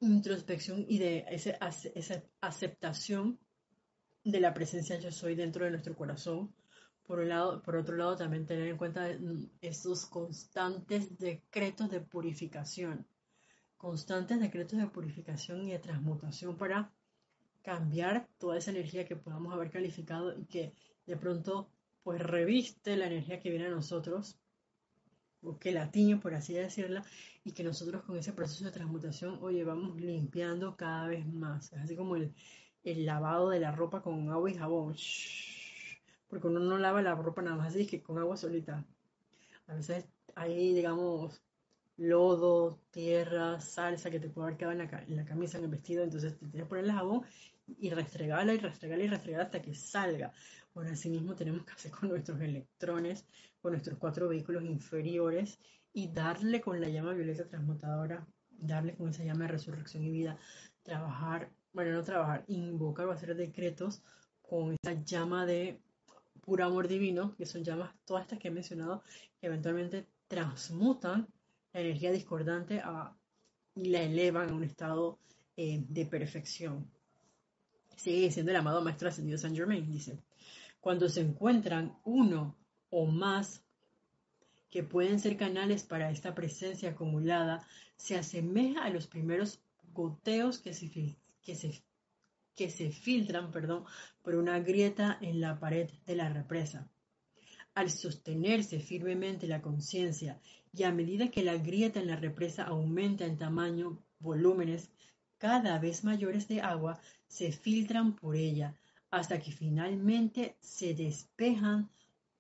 introspección 0.01 0.87
y 0.89 0.99
de 0.99 1.25
esa 1.29 1.57
aceptación 2.41 3.39
de 4.25 4.41
la 4.41 4.55
presencia 4.55 4.99
yo 4.99 5.13
soy 5.13 5.35
dentro 5.35 5.65
de 5.65 5.71
nuestro 5.71 5.95
corazón. 5.95 6.53
Por, 7.07 7.19
un 7.19 7.29
lado, 7.29 7.63
por 7.63 7.77
otro 7.77 7.97
lado, 7.97 8.17
también 8.17 8.47
tener 8.47 8.67
en 8.67 8.79
cuenta 8.79 9.07
estos 9.61 10.07
constantes 10.07 11.19
decretos 11.19 11.91
de 11.91 12.01
purificación, 12.01 13.07
constantes 13.77 14.41
decretos 14.41 14.79
de 14.79 14.87
purificación 14.87 15.69
y 15.69 15.73
de 15.73 15.79
transmutación 15.79 16.57
para 16.57 16.91
cambiar 17.63 18.27
toda 18.39 18.57
esa 18.57 18.71
energía 18.71 19.05
que 19.05 19.17
podamos 19.17 19.53
haber 19.53 19.71
calificado 19.71 20.39
y 20.39 20.47
que 20.47 20.73
de 21.07 21.17
pronto 21.19 21.69
pues 22.03 22.21
reviste 22.21 22.97
la 22.97 23.07
energía 23.07 23.41
que 23.41 23.51
viene 23.51 23.67
a 23.67 23.71
nosotros, 23.71 24.39
o 25.43 25.59
que 25.59 25.73
la 25.73 25.91
tiñe, 25.91 26.17
por 26.17 26.35
así 26.35 26.55
decirla, 26.55 27.05
y 27.45 27.53
que 27.53 27.65
nosotros 27.65 28.03
con 28.03 28.17
ese 28.17 28.33
proceso 28.33 28.65
de 28.65 28.71
transmutación, 28.71 29.39
oye, 29.43 29.63
vamos 29.65 30.01
limpiando 30.01 30.77
cada 30.77 31.07
vez 31.07 31.27
más. 31.27 31.73
Es 31.73 31.81
así 31.81 31.97
como 31.97 32.17
el, 32.17 32.35
el 32.85 33.07
lavado 33.07 33.51
de 33.51 33.61
la 33.61 33.73
ropa 33.73 34.03
con 34.03 34.31
agua 34.31 34.51
y 34.51 34.55
jabón. 34.55 34.95
Porque 36.29 36.47
uno 36.47 36.61
no 36.61 36.79
lava 36.79 37.03
la 37.03 37.15
ropa 37.15 37.43
nada 37.43 37.57
más 37.57 37.75
así 37.75 37.87
que 37.87 38.03
con 38.03 38.19
agua 38.19 38.37
solita. 38.37 38.85
A 39.67 39.75
veces 39.75 40.05
hay, 40.35 40.75
digamos, 40.75 41.43
lodo, 41.97 42.81
tierra, 42.91 43.61
salsa 43.61 44.11
que 44.11 44.21
te 44.21 44.29
puede 44.29 44.49
haber 44.49 44.59
quedado 44.59 44.73
en 44.73 44.79
la, 44.79 45.05
en 45.07 45.17
la 45.17 45.25
camisa, 45.25 45.59
en 45.59 45.65
el 45.65 45.71
vestido. 45.71 46.05
Entonces 46.05 46.39
te 46.39 46.47
tienes 46.47 46.65
que 46.65 46.69
poner 46.69 46.85
el 46.85 46.93
jabón 46.93 47.25
y 47.67 47.91
restregarla 47.91 48.55
y 48.55 48.59
restregarla 48.59 49.05
y 49.05 49.09
restregarla 49.09 49.47
hasta 49.47 49.63
que 49.63 49.75
salga. 49.75 50.33
Bueno, 50.75 50.91
así 50.91 51.09
mismo 51.09 51.35
tenemos 51.35 51.65
que 51.65 51.73
hacer 51.73 51.91
con 51.91 52.09
nuestros 52.11 52.41
electrones, 52.41 53.25
con 53.63 53.73
nuestros 53.73 53.99
cuatro 53.99 54.29
vehículos 54.29 54.65
inferiores 54.65 55.59
y 55.93 56.13
darle 56.13 56.61
con 56.61 56.81
la 56.81 56.89
llama 56.89 57.15
violeta 57.15 57.47
transmutadora, 57.47 58.27
darle 58.51 58.97
con 58.97 59.09
esa 59.09 59.25
llama 59.25 59.45
de 59.45 59.53
resurrección 59.53 60.05
y 60.05 60.11
vida, 60.11 60.37
trabajar, 60.83 61.51
bueno, 61.75 61.93
no 61.93 62.05
trabajar, 62.05 62.45
invocar 62.47 63.07
o 63.07 63.13
hacer 63.13 63.35
decretos 63.37 64.03
con 64.41 64.77
esa 64.83 65.03
llama 65.05 65.45
de 65.45 65.81
puro 66.41 66.65
amor 66.65 66.89
divino, 66.89 67.35
que 67.37 67.47
son 67.47 67.65
llamas 67.65 67.95
todas 68.05 68.23
estas 68.23 68.39
que 68.39 68.49
he 68.49 68.51
mencionado, 68.53 69.03
que 69.41 69.49
eventualmente 69.49 70.07
transmutan 70.29 71.27
la 71.73 71.81
energía 71.81 72.13
discordante 72.13 72.81
y 73.75 73.89
la 73.89 74.03
elevan 74.03 74.51
a 74.51 74.55
un 74.55 74.63
estado 74.63 75.19
eh, 75.57 75.85
de 75.89 76.07
perfección. 76.07 76.89
Sigue 77.97 78.31
siendo 78.31 78.53
el 78.53 78.57
amado 78.57 78.83
Maestro 78.83 79.09
Ascendido 79.09 79.39
Saint 79.39 79.57
Germain, 79.57 79.91
dice. 79.91 80.19
Cuando 80.81 81.09
se 81.09 81.23
encuentran 81.23 81.97
uno 82.05 82.57
o 82.91 83.07
más 83.07 83.63
que 84.71 84.83
pueden 84.83 85.19
ser 85.19 85.37
canales 85.37 85.83
para 85.83 86.11
esta 86.11 86.35
presencia 86.35 86.91
acumulada, 86.91 87.67
se 87.97 88.17
asemeja 88.17 88.85
a 88.85 88.91
los 88.91 89.07
primeros 89.07 89.61
goteos 89.93 90.59
que 90.59 90.75
se, 90.75 91.17
que 91.45 91.55
se, 91.55 91.85
que 92.55 92.71
se 92.71 92.91
filtran 92.91 93.51
perdón, 93.51 93.85
por 94.23 94.35
una 94.35 94.59
grieta 94.61 95.19
en 95.21 95.41
la 95.41 95.59
pared 95.59 95.91
de 96.07 96.17
la 96.17 96.29
represa. 96.29 96.89
Al 97.75 97.91
sostenerse 97.91 98.81
firmemente 98.81 99.47
la 99.47 99.61
conciencia 99.61 100.41
y 100.73 100.85
a 100.85 100.93
medida 100.93 101.31
que 101.31 101.45
la 101.45 101.57
grieta 101.57 102.01
en 102.01 102.07
la 102.09 102.17
represa 102.17 102.65
aumenta 102.65 103.25
en 103.27 103.37
tamaño, 103.37 103.99
volúmenes 104.19 104.91
cada 105.39 105.79
vez 105.79 106.05
mayores 106.05 106.49
de 106.49 106.61
agua 106.61 106.99
se 107.27 107.53
filtran 107.53 108.15
por 108.15 108.37
ella 108.37 108.75
hasta 109.11 109.39
que 109.39 109.53
finalmente 109.53 110.57
se 110.61 110.95
despejan 110.95 111.91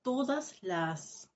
todas 0.03 0.63
las 0.63 1.31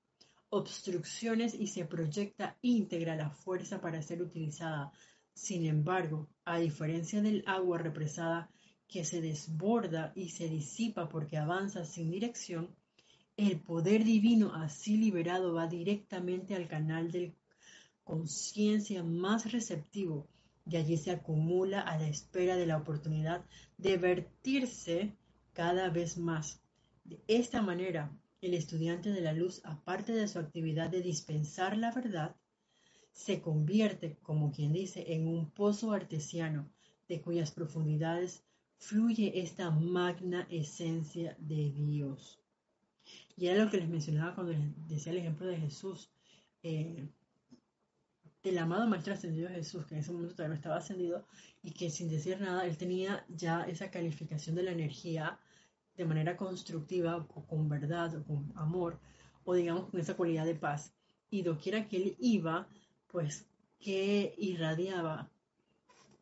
obstrucciones 0.50 1.54
y 1.54 1.66
se 1.66 1.84
proyecta 1.84 2.56
íntegra 2.62 3.16
la 3.16 3.30
fuerza 3.30 3.80
para 3.80 4.02
ser 4.02 4.22
utilizada. 4.22 4.92
Sin 5.38 5.66
embargo, 5.66 6.28
a 6.44 6.58
diferencia 6.58 7.22
del 7.22 7.44
agua 7.46 7.78
represada 7.78 8.50
que 8.88 9.04
se 9.04 9.20
desborda 9.20 10.12
y 10.16 10.30
se 10.30 10.48
disipa 10.48 11.08
porque 11.08 11.36
avanza 11.36 11.84
sin 11.84 12.10
dirección, 12.10 12.74
el 13.36 13.60
poder 13.60 14.02
divino 14.02 14.52
así 14.52 14.96
liberado 14.96 15.54
va 15.54 15.68
directamente 15.68 16.56
al 16.56 16.66
canal 16.66 17.12
de 17.12 17.36
conciencia 18.02 19.04
más 19.04 19.52
receptivo 19.52 20.26
y 20.66 20.76
allí 20.76 20.96
se 20.96 21.12
acumula 21.12 21.82
a 21.82 21.96
la 21.98 22.08
espera 22.08 22.56
de 22.56 22.66
la 22.66 22.76
oportunidad 22.76 23.44
de 23.76 23.96
vertirse 23.96 25.14
cada 25.52 25.88
vez 25.88 26.18
más. 26.18 26.60
De 27.04 27.22
esta 27.28 27.62
manera, 27.62 28.10
el 28.42 28.54
estudiante 28.54 29.10
de 29.10 29.20
la 29.20 29.32
luz, 29.32 29.60
aparte 29.64 30.12
de 30.12 30.26
su 30.26 30.40
actividad 30.40 30.90
de 30.90 31.00
dispensar 31.00 31.76
la 31.76 31.92
verdad, 31.92 32.34
se 33.18 33.40
convierte, 33.40 34.16
como 34.22 34.52
quien 34.52 34.72
dice, 34.72 35.12
en 35.12 35.26
un 35.26 35.50
pozo 35.50 35.90
artesiano 35.90 36.70
de 37.08 37.20
cuyas 37.20 37.50
profundidades 37.50 38.44
fluye 38.76 39.40
esta 39.40 39.72
magna 39.72 40.46
esencia 40.48 41.36
de 41.40 41.72
Dios. 41.72 42.38
Y 43.36 43.48
era 43.48 43.64
lo 43.64 43.70
que 43.72 43.78
les 43.78 43.88
mencionaba 43.88 44.36
cuando 44.36 44.52
les 44.52 44.88
decía 44.88 45.10
el 45.10 45.18
ejemplo 45.18 45.48
de 45.48 45.58
Jesús. 45.58 46.12
Eh, 46.62 47.08
amado 48.60 48.86
Maestro 48.86 49.14
Ascendido 49.14 49.48
Jesús, 49.48 49.84
que 49.84 49.96
en 49.96 50.00
ese 50.00 50.12
momento 50.12 50.36
todavía 50.36 50.50
no 50.50 50.54
estaba 50.54 50.76
ascendido, 50.76 51.26
y 51.60 51.72
que 51.72 51.90
sin 51.90 52.08
decir 52.08 52.40
nada, 52.40 52.66
él 52.66 52.76
tenía 52.76 53.26
ya 53.28 53.64
esa 53.64 53.90
calificación 53.90 54.54
de 54.54 54.62
la 54.62 54.70
energía 54.70 55.40
de 55.96 56.04
manera 56.04 56.36
constructiva, 56.36 57.16
o 57.16 57.44
con 57.46 57.68
verdad, 57.68 58.14
o 58.14 58.24
con 58.24 58.52
amor, 58.54 59.00
o 59.44 59.54
digamos 59.54 59.90
con 59.90 59.98
esa 59.98 60.16
cualidad 60.16 60.46
de 60.46 60.54
paz. 60.54 60.94
Y 61.30 61.42
doquiera 61.42 61.88
que 61.88 61.96
él 61.96 62.16
iba, 62.20 62.68
pues 63.08 63.46
que 63.80 64.34
irradiaba 64.38 65.30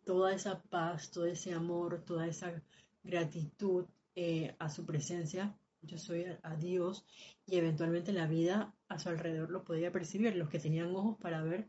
toda 0.05 0.33
esa 0.33 0.63
paz, 0.63 1.11
todo 1.11 1.27
ese 1.27 1.53
amor, 1.53 2.03
toda 2.05 2.27
esa 2.27 2.63
gratitud 3.03 3.87
eh, 4.15 4.55
a 4.59 4.69
su 4.69 4.87
presencia. 4.87 5.57
Yo 5.83 5.99
soy 5.99 6.27
a 6.43 6.57
Dios 6.57 7.05
y 7.47 7.57
eventualmente 7.57 8.13
la 8.13 8.27
vida 8.27 8.75
a 8.89 8.99
su 8.99 9.09
alrededor 9.09 9.51
lo 9.51 9.65
podía 9.65 9.93
percibir. 9.93 10.37
Los 10.37 10.49
que 10.49 10.59
tenían 10.59 10.95
ojos 10.95 11.17
para 11.19 11.43
ver 11.43 11.69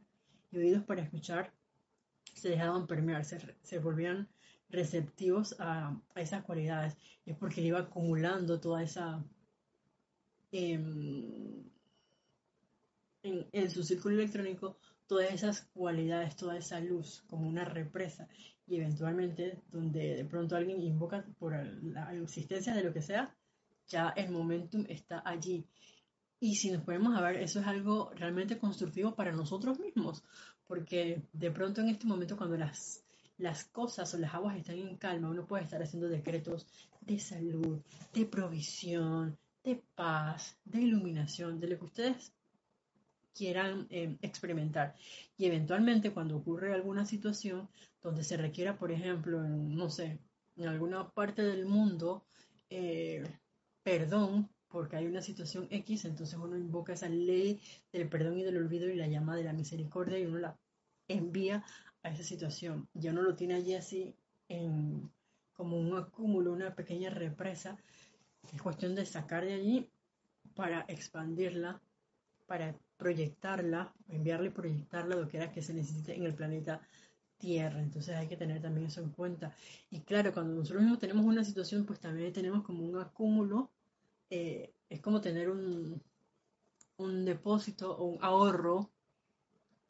y 0.52 0.58
oídos 0.58 0.84
para 0.84 1.02
escuchar 1.02 1.54
se 2.34 2.50
dejaban 2.50 2.88
permear, 2.88 3.26
se, 3.26 3.80
volvían 3.80 4.30
receptivos 4.70 5.56
a, 5.60 6.00
esas 6.16 6.44
cualidades. 6.44 6.96
Es 7.26 7.36
porque 7.38 7.62
él 7.62 7.68
iba 7.68 7.80
acumulando 7.80 8.60
toda 8.60 8.84
esa... 8.84 9.24
Em, 10.52 11.64
en, 13.52 13.72
su 13.72 13.84
círculo 13.84 14.16
electrónico 14.16 14.78
todas 15.08 15.32
esas 15.32 15.62
cualidades, 15.74 16.36
toda 16.36 16.58
esa 16.58 16.80
luz, 16.80 17.24
como 17.28 17.48
una 17.48 17.66
represa, 17.66 18.28
y 18.66 18.76
eventualmente 18.76 19.62
donde 19.72 20.16
de 20.16 20.26
pronto 20.26 20.56
alguien 20.56 20.82
invoca 20.82 21.26
por 21.40 21.54
la 21.84 22.14
existencia 22.14 22.74
de 22.74 22.84
lo 22.84 22.94
que 22.94 23.02
sea, 23.02 23.34
ya 23.88 24.10
el 24.10 24.32
momentum 24.32 24.86
está 24.90 25.22
allí. 25.26 25.66
Y 26.40 26.56
si 26.56 26.70
nos 26.70 26.84
ponemos 26.84 27.16
a 27.16 27.22
ver, 27.22 27.38
eso 27.38 27.60
es 27.60 27.68
algo 27.68 28.12
realmente 28.16 28.58
constructivo 28.58 29.16
para 29.16 29.32
nosotros 29.32 29.80
mismos, 29.80 30.24
porque 30.68 31.24
de 31.34 31.52
pronto 31.52 31.82
en 31.82 31.90
este 31.90 32.06
momento 32.06 32.38
cuando 32.38 32.58
las, 32.58 33.04
las 33.38 33.64
cosas 33.64 34.14
o 34.14 34.18
las 34.18 34.34
aguas 34.34 34.58
están 34.58 34.78
en 34.78 34.98
calma, 34.98 35.30
uno 35.30 35.48
puede 35.48 35.64
estar 35.64 35.82
haciendo 35.82 36.10
decretos 36.10 36.68
de 37.02 37.20
salud, 37.20 37.82
de 38.14 38.26
provisión, 38.26 39.38
de 39.64 39.82
paz, 39.96 40.58
de 40.66 40.82
iluminación, 40.82 41.60
de 41.60 41.68
lo 41.70 41.80
que 41.80 41.86
ustedes 41.86 42.34
quieran 43.38 43.88
eh, 43.90 44.18
experimentar. 44.22 44.96
Y 45.38 45.46
eventualmente 45.46 46.12
cuando 46.12 46.38
ocurre 46.38 46.74
alguna 46.74 47.06
situación 47.06 47.70
donde 48.02 48.24
se 48.24 48.38
requiera, 48.38 48.78
por 48.78 48.92
ejemplo, 48.92 49.44
en, 49.44 49.76
no 49.76 49.90
sé, 49.90 50.20
en 50.56 50.68
alguna 50.68 51.10
parte 51.10 51.44
del 51.44 51.66
mundo, 51.66 52.26
eh, 52.70 53.24
perdón 53.84 54.50
porque 54.68 54.98
hay 54.98 55.06
una 55.06 55.22
situación 55.22 55.68
X, 55.70 56.06
entonces 56.06 56.38
uno 56.38 56.58
invoca 56.58 56.94
esa 56.94 57.08
ley 57.08 57.62
del 57.94 58.10
perdón 58.10 58.38
y 58.38 58.44
del 58.44 58.58
olvido 58.58 58.90
y 58.90 58.96
la 58.96 59.08
llama 59.08 59.36
de 59.36 59.44
la 59.44 59.54
misericordia 59.54 60.20
y 60.20 60.26
uno 60.26 60.40
la 60.40 60.58
envía 61.08 61.64
a 62.04 62.10
esa 62.10 62.24
situación. 62.24 62.90
Ya 62.94 63.12
uno 63.12 63.22
lo 63.22 63.36
tiene 63.36 63.54
allí 63.56 63.76
así 63.76 64.14
en, 64.50 65.10
como 65.54 65.80
un 65.80 65.98
acúmulo, 65.98 66.52
una 66.52 66.76
pequeña 66.76 67.10
represa. 67.10 67.78
Es 68.54 68.62
cuestión 68.62 68.94
de 68.96 69.06
sacar 69.06 69.46
de 69.46 69.54
allí 69.54 69.90
para 70.54 70.86
expandirla, 70.88 71.82
para 72.46 72.76
proyectarla, 72.98 73.94
enviarla 74.10 74.48
y 74.48 74.52
proyectarla 74.52 75.16
lo 75.16 75.28
que 75.28 75.62
se 75.62 75.74
necesite 75.74 76.16
en 76.16 76.24
el 76.24 76.34
planeta 76.34 76.82
Tierra. 77.38 77.80
Entonces 77.80 78.16
hay 78.16 78.28
que 78.28 78.38
tener 78.38 78.62
también 78.62 78.88
eso 78.88 79.02
en 79.02 79.12
cuenta. 79.12 79.54
Y 79.92 80.02
claro, 80.02 80.34
cuando 80.34 80.56
nosotros 80.56 80.82
mismos 80.82 81.00
tenemos 81.00 81.26
una 81.26 81.44
situación, 81.44 81.86
pues 81.86 82.00
también 82.00 82.34
tenemos 82.34 82.64
como 82.64 82.84
un 82.84 82.98
acúmulo 82.98 83.70
eh, 84.30 84.74
es 84.90 85.02
como 85.02 85.22
tener 85.22 85.50
un, 85.50 86.02
un 86.98 87.26
depósito 87.26 87.96
o 87.98 88.06
un 88.06 88.18
ahorro, 88.22 88.92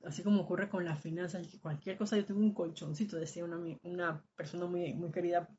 así 0.04 0.24
como 0.24 0.42
ocurre 0.42 0.70
con 0.70 0.86
las 0.86 1.02
finanzas, 1.02 1.48
cualquier 1.62 1.98
cosa 1.98 2.18
yo 2.18 2.26
tengo 2.26 2.42
un 2.42 2.54
colchoncito, 2.54 3.18
decía 3.18 3.46
una, 3.46 3.60
una 3.84 4.24
persona 4.36 4.66
muy, 4.68 4.94
muy 4.94 5.12
querida 5.12 5.50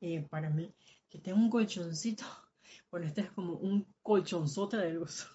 eh, 0.00 0.26
para 0.30 0.50
mí, 0.50 0.72
que 1.10 1.18
tengo 1.18 1.38
un 1.38 1.50
colchoncito, 1.50 2.24
bueno, 2.90 3.06
este 3.06 3.22
es 3.22 3.30
como 3.30 3.54
un 3.54 3.86
colchonzote 4.02 4.78
de 4.78 4.92
luz, 4.94 5.28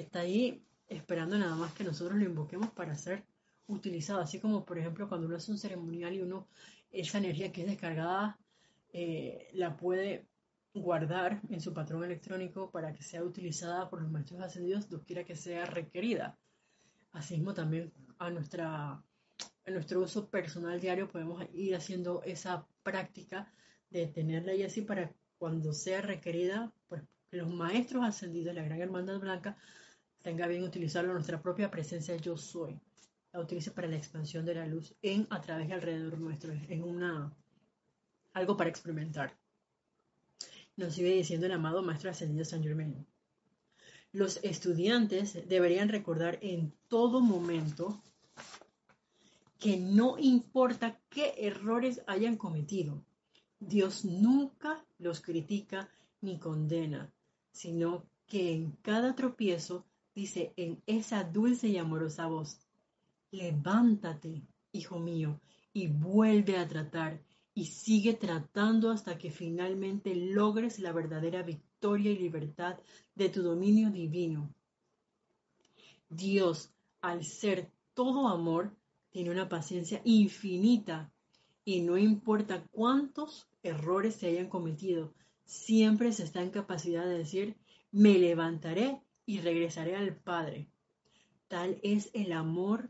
está 0.00 0.20
ahí 0.20 0.62
esperando 0.88 1.38
nada 1.38 1.54
más 1.56 1.72
que 1.72 1.84
nosotros 1.84 2.18
lo 2.18 2.24
invoquemos 2.24 2.70
para 2.70 2.94
ser 2.94 3.24
utilizado, 3.66 4.20
así 4.20 4.40
como 4.40 4.64
por 4.64 4.78
ejemplo 4.78 5.08
cuando 5.08 5.26
uno 5.26 5.36
hace 5.36 5.50
un 5.50 5.58
ceremonial 5.58 6.14
y 6.14 6.22
uno 6.22 6.48
esa 6.90 7.18
energía 7.18 7.52
que 7.52 7.62
es 7.62 7.66
descargada 7.66 8.38
eh, 8.92 9.48
la 9.52 9.76
puede 9.76 10.26
guardar 10.72 11.40
en 11.50 11.60
su 11.60 11.74
patrón 11.74 12.04
electrónico 12.04 12.70
para 12.70 12.92
que 12.92 13.02
sea 13.02 13.22
utilizada 13.22 13.90
por 13.90 14.00
los 14.00 14.10
maestros 14.10 14.40
ascendidos 14.40 14.86
quiera 15.06 15.24
que 15.24 15.36
sea 15.36 15.66
requerida. 15.66 16.38
Asimismo 17.12 17.54
también 17.54 17.92
a, 18.18 18.30
nuestra, 18.30 18.92
a 18.92 19.70
nuestro 19.70 20.00
uso 20.00 20.28
personal 20.28 20.80
diario 20.80 21.08
podemos 21.08 21.44
ir 21.52 21.74
haciendo 21.74 22.22
esa 22.22 22.66
práctica 22.82 23.52
de 23.90 24.06
tenerla 24.06 24.52
ahí 24.52 24.62
así 24.62 24.82
para 24.82 25.12
cuando 25.38 25.72
sea 25.72 26.00
requerida, 26.00 26.72
pues 26.88 27.02
los 27.30 27.48
maestros 27.48 28.04
ascendidos, 28.04 28.54
la 28.54 28.62
Gran 28.62 28.80
Hermandad 28.80 29.20
Blanca, 29.20 29.56
tenga 30.28 30.46
bien 30.46 30.62
utilizarlo, 30.62 31.14
nuestra 31.14 31.40
propia 31.40 31.70
presencia 31.70 32.14
yo 32.16 32.36
soy, 32.36 32.78
la 33.32 33.40
utilice 33.40 33.70
para 33.70 33.88
la 33.88 33.96
expansión 33.96 34.44
de 34.44 34.56
la 34.56 34.66
luz 34.66 34.94
en, 35.00 35.26
a 35.30 35.40
través 35.40 35.70
y 35.70 35.72
alrededor 35.72 36.18
nuestro, 36.18 36.52
en 36.52 36.82
una, 36.82 37.34
algo 38.34 38.54
para 38.54 38.68
experimentar 38.68 39.34
nos 40.76 40.94
sigue 40.94 41.14
diciendo 41.14 41.46
el 41.46 41.52
amado 41.52 41.82
Maestro 41.82 42.10
Ascendido 42.10 42.44
San 42.44 42.62
Germain. 42.62 43.06
Los 44.12 44.38
estudiantes 44.44 45.48
deberían 45.48 45.88
recordar 45.88 46.38
en 46.42 46.74
todo 46.88 47.20
momento 47.22 48.00
que 49.58 49.78
no 49.78 50.18
importa 50.18 51.00
qué 51.08 51.34
errores 51.38 52.02
hayan 52.06 52.36
cometido, 52.36 53.02
Dios 53.58 54.04
nunca 54.04 54.84
los 54.98 55.20
critica 55.22 55.88
ni 56.20 56.38
condena, 56.38 57.10
sino 57.50 58.04
que 58.26 58.52
en 58.52 58.72
cada 58.82 59.16
tropiezo 59.16 59.87
dice 60.18 60.52
en 60.56 60.82
esa 60.86 61.22
dulce 61.22 61.68
y 61.68 61.78
amorosa 61.78 62.26
voz, 62.26 62.58
levántate, 63.30 64.42
hijo 64.72 64.98
mío, 64.98 65.40
y 65.72 65.86
vuelve 65.86 66.56
a 66.56 66.66
tratar 66.66 67.22
y 67.54 67.66
sigue 67.66 68.14
tratando 68.14 68.90
hasta 68.90 69.16
que 69.16 69.30
finalmente 69.30 70.16
logres 70.16 70.80
la 70.80 70.90
verdadera 70.90 71.44
victoria 71.44 72.10
y 72.10 72.18
libertad 72.18 72.80
de 73.14 73.28
tu 73.28 73.42
dominio 73.42 73.90
divino. 73.90 74.52
Dios, 76.08 76.72
al 77.00 77.24
ser 77.24 77.70
todo 77.94 78.26
amor, 78.26 78.74
tiene 79.10 79.30
una 79.30 79.48
paciencia 79.48 80.00
infinita 80.04 81.12
y 81.64 81.82
no 81.82 81.96
importa 81.96 82.64
cuántos 82.72 83.46
errores 83.62 84.16
se 84.16 84.26
hayan 84.26 84.48
cometido, 84.48 85.14
siempre 85.44 86.12
se 86.12 86.24
está 86.24 86.42
en 86.42 86.50
capacidad 86.50 87.04
de 87.04 87.18
decir, 87.18 87.56
me 87.92 88.18
levantaré 88.18 89.00
y 89.28 89.40
regresaré 89.40 89.94
al 89.94 90.16
Padre. 90.16 90.70
Tal 91.48 91.78
es 91.82 92.10
el 92.14 92.32
amor 92.32 92.88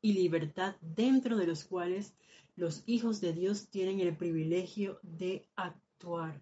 y 0.00 0.12
libertad 0.12 0.76
dentro 0.80 1.36
de 1.36 1.48
los 1.48 1.64
cuales 1.64 2.14
los 2.54 2.84
hijos 2.86 3.20
de 3.20 3.32
Dios 3.32 3.66
tienen 3.66 3.98
el 3.98 4.16
privilegio 4.16 5.00
de 5.02 5.44
actuar. 5.56 6.40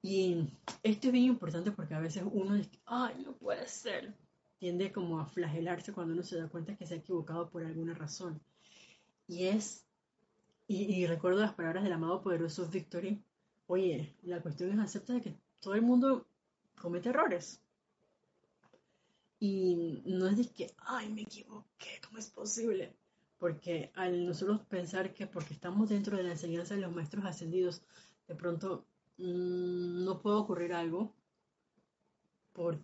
Y 0.00 0.48
esto 0.82 1.08
es 1.08 1.12
bien 1.12 1.26
importante 1.26 1.70
porque 1.70 1.92
a 1.92 2.00
veces 2.00 2.22
uno 2.32 2.54
dice, 2.54 2.80
ay, 2.86 3.22
no 3.22 3.34
puede 3.34 3.68
ser. 3.68 4.14
Tiende 4.58 4.90
como 4.90 5.20
a 5.20 5.26
flagelarse 5.26 5.92
cuando 5.92 6.14
uno 6.14 6.22
se 6.22 6.38
da 6.38 6.48
cuenta 6.48 6.78
que 6.78 6.86
se 6.86 6.94
ha 6.94 6.96
equivocado 6.96 7.50
por 7.50 7.62
alguna 7.62 7.92
razón. 7.92 8.40
Y 9.28 9.48
es, 9.48 9.84
y, 10.66 11.06
recuerdo 11.06 11.40
las 11.40 11.52
palabras 11.52 11.84
del 11.84 11.92
amado 11.92 12.22
poderoso 12.22 12.66
Victory, 12.68 13.22
oye, 13.66 14.16
la 14.22 14.40
cuestión 14.40 14.72
es 14.72 14.78
aceptar 14.78 15.20
que 15.20 15.36
todo 15.60 15.74
el 15.74 15.82
mundo 15.82 16.26
comete 16.84 17.08
errores. 17.08 17.60
Y 19.40 20.02
no 20.06 20.28
es 20.28 20.36
de 20.36 20.48
que, 20.48 20.74
ay, 20.78 21.12
me 21.12 21.22
equivoqué, 21.22 22.00
¿cómo 22.02 22.18
es 22.18 22.30
posible? 22.30 22.94
porque 23.44 23.90
al 23.94 24.24
nosotros 24.24 24.62
pensar 24.70 25.12
que 25.12 25.26
porque 25.26 25.52
estamos 25.52 25.90
dentro 25.90 26.16
de 26.16 26.22
la 26.22 26.30
enseñanza 26.30 26.74
de 26.74 26.80
los 26.80 26.94
maestros 26.94 27.26
ascendidos, 27.26 27.82
de 28.26 28.34
pronto 28.34 28.86
mm, 29.18 30.02
no 30.02 30.22
puede 30.22 30.36
ocurrir 30.36 30.72
algo, 30.72 31.14
por 32.54 32.82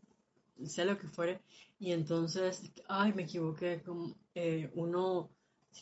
sea 0.66 0.84
lo 0.84 0.98
que 0.98 1.08
fuere, 1.08 1.40
y 1.78 1.92
entonces, 1.92 2.72
ay, 2.88 3.14
me 3.14 3.22
equivoqué, 3.22 3.82
como, 3.82 4.14
eh, 4.34 4.70
uno, 4.74 5.30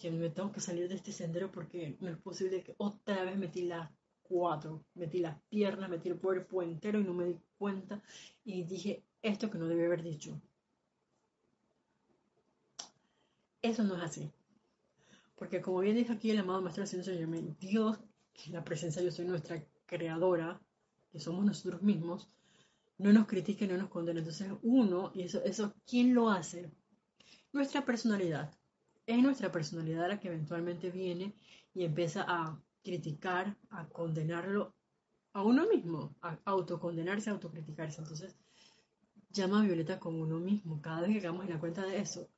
que 0.00 0.12
me 0.12 0.30
tengo 0.30 0.52
que 0.52 0.60
salir 0.60 0.88
de 0.88 0.94
este 0.94 1.10
sendero 1.10 1.50
porque 1.50 1.96
no 1.98 2.10
es 2.10 2.18
posible 2.18 2.62
que 2.62 2.76
otra 2.78 3.24
vez 3.24 3.36
metí 3.36 3.62
las 3.62 3.90
cuatro, 4.28 4.84
metí 4.94 5.18
las 5.18 5.36
piernas, 5.48 5.90
metí 5.90 6.08
el 6.08 6.18
cuerpo 6.18 6.62
entero 6.62 7.00
y 7.00 7.04
no 7.04 7.14
me 7.14 7.24
di 7.24 7.36
cuenta 7.56 8.02
y 8.44 8.64
dije 8.64 9.02
esto 9.22 9.50
que 9.50 9.58
no 9.58 9.66
debía 9.66 9.86
haber 9.86 10.02
dicho. 10.02 10.40
Eso 13.62 13.82
no 13.82 13.96
es 13.96 14.02
así. 14.02 14.30
Porque 15.36 15.60
como 15.60 15.80
bien 15.80 15.96
dice 15.96 16.12
aquí 16.12 16.30
el 16.30 16.38
amado 16.38 16.60
Maestro 16.60 16.84
Ascenso 16.84 17.12
Germain, 17.12 17.56
Dios, 17.60 17.98
que 18.32 18.50
la 18.50 18.64
presencia 18.64 19.02
yo 19.02 19.10
soy 19.10 19.24
nuestra 19.24 19.64
creadora, 19.86 20.60
que 21.10 21.20
somos 21.20 21.44
nosotros 21.44 21.82
mismos, 21.82 22.28
no 22.98 23.12
nos 23.12 23.26
critica 23.26 23.66
no 23.66 23.76
nos 23.76 23.88
condena. 23.88 24.20
Entonces 24.20 24.52
uno, 24.62 25.12
y 25.14 25.22
eso, 25.22 25.42
eso, 25.44 25.74
¿quién 25.86 26.14
lo 26.14 26.28
hace? 26.28 26.70
Nuestra 27.52 27.84
personalidad. 27.84 28.52
Es 29.06 29.22
nuestra 29.22 29.50
personalidad 29.50 30.08
la 30.08 30.20
que 30.20 30.28
eventualmente 30.28 30.90
viene 30.90 31.34
y 31.74 31.84
empieza 31.84 32.24
a 32.28 32.60
criticar, 32.88 33.54
a 33.68 33.86
condenarlo 33.88 34.74
a 35.34 35.42
uno 35.42 35.66
mismo, 35.66 36.16
a 36.22 36.38
autocondenarse, 36.46 37.28
a 37.28 37.34
autocriticarse. 37.34 38.00
Entonces, 38.00 38.34
llama 39.30 39.62
Violeta 39.62 39.98
con 39.98 40.14
uno 40.14 40.38
mismo. 40.38 40.80
Cada 40.80 41.02
vez 41.02 41.10
que 41.12 41.18
hagamos 41.18 41.44
en 41.44 41.50
la 41.50 41.60
cuenta 41.60 41.84
de 41.84 41.98
eso, 41.98 42.30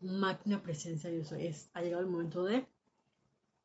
magna 0.00 0.62
presencia 0.62 1.10
de 1.10 1.16
Dios. 1.16 1.32
Es, 1.32 1.70
ha 1.74 1.82
llegado 1.82 2.02
el 2.04 2.10
momento 2.10 2.44
de 2.44 2.66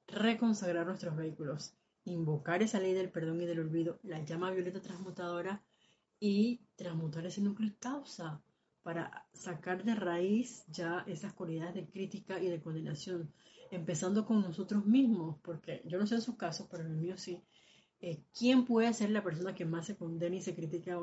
reconsagrar 0.08 0.88
nuestros 0.88 1.16
vehículos, 1.16 1.76
invocar 2.06 2.64
esa 2.64 2.80
ley 2.80 2.94
del 2.94 3.12
perdón 3.12 3.42
y 3.42 3.46
del 3.46 3.60
olvido, 3.60 4.00
la 4.02 4.26
llama 4.26 4.50
violeta 4.50 4.82
transmutadora 4.82 5.62
y 6.20 6.62
transmutar 6.76 7.28
ese 7.28 7.42
núcleo 7.42 7.72
causa 7.80 8.42
para 8.82 9.28
sacar 9.34 9.84
de 9.84 9.94
raíz 9.94 10.66
ya 10.68 11.04
esas 11.08 11.34
cualidades 11.34 11.76
de 11.76 11.86
crítica 11.86 12.42
y 12.42 12.50
de 12.50 12.60
condenación, 12.60 13.32
empezando 13.72 14.26
con 14.26 14.42
nosotros 14.42 14.86
mismos, 14.86 15.38
porque 15.42 15.82
yo 15.86 15.98
no 15.98 16.08
sé 16.08 16.16
en 16.16 16.22
su 16.22 16.38
caso, 16.38 16.68
pero 16.70 16.84
en 16.84 16.92
el 16.92 16.98
mío 16.98 17.18
sí. 17.18 17.42
Eh, 18.02 18.22
¿Quién 18.38 18.66
puede 18.66 18.94
ser 18.94 19.10
la 19.12 19.24
persona 19.24 19.56
que 19.56 19.66
más 19.66 19.86
se 19.86 19.96
condena 19.96 20.36
y 20.36 20.42
se 20.42 20.56
critica 20.56 21.00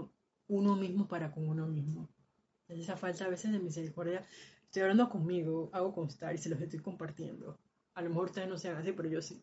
uno 0.48 0.76
mismo 0.76 1.08
para 1.08 1.32
con 1.32 1.48
uno 1.48 1.66
mismo? 1.66 2.08
Es 2.68 2.78
esa 2.78 2.96
falta 2.96 3.24
a 3.24 3.28
veces 3.28 3.52
de 3.52 3.58
misericordia 3.58 4.26
Estoy 4.70 4.82
hablando 4.82 5.10
conmigo, 5.10 5.68
hago 5.72 5.92
constar 5.92 6.32
y 6.32 6.38
se 6.38 6.48
los 6.48 6.60
estoy 6.60 6.78
compartiendo. 6.78 7.58
A 7.94 8.02
lo 8.02 8.10
mejor 8.10 8.26
ustedes 8.26 8.48
no 8.48 8.56
sean 8.56 8.76
así, 8.76 8.92
pero 8.92 9.08
yo 9.08 9.20
sí. 9.20 9.42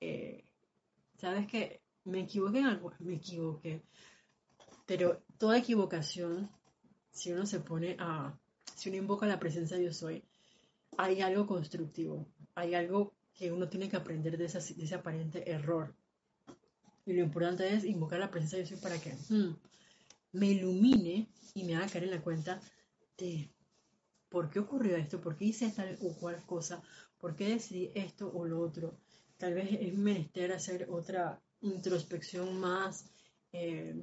Eh, 0.00 0.44
¿Sabes 1.18 1.48
qué? 1.48 1.80
Me 2.04 2.20
equivoqué 2.20 2.60
en 2.60 2.66
algo, 2.66 2.92
me 3.00 3.14
equivoqué. 3.14 3.82
Pero 4.86 5.20
toda 5.36 5.58
equivocación, 5.58 6.48
si 7.10 7.32
uno 7.32 7.44
se 7.44 7.58
pone 7.58 7.96
a, 7.98 8.38
si 8.76 8.88
uno 8.88 8.98
invoca 8.98 9.26
la 9.26 9.40
presencia 9.40 9.78
de 9.78 9.86
yo 9.86 9.92
soy, 9.92 10.22
hay 10.98 11.20
algo 11.20 11.46
constructivo, 11.46 12.26
hay 12.54 12.74
algo 12.74 13.14
que 13.34 13.52
uno 13.52 13.68
tiene 13.68 13.88
que 13.88 13.96
aprender 13.96 14.36
de, 14.38 14.46
ese 14.46 14.94
aparente 14.94 15.50
error. 15.50 15.94
Y 17.04 17.12
lo 17.12 17.22
importante 17.22 17.72
es 17.72 17.84
invocar 17.84 18.18
la 18.18 18.30
presencia 18.30 18.58
de 18.58 18.66
soy 18.66 18.78
para 18.78 18.98
que 19.00 19.12
hmm, 19.28 19.56
me 20.32 20.46
ilumine 20.48 21.28
y 21.54 21.64
me 21.64 21.76
haga 21.76 21.86
caer 21.86 22.04
en 22.04 22.10
la 22.10 22.22
cuenta 22.22 22.60
de 23.16 23.50
por 24.28 24.50
qué 24.50 24.58
ocurrió 24.58 24.96
esto, 24.96 25.20
por 25.20 25.36
qué 25.36 25.46
hice 25.46 25.70
tal 25.70 25.96
o 26.02 26.14
cual 26.14 26.44
cosa, 26.44 26.82
por 27.18 27.36
qué 27.36 27.48
decidí 27.48 27.90
esto 27.94 28.30
o 28.32 28.46
lo 28.46 28.60
otro. 28.60 28.98
Tal 29.36 29.54
vez 29.54 29.68
es 29.72 29.94
menester 29.94 30.52
hacer 30.52 30.88
otra 30.90 31.40
introspección 31.60 32.58
más, 32.58 33.06
eh, 33.52 33.94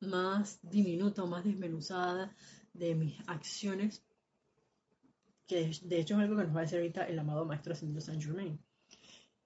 más 0.00 0.58
diminuta 0.62 1.24
o 1.24 1.26
más 1.26 1.44
desmenuzada 1.44 2.34
de 2.72 2.94
mis 2.94 3.20
acciones, 3.26 4.02
que 5.46 5.70
de 5.82 6.00
hecho 6.00 6.14
es 6.14 6.20
algo 6.20 6.36
que 6.36 6.44
nos 6.44 6.54
va 6.54 6.60
a 6.60 6.62
decir 6.62 6.78
ahorita 6.78 7.06
el 7.06 7.18
amado 7.18 7.44
Maestro 7.44 7.72
Ascendido 7.72 8.00
Saint 8.00 8.22
Germain. 8.22 8.58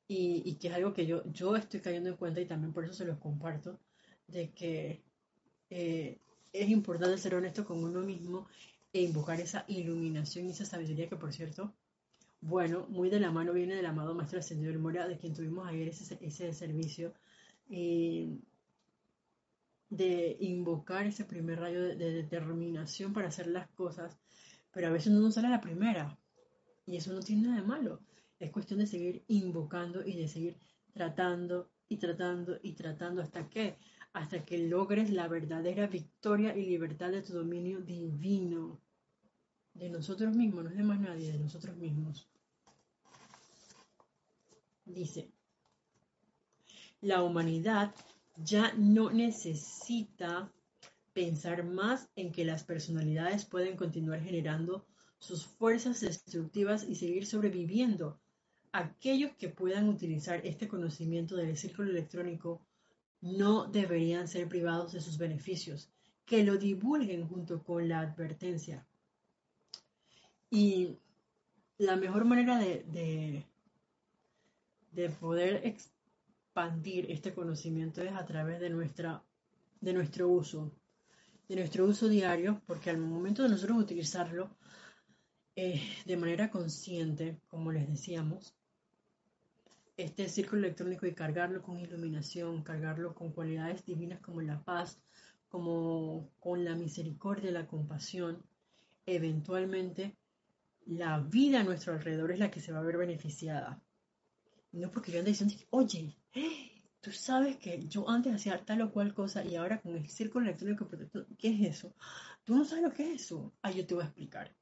Y, 0.09 0.55
que 0.55 0.68
es 0.68 0.74
algo 0.74 0.94
que 0.94 1.05
yo, 1.05 1.24
yo 1.32 1.57
estoy 1.57 1.80
cayendo 1.80 2.09
en 2.09 2.16
cuenta 2.16 2.40
y 2.40 2.47
también 2.47 2.72
por 2.72 2.84
eso 2.84 2.94
se 2.94 3.05
los 3.05 3.18
comparto, 3.18 3.80
de 4.28 4.53
que 4.53 5.03
eh, 5.70 6.20
es 6.53 6.68
importante 6.70 7.18
ser 7.18 7.34
honesto 7.34 7.64
con 7.64 7.82
uno 7.82 8.01
mismo 8.03 8.47
e 8.92 9.03
invocar 9.03 9.40
esa 9.40 9.64
iluminación 9.66 10.47
y 10.47 10.51
esa 10.51 10.64
sabiduría 10.64 11.09
que, 11.09 11.16
por 11.16 11.32
cierto, 11.32 11.74
bueno, 12.40 12.86
muy 12.88 13.11
de 13.11 13.18
la 13.18 13.32
mano 13.32 13.53
viene 13.53 13.74
del 13.74 13.86
amado 13.86 14.14
Maestro 14.14 14.38
Ascendido 14.38 14.70
del 14.70 14.80
Mora, 14.80 15.09
de 15.09 15.18
quien 15.18 15.34
tuvimos 15.34 15.66
ayer 15.66 15.88
ese, 15.88 16.18
ese 16.20 16.53
servicio, 16.53 17.12
de 19.90 20.36
invocar 20.40 21.07
ese 21.07 21.24
primer 21.24 21.61
rayo 21.61 21.82
de, 21.82 21.97
determinación 21.97 23.12
para 23.12 23.28
hacer 23.28 23.47
las 23.47 23.68
cosas, 23.68 24.16
pero 24.77 24.89
a 24.89 24.91
veces 24.91 25.11
no 25.11 25.20
nos 25.20 25.33
sale 25.33 25.49
la 25.49 25.62
primera, 25.62 26.18
y 26.85 26.97
eso 26.97 27.11
no 27.14 27.20
tiene 27.20 27.49
nada 27.49 27.62
de 27.62 27.66
malo. 27.66 28.03
Es 28.39 28.51
cuestión 28.51 28.79
de 28.79 28.87
seguir 28.87 29.24
invocando 29.27 30.05
y 30.07 30.12
de 30.12 30.29
seguir 30.29 30.59
tratando 30.93 31.70
y 31.89 31.97
tratando 31.97 32.59
y 32.62 32.74
tratando 32.74 33.22
hasta 33.22 33.49
que, 33.49 33.79
hasta 34.12 34.45
que 34.45 34.59
logres 34.68 35.09
la 35.09 35.29
verdadera 35.29 35.87
victoria 35.87 36.55
y 36.55 36.66
libertad 36.66 37.11
de 37.11 37.22
tu 37.22 37.33
dominio 37.33 37.81
divino 37.81 38.79
de 39.72 39.89
nosotros 39.89 40.37
mismos, 40.37 40.64
no 40.64 40.70
es 40.70 40.77
de 40.77 40.83
más 40.83 41.01
nadie, 41.01 41.33
de 41.33 41.39
nosotros 41.39 41.74
mismos. 41.79 42.29
Dice, 44.85 45.31
la 47.01 47.22
humanidad 47.22 47.95
ya 48.37 48.74
no 48.74 49.11
necesita 49.11 50.53
pensar 51.16 51.64
más 51.64 52.10
en 52.14 52.30
que 52.30 52.44
las 52.44 52.62
personalidades 52.62 53.46
pueden 53.46 53.74
continuar 53.74 54.20
generando 54.20 54.84
sus 55.18 55.46
fuerzas 55.46 56.02
destructivas 56.02 56.84
y 56.86 56.94
seguir 56.94 57.24
sobreviviendo. 57.24 58.20
Aquellos 58.70 59.34
que 59.36 59.48
puedan 59.48 59.88
utilizar 59.88 60.44
este 60.44 60.68
conocimiento 60.68 61.34
del 61.34 61.56
círculo 61.56 61.88
electrónico 61.88 62.60
no 63.22 63.64
deberían 63.64 64.28
ser 64.28 64.46
privados 64.46 64.92
de 64.92 65.00
sus 65.00 65.16
beneficios, 65.16 65.88
que 66.26 66.44
lo 66.44 66.58
divulguen 66.58 67.26
junto 67.26 67.64
con 67.64 67.88
la 67.88 68.00
advertencia. 68.00 68.86
Y 70.50 70.98
la 71.78 71.96
mejor 71.96 72.26
manera 72.26 72.58
de, 72.58 73.46
de, 74.92 75.08
poder 75.08 75.62
expandir 75.64 77.10
este 77.10 77.32
conocimiento 77.32 78.02
es 78.02 78.12
a 78.12 78.26
través 78.26 78.60
de, 78.60 78.68
nuestra, 78.68 79.22
de 79.80 79.94
nuestro 79.94 80.28
uso, 80.28 80.70
de 81.49 81.57
nuestro 81.57 81.86
uso 81.86 82.09
diario, 82.09 82.62
porque 82.66 82.90
al 82.90 82.99
momento 82.99 83.42
de 83.42 83.49
nosotros 83.49 83.78
utilizarlo 83.78 84.57
eh, 85.55 85.80
de 86.05 86.16
manera 86.16 86.51
consciente, 86.51 87.40
como 87.49 87.72
les 87.72 87.88
decíamos, 87.88 88.55
este 89.97 90.28
círculo 90.28 90.62
electrónico 90.62 91.07
y 91.07 91.14
cargarlo 91.14 91.62
con 91.62 91.78
iluminación, 91.78 92.62
cargarlo 92.62 93.14
con 93.14 93.32
cualidades 93.32 93.84
divinas 93.84 94.20
como 94.20 94.42
la 94.42 94.62
paz, 94.62 95.01
como 95.49 96.30
con 96.38 96.64
la 96.64 96.74
misericordia, 96.74 97.51
la 97.51 97.66
compasión, 97.66 98.42
eventualmente 99.07 100.16
la 100.86 101.18
vida 101.20 101.61
a 101.61 101.64
nuestro 101.64 101.94
alrededor 101.94 102.32
es 102.32 102.38
la 102.38 102.51
que 102.51 102.61
se 102.61 102.72
va 102.72 102.78
a 102.80 102.82
ver 102.82 102.97
beneficiada. 102.97 103.82
No 104.72 104.90
porque 104.90 105.12
yo 105.12 105.18
ande 105.18 105.30
diciendo, 105.30 105.55
oye, 105.70 106.14
tú 107.07 107.12
sabes 107.12 107.57
que 107.59 107.86
yo 107.86 108.11
antes 108.11 108.34
hacía 108.34 108.64
tal 108.64 108.82
o 108.82 108.90
cual 108.90 109.14
cosa 109.14 109.44
y 109.44 109.54
ahora 109.54 109.80
con 109.80 109.94
el 109.94 110.09
círculo 110.09 110.46
electrónico 110.46 110.88
¿qué 111.38 111.50
es 111.50 111.76
eso? 111.76 111.94
Tú 112.42 112.57
no 112.57 112.64
sabes 112.64 112.82
lo 112.82 112.92
que 112.92 113.12
es 113.14 113.22
eso. 113.22 113.52
Ah, 113.62 113.70
yo 113.70 113.86
te 113.86 113.94
voy 113.94 114.02
a 114.02 114.07
explicar. 114.09 114.52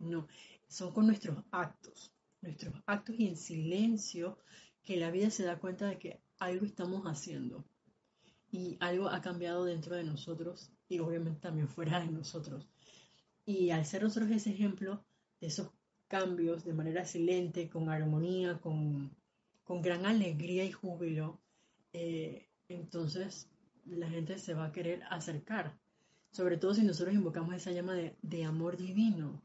No, 0.00 0.26
son 0.66 0.92
con 0.92 1.06
nuestros 1.06 1.44
actos, 1.52 2.12
nuestros 2.40 2.74
actos 2.86 3.14
y 3.16 3.28
en 3.28 3.36
silencio 3.36 4.36
que 4.82 4.96
la 4.96 5.12
vida 5.12 5.30
se 5.30 5.44
da 5.44 5.60
cuenta 5.60 5.86
de 5.86 5.96
que 5.96 6.20
algo 6.40 6.66
estamos 6.66 7.04
haciendo 7.04 7.64
y 8.50 8.76
algo 8.80 9.08
ha 9.08 9.20
cambiado 9.20 9.64
dentro 9.64 9.94
de 9.94 10.02
nosotros 10.02 10.72
y 10.88 10.98
obviamente 10.98 11.38
también 11.38 11.68
fuera 11.68 12.00
de 12.00 12.10
nosotros. 12.10 12.66
Y 13.46 13.70
al 13.70 13.86
ser 13.86 14.02
nosotros 14.02 14.32
ese 14.32 14.50
ejemplo, 14.50 15.04
esos 15.40 15.70
cambios 16.08 16.64
de 16.64 16.74
manera 16.74 17.04
silente, 17.04 17.70
con 17.70 17.90
armonía, 17.90 18.58
con, 18.60 19.16
gran 19.68 20.04
alegría 20.04 20.64
y 20.64 20.72
júbilo, 20.72 21.43
eh, 21.94 22.48
entonces 22.68 23.48
la 23.86 24.10
gente 24.10 24.38
se 24.38 24.52
va 24.52 24.66
a 24.66 24.72
querer 24.72 25.02
acercar. 25.10 25.78
Sobre 26.30 26.56
todo 26.58 26.74
si 26.74 26.82
nosotros 26.82 27.14
invocamos 27.14 27.54
esa 27.54 27.70
llama 27.70 27.94
de, 27.94 28.44
amor 28.44 28.76
divino. 28.76 29.40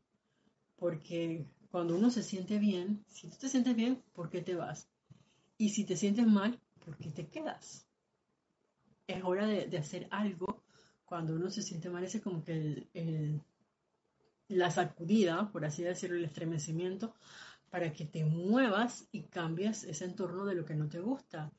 Porque 0.76 1.45
cuando 1.70 1.95
uno 1.95 2.10
se 2.10 2.24
siente 2.24 2.58
bien, 2.58 3.06
si 3.08 3.30
tú 3.30 3.38
te 3.38 3.50
sientes 3.50 3.76
bien, 3.76 4.02
¿por 4.14 4.30
qué 4.30 4.41
te 4.41 4.56
vas? 4.56 4.89
Y 5.58 5.70
si 5.70 5.86
te 5.86 5.95
sientes 5.95 6.26
mal, 6.26 6.60
¿por 6.84 6.97
qué 6.97 7.12
te 7.12 7.28
quedas? 7.28 7.86
Es 9.06 9.24
hora 9.24 9.45
de, 9.45 9.78
hacer 9.78 10.08
algo 10.10 10.64
cuando 11.06 11.36
uno 11.36 11.50
se 11.50 11.62
siente 11.62 11.89
mal, 11.89 12.04
ese 12.04 12.22
como 12.22 12.43
que 12.43 12.88
el, 12.93 13.41
la 14.47 14.72
sacudida, 14.72 15.52
por 15.52 15.66
así 15.66 15.84
decirlo, 15.84 16.18
el 16.18 16.26
estremecimiento, 16.26 17.14
para 17.70 17.93
que 17.93 18.06
te 18.06 18.26
muevas 18.26 19.08
y 19.12 19.24
cambies 19.24 19.84
ese 19.84 20.06
entorno 20.06 20.45
de 20.45 20.56
lo 20.56 20.66
que 20.66 20.76
no 20.76 20.88
te 20.88 21.00
gusta. 21.00 21.52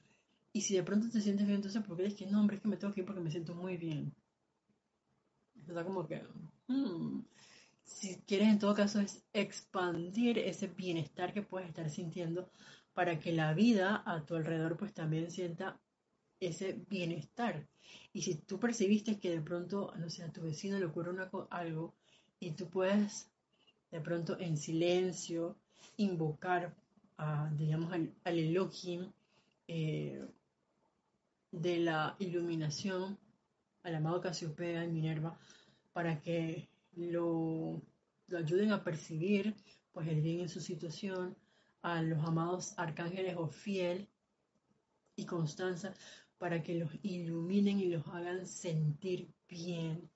Y 0.52 0.62
si 0.62 0.74
de 0.74 0.82
pronto 0.82 1.08
te 1.10 1.20
sientes 1.20 1.46
bien, 1.46 1.56
entonces, 1.56 1.82
¿por 1.82 1.96
qué 1.96 2.04
dices 2.04 2.18
que 2.18 2.26
no, 2.26 2.40
hombre, 2.40 2.56
es 2.56 2.62
que 2.62 2.68
me 2.68 2.76
tengo 2.76 2.92
que 2.92 3.00
ir 3.00 3.06
porque 3.06 3.20
me 3.20 3.30
siento 3.30 3.54
muy 3.54 3.76
bien? 3.76 4.12
Está 5.68 5.84
como 5.84 6.06
que, 6.06 6.22
hmm, 6.66 7.20
si 7.84 8.16
quieres 8.26 8.48
en 8.48 8.58
todo 8.58 8.74
caso 8.74 9.00
es 9.00 9.22
expandir 9.32 10.38
ese 10.38 10.68
bienestar 10.68 11.32
que 11.32 11.42
puedes 11.42 11.68
estar 11.68 11.88
sintiendo 11.90 12.50
para 12.94 13.20
que 13.20 13.32
la 13.32 13.54
vida 13.54 14.02
a 14.06 14.24
tu 14.24 14.34
alrededor 14.36 14.76
pues 14.76 14.92
también 14.92 15.30
sienta 15.30 15.78
ese 16.40 16.80
bienestar. 16.88 17.68
Y 18.12 18.22
si 18.22 18.34
tú 18.34 18.58
percibiste 18.58 19.18
que 19.18 19.30
de 19.30 19.40
pronto, 19.40 19.92
no 19.98 20.10
sé, 20.10 20.24
a 20.24 20.32
tu 20.32 20.42
vecino 20.42 20.78
le 20.78 20.86
ocurre 20.86 21.10
una, 21.10 21.30
algo 21.50 21.94
y 22.40 22.52
tú 22.52 22.68
puedes 22.68 23.30
de 23.90 24.00
pronto 24.00 24.38
en 24.38 24.56
silencio 24.56 25.56
invocar, 25.96 26.74
a, 27.18 27.50
digamos, 27.56 27.92
al, 27.92 28.12
Elohim 28.24 29.12
eh, 29.68 30.24
de 31.52 31.78
la 31.78 32.16
iluminación, 32.18 33.18
al 33.82 33.94
amado 33.94 34.20
Casiopea 34.20 34.84
y 34.84 34.88
Minerva, 34.88 35.38
para 35.92 36.20
que 36.20 36.68
lo, 36.94 37.82
lo 38.28 38.38
ayuden 38.38 38.72
a 38.72 38.84
percibir 38.84 39.54
pues, 39.92 40.08
el 40.08 40.20
bien 40.20 40.40
en 40.40 40.48
su 40.48 40.60
situación, 40.60 41.36
a 41.82 42.02
los 42.02 42.22
amados 42.24 42.74
arcángeles 42.76 43.36
Ofiel 43.36 44.08
y 45.16 45.24
Constanza, 45.24 45.94
para 46.38 46.62
que 46.62 46.74
los 46.74 46.90
iluminen 47.02 47.80
y 47.80 47.88
los 47.88 48.06
hagan 48.08 48.46
sentir 48.46 49.28
bien. 49.48 50.10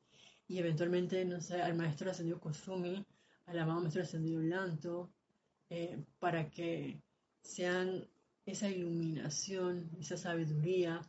Y 0.46 0.58
eventualmente, 0.58 1.24
no 1.24 1.40
sé, 1.40 1.60
al 1.60 1.74
maestro 1.74 2.10
ascendido 2.10 2.40
Kosumi, 2.40 3.04
al 3.46 3.58
amado 3.58 3.80
maestro 3.80 4.02
ascendido 4.02 4.40
Lanto, 4.40 5.10
eh, 5.70 6.02
para 6.18 6.50
que 6.50 7.02
sean 7.42 8.06
esa 8.46 8.68
iluminación, 8.68 9.90
esa 9.98 10.16
sabiduría 10.16 11.00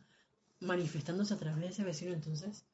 manifestándose 0.60 1.34
a 1.34 1.38
través 1.38 1.60
de 1.60 1.68
ese 1.68 1.84
vecino. 1.84 2.12
Entonces, 2.12 2.66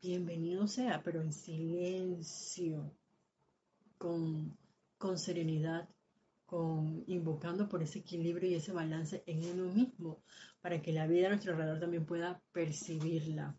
bienvenido 0.00 0.66
sea, 0.66 1.02
pero 1.02 1.20
en 1.20 1.32
silencio, 1.32 2.92
con, 3.98 4.56
con 4.98 5.18
serenidad, 5.18 5.88
con 6.46 7.04
invocando 7.06 7.68
por 7.68 7.82
ese 7.82 8.00
equilibrio 8.00 8.50
y 8.50 8.54
ese 8.54 8.72
balance 8.72 9.22
en 9.26 9.44
uno 9.50 9.72
mismo, 9.72 10.22
para 10.60 10.82
que 10.82 10.92
la 10.92 11.06
vida 11.06 11.26
a 11.26 11.30
nuestro 11.30 11.52
alrededor 11.52 11.80
también 11.80 12.06
pueda 12.06 12.42
percibirla. 12.52 13.56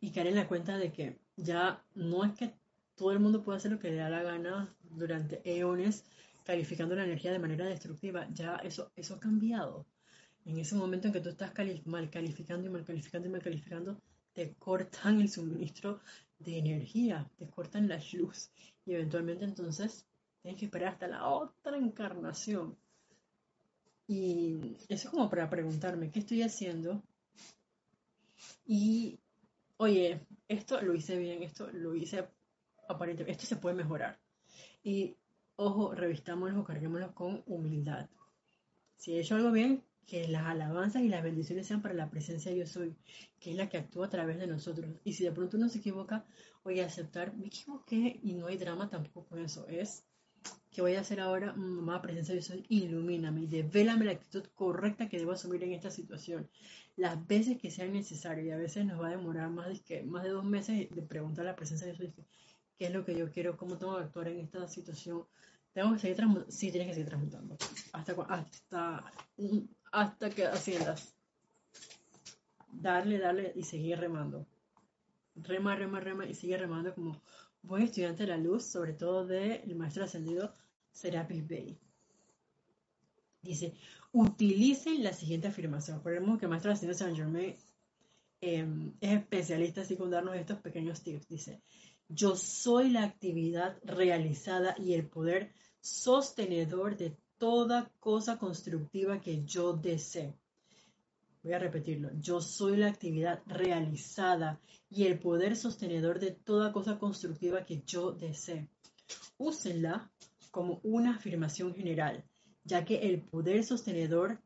y 0.00 0.10
caer 0.12 0.28
en 0.28 0.36
la 0.36 0.48
cuenta 0.48 0.78
de 0.78 0.92
que 0.92 1.18
ya 1.36 1.84
no 1.94 2.24
es 2.24 2.32
que 2.32 2.54
todo 2.96 3.12
el 3.12 3.20
mundo 3.20 3.42
pueda 3.42 3.58
hacer 3.58 3.70
lo 3.70 3.78
que 3.78 3.90
le 3.90 3.96
da 3.96 4.10
la 4.10 4.22
gana 4.22 4.74
durante 4.82 5.40
eones 5.44 6.04
calificando 6.50 6.96
la 6.96 7.04
energía 7.04 7.30
de 7.30 7.38
manera 7.38 7.64
destructiva, 7.64 8.26
ya 8.32 8.56
eso, 8.56 8.90
eso 8.96 9.14
ha 9.14 9.20
cambiado. 9.20 9.86
En 10.44 10.58
ese 10.58 10.74
momento 10.74 11.06
en 11.06 11.12
que 11.12 11.20
tú 11.20 11.28
estás 11.28 11.52
mal 11.84 12.10
calificando 12.10 12.66
y 12.66 12.70
mal 12.70 12.84
calificando 12.84 13.28
y 13.28 13.30
mal 13.30 13.40
calificando, 13.40 14.02
te 14.32 14.54
cortan 14.54 15.20
el 15.20 15.28
suministro 15.28 16.00
de 16.40 16.58
energía, 16.58 17.30
te 17.38 17.48
cortan 17.48 17.88
la 17.88 18.00
luz 18.14 18.50
y 18.84 18.94
eventualmente 18.94 19.44
entonces 19.44 20.04
tienes 20.42 20.58
que 20.58 20.64
esperar 20.64 20.94
hasta 20.94 21.06
la 21.06 21.28
otra 21.28 21.76
encarnación. 21.76 22.76
Y 24.08 24.74
eso 24.88 25.06
es 25.06 25.10
como 25.10 25.30
para 25.30 25.48
preguntarme, 25.48 26.10
¿qué 26.10 26.18
estoy 26.18 26.42
haciendo? 26.42 27.00
Y, 28.66 29.20
oye, 29.76 30.26
esto 30.48 30.80
lo 30.82 30.96
hice 30.96 31.16
bien, 31.16 31.44
esto 31.44 31.70
lo 31.70 31.94
hice 31.94 32.26
aparentemente, 32.88 33.30
esto 33.30 33.46
se 33.46 33.60
puede 33.60 33.76
mejorar. 33.76 34.18
Y, 34.82 35.16
ojo, 35.60 35.94
revistámoslo, 35.94 36.64
carguémoslo 36.64 37.14
con 37.14 37.42
humildad. 37.46 38.08
Si 38.96 39.14
he 39.14 39.20
hecho 39.20 39.34
algo 39.34 39.52
bien, 39.52 39.84
que 40.06 40.26
las 40.26 40.46
alabanzas 40.46 41.02
y 41.02 41.08
las 41.08 41.22
bendiciones 41.22 41.66
sean 41.66 41.82
para 41.82 41.94
la 41.94 42.10
presencia 42.10 42.50
de 42.50 42.58
yo 42.58 42.66
soy, 42.66 42.96
que 43.38 43.50
es 43.50 43.56
la 43.56 43.68
que 43.68 43.76
actúa 43.76 44.06
a 44.06 44.10
través 44.10 44.38
de 44.38 44.46
nosotros. 44.46 44.90
Y 45.04 45.12
si 45.12 45.24
de 45.24 45.32
pronto 45.32 45.56
uno 45.56 45.68
se 45.68 45.78
equivoca, 45.78 46.24
oye, 46.64 46.82
aceptar, 46.82 47.36
me 47.36 47.46
equivoqué 47.46 48.18
y 48.22 48.34
no 48.34 48.46
hay 48.46 48.56
drama 48.56 48.88
tampoco 48.88 49.28
con 49.28 49.38
eso. 49.38 49.68
Es 49.68 50.04
que 50.70 50.80
voy 50.80 50.94
a 50.94 51.00
hacer 51.00 51.20
ahora, 51.20 51.52
mamá, 51.52 52.00
presencia 52.00 52.34
de 52.34 52.40
yo 52.40 52.46
soy, 52.46 52.64
ilumíname 52.68 53.42
y 53.42 53.46
devélame 53.46 54.06
la 54.06 54.12
actitud 54.12 54.44
correcta 54.54 55.08
que 55.08 55.18
debo 55.18 55.32
asumir 55.32 55.62
en 55.62 55.74
esta 55.74 55.90
situación. 55.90 56.48
Las 56.96 57.26
veces 57.26 57.58
que 57.58 57.70
sean 57.70 57.92
necesarias 57.92 58.46
y 58.46 58.50
a 58.50 58.56
veces 58.56 58.86
nos 58.86 59.00
va 59.00 59.08
a 59.08 59.16
demorar 59.16 59.50
más 59.50 59.68
de, 59.68 60.02
más 60.04 60.24
de 60.24 60.30
dos 60.30 60.44
meses 60.44 60.88
de 60.90 61.02
preguntar 61.02 61.46
a 61.46 61.50
la 61.50 61.56
presencia 61.56 61.86
de 61.86 61.94
soy 61.94 62.12
qué 62.80 62.86
es 62.86 62.94
lo 62.94 63.04
que 63.04 63.14
yo 63.14 63.30
quiero, 63.30 63.58
cómo 63.58 63.76
tengo 63.76 63.98
que 63.98 64.04
actuar 64.04 64.28
en 64.28 64.40
esta 64.40 64.66
situación. 64.66 65.26
Tengo 65.74 65.92
que 65.92 65.98
seguir 65.98 66.16
transmutando. 66.16 66.50
Sí, 66.50 66.70
tienes 66.70 66.88
que 66.88 66.94
seguir 66.94 67.08
transmutando. 67.10 67.58
Hasta, 67.92 68.12
hasta 68.22 69.04
hasta 69.92 70.30
que 70.30 70.46
asciendas. 70.46 71.14
Darle, 72.72 73.18
darle 73.18 73.52
y 73.54 73.64
seguir 73.64 73.98
remando. 73.98 74.46
Rema, 75.34 75.76
rema, 75.76 76.00
rema 76.00 76.24
y 76.24 76.34
sigue 76.34 76.56
remando 76.56 76.94
como 76.94 77.20
buen 77.60 77.82
estudiante 77.82 78.22
de 78.22 78.30
la 78.30 78.38
luz, 78.38 78.64
sobre 78.64 78.94
todo 78.94 79.26
del 79.26 79.76
maestro 79.76 80.04
ascendido 80.04 80.54
Serapis 80.90 81.46
Bey. 81.46 81.78
Dice, 83.42 83.74
utilicen 84.12 85.04
la 85.04 85.12
siguiente 85.12 85.48
afirmación. 85.48 86.00
Por 86.00 86.12
que 86.12 86.46
el 86.46 86.48
maestro 86.48 86.72
ascendido 86.72 86.96
Saint 86.96 87.18
Germain 87.18 87.56
em, 88.40 88.94
es 89.02 89.18
especialista 89.18 89.82
así 89.82 89.98
con 89.98 90.10
darnos 90.10 90.34
estos 90.34 90.60
pequeños 90.60 91.02
tips. 91.02 91.28
Dice, 91.28 91.60
yo 92.12 92.34
soy 92.34 92.90
la 92.90 93.04
actividad 93.04 93.78
realizada 93.84 94.74
y 94.76 94.94
el 94.94 95.06
poder 95.08 95.52
sostenedor 95.80 96.96
de 96.96 97.16
toda 97.38 97.90
cosa 98.00 98.36
constructiva 98.36 99.20
que 99.20 99.44
yo 99.44 99.74
desee. 99.74 100.34
Voy 101.42 101.52
a 101.52 101.58
repetirlo. 101.58 102.10
Yo 102.20 102.40
soy 102.40 102.76
la 102.76 102.88
actividad 102.88 103.42
realizada 103.46 104.60
y 104.90 105.06
el 105.06 105.20
poder 105.20 105.56
sostenedor 105.56 106.18
de 106.18 106.32
toda 106.32 106.72
cosa 106.72 106.98
constructiva 106.98 107.64
que 107.64 107.82
yo 107.86 108.12
desee. 108.12 108.68
Úsenla 109.38 110.10
como 110.50 110.80
una 110.82 111.14
afirmación 111.14 111.74
general, 111.74 112.24
ya 112.64 112.84
que 112.84 113.08
el 113.08 113.22
poder 113.22 113.64
sostenedor 113.64 114.42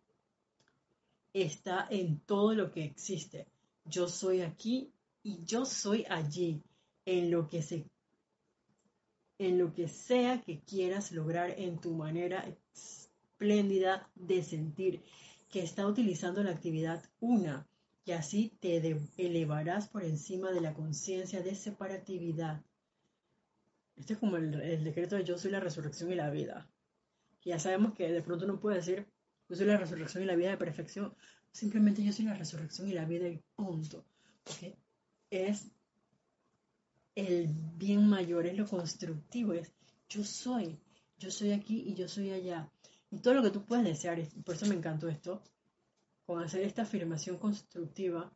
está 1.33 1.89
en 1.91 2.21
todo 2.21 2.55
lo 2.55 2.71
que 2.71 2.85
existe. 2.85 3.49
Yo 3.87 4.07
soy 4.07 4.43
aquí 4.43 4.93
y 5.23 5.43
yo 5.45 5.65
soy 5.65 6.05
allí, 6.09 6.63
en 7.07 7.31
lo 7.31 7.49
que 7.49 7.63
se 7.63 7.87
en 9.39 9.59
lo 9.59 9.73
que 9.73 9.89
sea 9.89 10.41
que 10.43 10.61
quieras 10.61 11.13
lograr 11.13 11.59
en 11.59 11.81
tu 11.81 11.93
manera 11.95 12.45
espléndida 12.73 14.09
de 14.15 14.43
sentir, 14.43 15.03
que 15.49 15.63
está 15.63 15.87
utilizando 15.87 16.43
la 16.43 16.53
actividad 16.53 17.03
una, 17.21 17.67
y 18.05 18.13
así 18.13 18.57
te 18.61 18.77
elevarás 19.17 19.89
por 19.89 20.05
encima 20.05 20.53
de 20.53 20.61
la 20.61 20.75
conciencia 20.75 21.43
de 21.43 21.55
separatividad. 21.55 22.63
Este 23.97 24.15
es 24.15 24.19
como 24.19 24.37
el, 24.37 24.85
decreto 24.85 25.17
de 25.17 25.25
yo 25.25 25.39
soy 25.39 25.51
la 25.51 25.61
resurrección 25.61 26.13
y 26.13 26.15
la 26.15 26.31
vida. 26.31 26.69
ya 27.45 27.59
sabemos 27.59 27.95
que 27.95 28.11
de 28.11 28.23
pronto 28.23 28.45
uno 28.45 28.61
puede 28.61 28.77
decir, 28.77 29.07
yo 29.49 29.57
soy 29.57 29.67
la 29.67 29.77
resurrección 29.77 30.23
y 30.23 30.27
la 30.27 30.37
vida 30.37 30.51
de 30.51 30.57
perfección. 30.57 31.15
Simplemente 31.53 32.03
yo 32.03 32.13
soy 32.13 32.25
la 32.25 32.35
resurrección 32.35 32.89
y 32.89 32.93
la 32.93 33.05
vida 33.05 33.29
y 33.29 33.41
punto. 33.57 34.05
Es 35.31 35.71
el 37.15 37.49
bien 37.77 38.09
mayor, 38.09 38.47
es 38.47 38.57
lo 38.57 38.67
constructivo, 38.67 39.53
es 39.53 39.73
yo 40.09 40.25
soy, 40.25 40.79
yo 41.19 41.31
soy 41.31 41.53
aquí 41.53 41.85
y 41.87 41.95
yo 41.95 42.09
soy 42.09 42.31
allá. 42.31 42.71
Y 43.11 43.19
todo 43.19 43.35
lo 43.35 43.43
que 43.43 43.51
tú 43.51 43.65
puedes 43.65 43.85
desear, 43.85 44.21
por 44.45 44.55
eso 44.55 44.67
me 44.67 44.75
encantó 44.75 45.09
esto, 45.09 45.43
con 46.27 46.43
hacer 46.43 46.63
esta 46.63 46.83
afirmación 46.83 47.39
constructiva, 47.39 48.33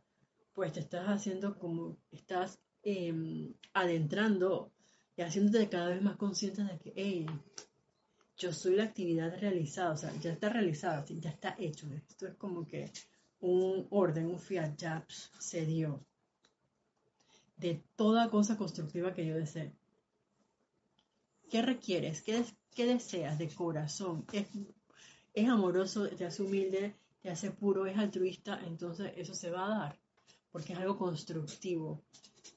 pues 0.53 0.73
te 0.73 0.81
estás 0.81 1.09
haciendo 1.09 1.59
como, 1.59 1.97
estás 2.11 2.61
em, 2.83 3.55
adentrando 3.73 4.73
y 5.17 5.23
haciéndote 5.23 5.69
cada 5.69 5.89
vez 5.89 6.03
más 6.03 6.17
consciente 6.17 6.63
de 6.65 6.79
que, 6.79 6.93
hey, 6.95 7.27
yo 8.37 8.53
soy 8.53 8.77
la 8.77 8.85
actividad 8.85 9.37
realizada, 9.41 9.93
o 9.93 9.97
sea, 9.97 10.15
ya 10.21 10.33
está 10.33 10.49
realizada, 10.49 11.05
ya 11.09 11.31
está 11.31 11.57
hecho. 11.59 11.89
Esto 12.09 12.29
es 12.29 12.35
como 12.37 12.67
que 12.67 12.93
un 13.41 13.87
orden, 13.91 14.27
un 14.27 14.39
fiat, 14.39 14.77
ya 14.77 15.05
se 15.39 15.67
dio 15.67 16.05
de 17.59 17.83
toda 17.97 18.31
cosa 18.31 18.57
constructiva 18.57 19.15
que 19.15 19.27
yo 19.27 19.37
desee. 19.37 19.73
¿Qué 21.51 21.63
requieres? 21.63 22.23
¿Qué, 22.23 22.45
deseas 22.87 23.39
de 23.39 23.49
corazón? 23.49 24.25
¿Es, 24.33 24.47
¿Es 25.35 25.49
amoroso? 25.49 26.09
¿Te 26.09 26.25
hace 26.25 26.43
humilde? 26.43 26.95
¿Te 27.21 27.31
hace 27.31 27.51
puro? 27.51 27.87
¿Es 27.87 27.99
altruista? 27.99 28.61
Entonces 28.67 29.13
eso 29.17 29.35
se 29.35 29.51
va 29.51 29.67
a 29.67 29.79
dar 29.79 29.99
porque 30.53 30.73
es 30.73 30.79
algo 30.79 30.97
constructivo 30.97 32.03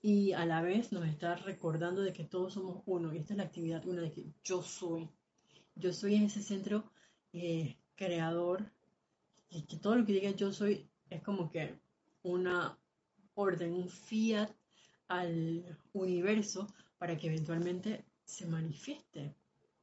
y 0.01 0.31
a 0.33 0.45
la 0.45 0.61
vez 0.61 0.91
nos 0.91 1.07
está 1.07 1.35
recordando 1.35 2.01
de 2.01 2.13
que 2.13 2.23
todos 2.23 2.53
somos 2.53 2.81
uno 2.85 3.13
y 3.13 3.17
esta 3.17 3.33
es 3.33 3.37
la 3.37 3.43
actividad 3.43 3.85
una 3.85 4.01
de 4.01 4.11
que 4.11 4.25
yo 4.43 4.63
soy. 4.63 5.09
Yo 5.75 5.93
soy 5.93 6.15
ese 6.15 6.41
centro 6.41 6.91
eh, 7.33 7.77
creador 7.95 8.71
y 9.49 9.63
que 9.63 9.77
todo 9.77 9.95
lo 9.95 10.05
que 10.05 10.13
diga 10.13 10.31
yo 10.31 10.51
soy 10.51 10.89
es 11.09 11.21
como 11.21 11.51
que 11.51 11.79
una 12.23 12.77
orden, 13.35 13.73
un 13.73 13.89
fiat 13.89 14.51
al 15.11 15.77
universo 15.91 16.67
para 16.97 17.17
que 17.17 17.27
eventualmente 17.27 18.05
se 18.23 18.45
manifieste. 18.45 19.35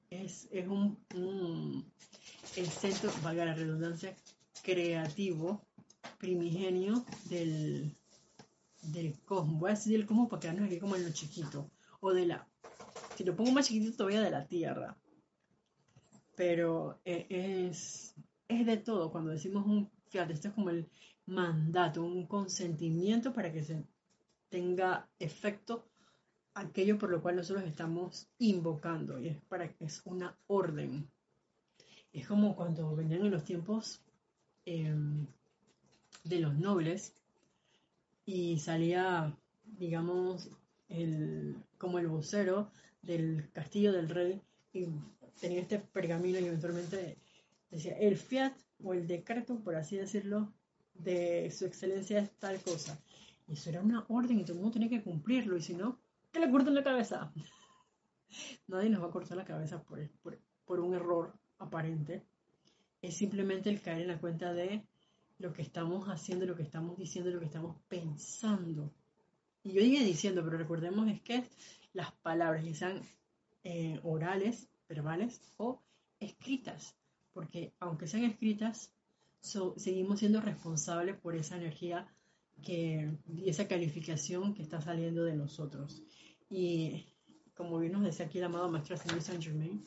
Es, 0.08 0.48
un, 0.66 1.84
el 2.56 2.66
centro, 2.66 3.10
valga 3.22 3.44
la 3.44 3.54
redundancia, 3.54 4.16
creativo, 4.62 5.66
primigenio 6.18 7.04
del, 7.28 7.94
del 8.82 9.18
cosmos. 9.20 9.60
Voy 9.60 9.70
a 9.70 9.74
decir 9.74 9.94
el 9.94 10.06
cosmos 10.06 10.30
para 10.30 10.40
quedarnos 10.40 10.66
aquí 10.66 10.78
como 10.78 10.96
en 10.96 11.04
lo 11.04 11.12
chiquito. 11.12 11.70
O 12.00 12.14
de 12.14 12.24
la, 12.24 12.48
si 13.14 13.24
lo 13.24 13.36
pongo 13.36 13.52
más 13.52 13.68
chiquitito 13.68 13.98
todavía 13.98 14.22
de 14.22 14.30
la 14.30 14.46
Tierra. 14.46 14.96
Pero 16.36 17.00
eh, 17.04 17.26
es, 17.28 18.14
es 18.48 18.64
de 18.64 18.78
todo. 18.78 19.10
Cuando 19.10 19.30
decimos 19.30 19.66
un, 19.66 19.90
fíjate, 20.08 20.32
esto 20.32 20.48
es 20.48 20.54
como 20.54 20.70
el 20.70 20.88
mandato, 21.26 22.02
un 22.02 22.26
consentimiento 22.26 23.34
para 23.34 23.52
que 23.52 23.62
se 23.62 23.84
tenga 24.48 25.08
efecto 25.18 25.88
aquello 26.54 26.98
por 26.98 27.10
lo 27.10 27.22
cual 27.22 27.36
nosotros 27.36 27.64
estamos 27.64 28.28
invocando 28.38 29.20
y 29.20 29.28
es 29.28 29.40
para 29.42 29.72
que 29.72 29.84
es 29.84 30.02
una 30.04 30.36
orden. 30.46 31.08
Es 32.12 32.26
como 32.26 32.56
cuando 32.56 32.96
venían 32.96 33.24
en 33.24 33.30
los 33.30 33.44
tiempos 33.44 34.00
em, 34.64 35.26
de 36.24 36.40
los 36.40 36.54
nobles 36.54 37.14
y 38.26 38.58
salía, 38.58 39.36
digamos, 39.64 40.50
el, 40.88 41.56
como 41.78 41.98
el 41.98 42.08
vocero 42.08 42.70
del 43.02 43.50
castillo 43.52 43.92
del 43.92 44.08
rey 44.08 44.40
y 44.72 44.86
tenía 45.40 45.60
este 45.60 45.78
pergamino 45.78 46.38
y 46.38 46.46
eventualmente 46.46 47.18
decía 47.70 47.96
el 47.98 48.16
fiat 48.16 48.54
o 48.82 48.94
el 48.94 49.06
decreto, 49.06 49.60
por 49.60 49.76
así 49.76 49.96
decirlo, 49.96 50.52
de 50.94 51.50
su 51.50 51.66
excelencia 51.66 52.18
es 52.18 52.30
tal 52.38 52.60
cosa. 52.62 52.98
Y 53.48 53.54
eso 53.54 53.70
era 53.70 53.80
una 53.80 54.04
orden 54.08 54.38
y 54.38 54.44
todo 54.44 54.52
el 54.52 54.60
mundo 54.60 54.74
tenía 54.74 54.90
que 54.90 55.02
cumplirlo. 55.02 55.56
Y 55.56 55.62
si 55.62 55.74
no, 55.74 55.98
que 56.30 56.38
le 56.38 56.50
corten 56.50 56.74
la 56.74 56.84
cabeza. 56.84 57.32
Nadie 58.66 58.90
nos 58.90 59.02
va 59.02 59.06
a 59.08 59.10
cortar 59.10 59.38
la 59.38 59.44
cabeza 59.44 59.82
por, 59.82 60.06
por, 60.66 60.80
un 60.80 60.94
error 60.94 61.32
aparente. 61.58 62.26
Es 63.00 63.16
simplemente 63.16 63.70
el 63.70 63.80
caer 63.80 64.02
en 64.02 64.08
la 64.08 64.20
cuenta 64.20 64.52
de 64.52 64.86
lo 65.38 65.52
que 65.52 65.62
estamos 65.62 66.08
haciendo, 66.08 66.44
lo 66.44 66.56
que 66.56 66.62
estamos 66.62 66.98
diciendo, 66.98 67.30
lo 67.30 67.40
que 67.40 67.46
estamos 67.46 67.76
pensando. 67.88 68.92
Y 69.62 69.72
yo 69.72 69.82
dije 69.82 70.04
diciendo, 70.04 70.42
pero 70.44 70.58
recordemos 70.58 71.08
es 71.08 71.22
que 71.22 71.44
las 71.92 72.12
palabras, 72.12 72.64
ya 72.64 72.74
sean 72.74 73.02
eh, 73.64 73.98
orales, 74.02 74.68
verbales 74.88 75.40
o 75.56 75.80
escritas, 76.20 76.96
porque 77.32 77.72
aunque 77.80 78.06
sean 78.06 78.24
escritas, 78.24 78.92
seguimos 79.40 80.18
siendo 80.18 80.40
responsables 80.40 81.16
por 81.16 81.34
esa 81.36 81.56
energía 81.56 82.06
que 82.62 83.18
esa 83.44 83.68
calificación 83.68 84.54
que 84.54 84.62
está 84.62 84.80
saliendo 84.80 85.24
de 85.24 85.34
nosotros. 85.34 86.02
Y 86.50 87.06
como 87.54 87.78
bien 87.78 87.92
nos 87.92 88.04
decía 88.04 88.26
aquí 88.26 88.38
el 88.38 88.44
amado 88.44 88.70
Maestro 88.70 88.96
Saint 88.96 89.42
Germain, 89.42 89.82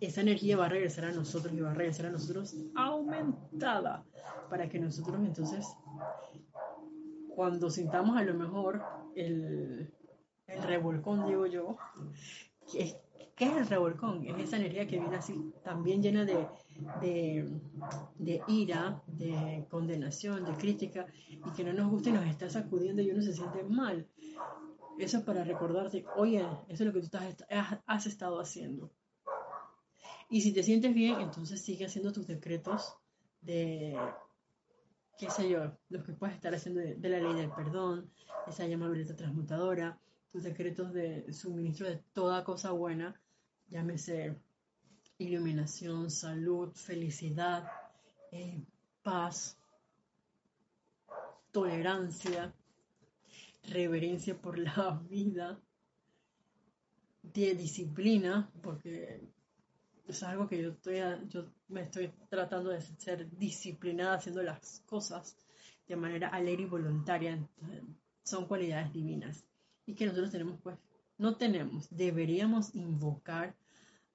esa 0.00 0.20
energía 0.20 0.56
va 0.56 0.66
a 0.66 0.70
regresar 0.70 1.04
a 1.06 1.12
nosotros 1.12 1.52
y 1.52 1.60
va 1.60 1.70
a 1.70 1.74
regresar 1.74 2.06
a 2.06 2.10
nosotros 2.10 2.54
aumentada 2.74 4.04
para 4.48 4.68
que 4.68 4.78
nosotros 4.78 5.18
entonces 5.20 5.66
cuando 7.38 7.70
sintamos 7.70 8.16
a 8.16 8.24
lo 8.24 8.34
mejor 8.34 8.82
el, 9.14 9.92
el 10.48 10.62
revolcón, 10.64 11.26
digo 11.26 11.46
yo, 11.46 11.76
¿qué, 12.72 12.96
es 13.38 13.56
el 13.56 13.66
revolcón? 13.68 14.26
Es 14.26 14.36
esa 14.38 14.56
energía 14.56 14.88
que 14.88 14.98
viene 14.98 15.16
así, 15.16 15.52
también 15.62 16.02
llena 16.02 16.24
de, 16.24 16.48
de, 17.00 18.42
ira, 18.48 19.02
de 19.06 19.66
condenación, 19.70 20.44
de 20.44 20.52
crítica, 20.52 21.06
y 21.28 21.50
que 21.56 21.64
no 21.64 21.72
nos 21.72 21.90
gusta 21.90 22.10
y 22.10 22.12
nos 22.12 22.26
está 22.26 22.48
sacudiendo 22.48 23.02
y 23.02 23.10
uno 23.10 23.22
se 23.22 23.32
siente 23.32 23.62
mal. 23.64 24.06
Eso 24.98 25.18
es 25.18 25.24
para 25.24 25.44
recordarte, 25.44 26.04
oye, 26.16 26.44
eso 26.68 26.84
es 26.84 26.86
lo 26.86 26.92
que 26.92 27.06
tú 27.06 27.16
has, 27.16 27.78
has 27.86 28.06
estado 28.06 28.40
haciendo. 28.40 28.90
Y 30.30 30.40
si 30.42 30.52
te 30.52 30.62
sientes 30.62 30.94
bien, 30.94 31.20
entonces 31.20 31.62
sigue 31.62 31.86
haciendo 31.86 32.12
tus 32.12 32.26
decretos 32.26 32.94
de, 33.40 33.96
qué 35.18 35.30
sé 35.30 35.48
yo, 35.48 35.72
los 35.88 36.04
que 36.04 36.12
puedes 36.12 36.36
estar 36.36 36.54
haciendo 36.54 36.80
de, 36.80 37.08
la 37.08 37.18
ley 37.18 37.34
del 37.34 37.50
perdón, 37.50 38.10
esa 38.46 38.66
llama 38.66 38.90
transmutadora, 39.16 39.98
tus 40.30 40.44
decretos 40.44 40.92
de 40.92 41.32
suministro 41.32 41.88
de 41.88 42.02
toda 42.12 42.44
cosa 42.44 42.70
buena, 42.70 43.20
llámese 43.68 44.36
iluminación, 45.18 46.10
salud, 46.10 46.70
felicidad, 46.74 47.68
eh, 48.30 48.62
paz, 49.02 49.58
tolerancia, 51.50 52.54
reverencia 53.64 54.40
por 54.40 54.58
la 54.58 55.02
vida, 55.10 55.60
de 57.22 57.54
disciplina, 57.54 58.50
porque 58.62 59.20
es 60.06 60.22
algo 60.22 60.48
que 60.48 60.62
yo, 60.62 60.70
estoy, 60.70 61.00
yo 61.28 61.52
me 61.68 61.82
estoy 61.82 62.10
tratando 62.30 62.70
de 62.70 62.80
ser 62.80 63.28
disciplinada 63.36 64.14
haciendo 64.14 64.42
las 64.42 64.80
cosas 64.86 65.36
de 65.86 65.96
manera 65.96 66.28
alegre 66.28 66.62
y 66.62 66.66
voluntaria. 66.66 67.38
son 68.22 68.46
cualidades 68.46 68.92
divinas 68.92 69.44
y 69.84 69.94
que 69.94 70.06
nosotros 70.06 70.30
tenemos, 70.30 70.60
pues, 70.62 70.78
no 71.18 71.36
tenemos, 71.36 71.88
deberíamos 71.90 72.74
invocar 72.74 73.54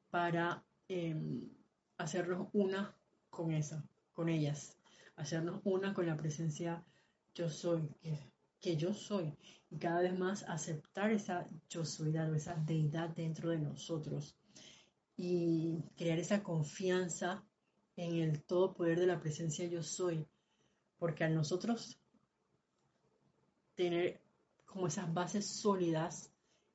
para 0.10 0.64
em, 0.88 1.50
hacernos 1.98 2.50
una 2.54 2.96
con 3.30 3.52
esa, 3.52 3.84
con 4.14 4.30
ellas, 4.30 4.78
hacernos 5.16 5.62
una 5.64 5.94
con 5.94 6.06
la 6.06 6.18
presencia 6.18 6.84
yo 7.34 7.50
soy, 7.50 7.90
que, 8.60 8.78
yo 8.78 8.94
soy, 8.94 9.36
y 9.70 9.78
cada 9.78 10.02
vez 10.02 10.18
más 10.18 10.44
aceptar 10.44 11.12
esa 11.12 11.48
yo 11.70 11.84
soy 11.84 12.16
o 12.16 12.36
esa 12.36 12.56
deidad 12.56 13.10
dentro 13.10 13.50
de 13.50 13.60
nosotros. 13.60 14.38
Y 15.16 15.84
crear 15.96 16.20
esa 16.20 16.42
confianza 16.42 17.44
en 17.96 18.16
el 18.16 18.44
todo 18.44 18.74
poder 18.74 19.00
de 19.00 19.08
la 19.08 19.20
presencia 19.20 19.66
yo 19.68 19.84
soy, 19.84 20.28
porque 20.98 21.24
al 21.24 21.36
nosotros 21.36 22.00
tener 23.76 24.22
como 24.66 24.88
esas 24.88 25.14
bases 25.14 25.48
sólidas, 25.48 26.33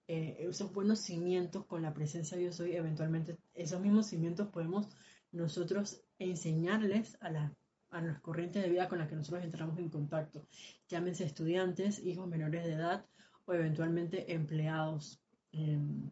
eh, 0.09 0.37
esos 0.41 0.73
buenos 0.73 0.99
cimientos 0.99 1.65
con 1.67 1.83
la 1.83 1.95
presencia 1.95 2.39
yo 2.39 2.53
soy, 2.53 2.75
eventualmente 2.75 3.39
esos 3.55 3.81
mismos 3.81 4.07
cimientos 4.07 4.49
podemos 4.49 4.89
nosotros 5.31 6.03
enseñarles 6.19 7.17
a 7.21 7.31
la 7.31 7.55
a 7.91 8.03
las 8.03 8.21
corrientes 8.21 8.63
de 8.63 8.69
vida 8.69 8.89
con 8.89 8.99
las 8.99 9.09
que 9.09 9.17
nosotros 9.17 9.45
entramos 9.45 9.79
en 9.79 9.89
contacto, 9.89 10.47
llámense 10.89 11.25
estudiantes, 11.25 11.99
hijos 11.99 12.29
menores 12.29 12.65
de 12.65 12.73
edad 12.73 13.07
o 13.47 13.55
eventualmente 13.55 14.33
empleados, 14.33 15.21
em, 15.53 16.11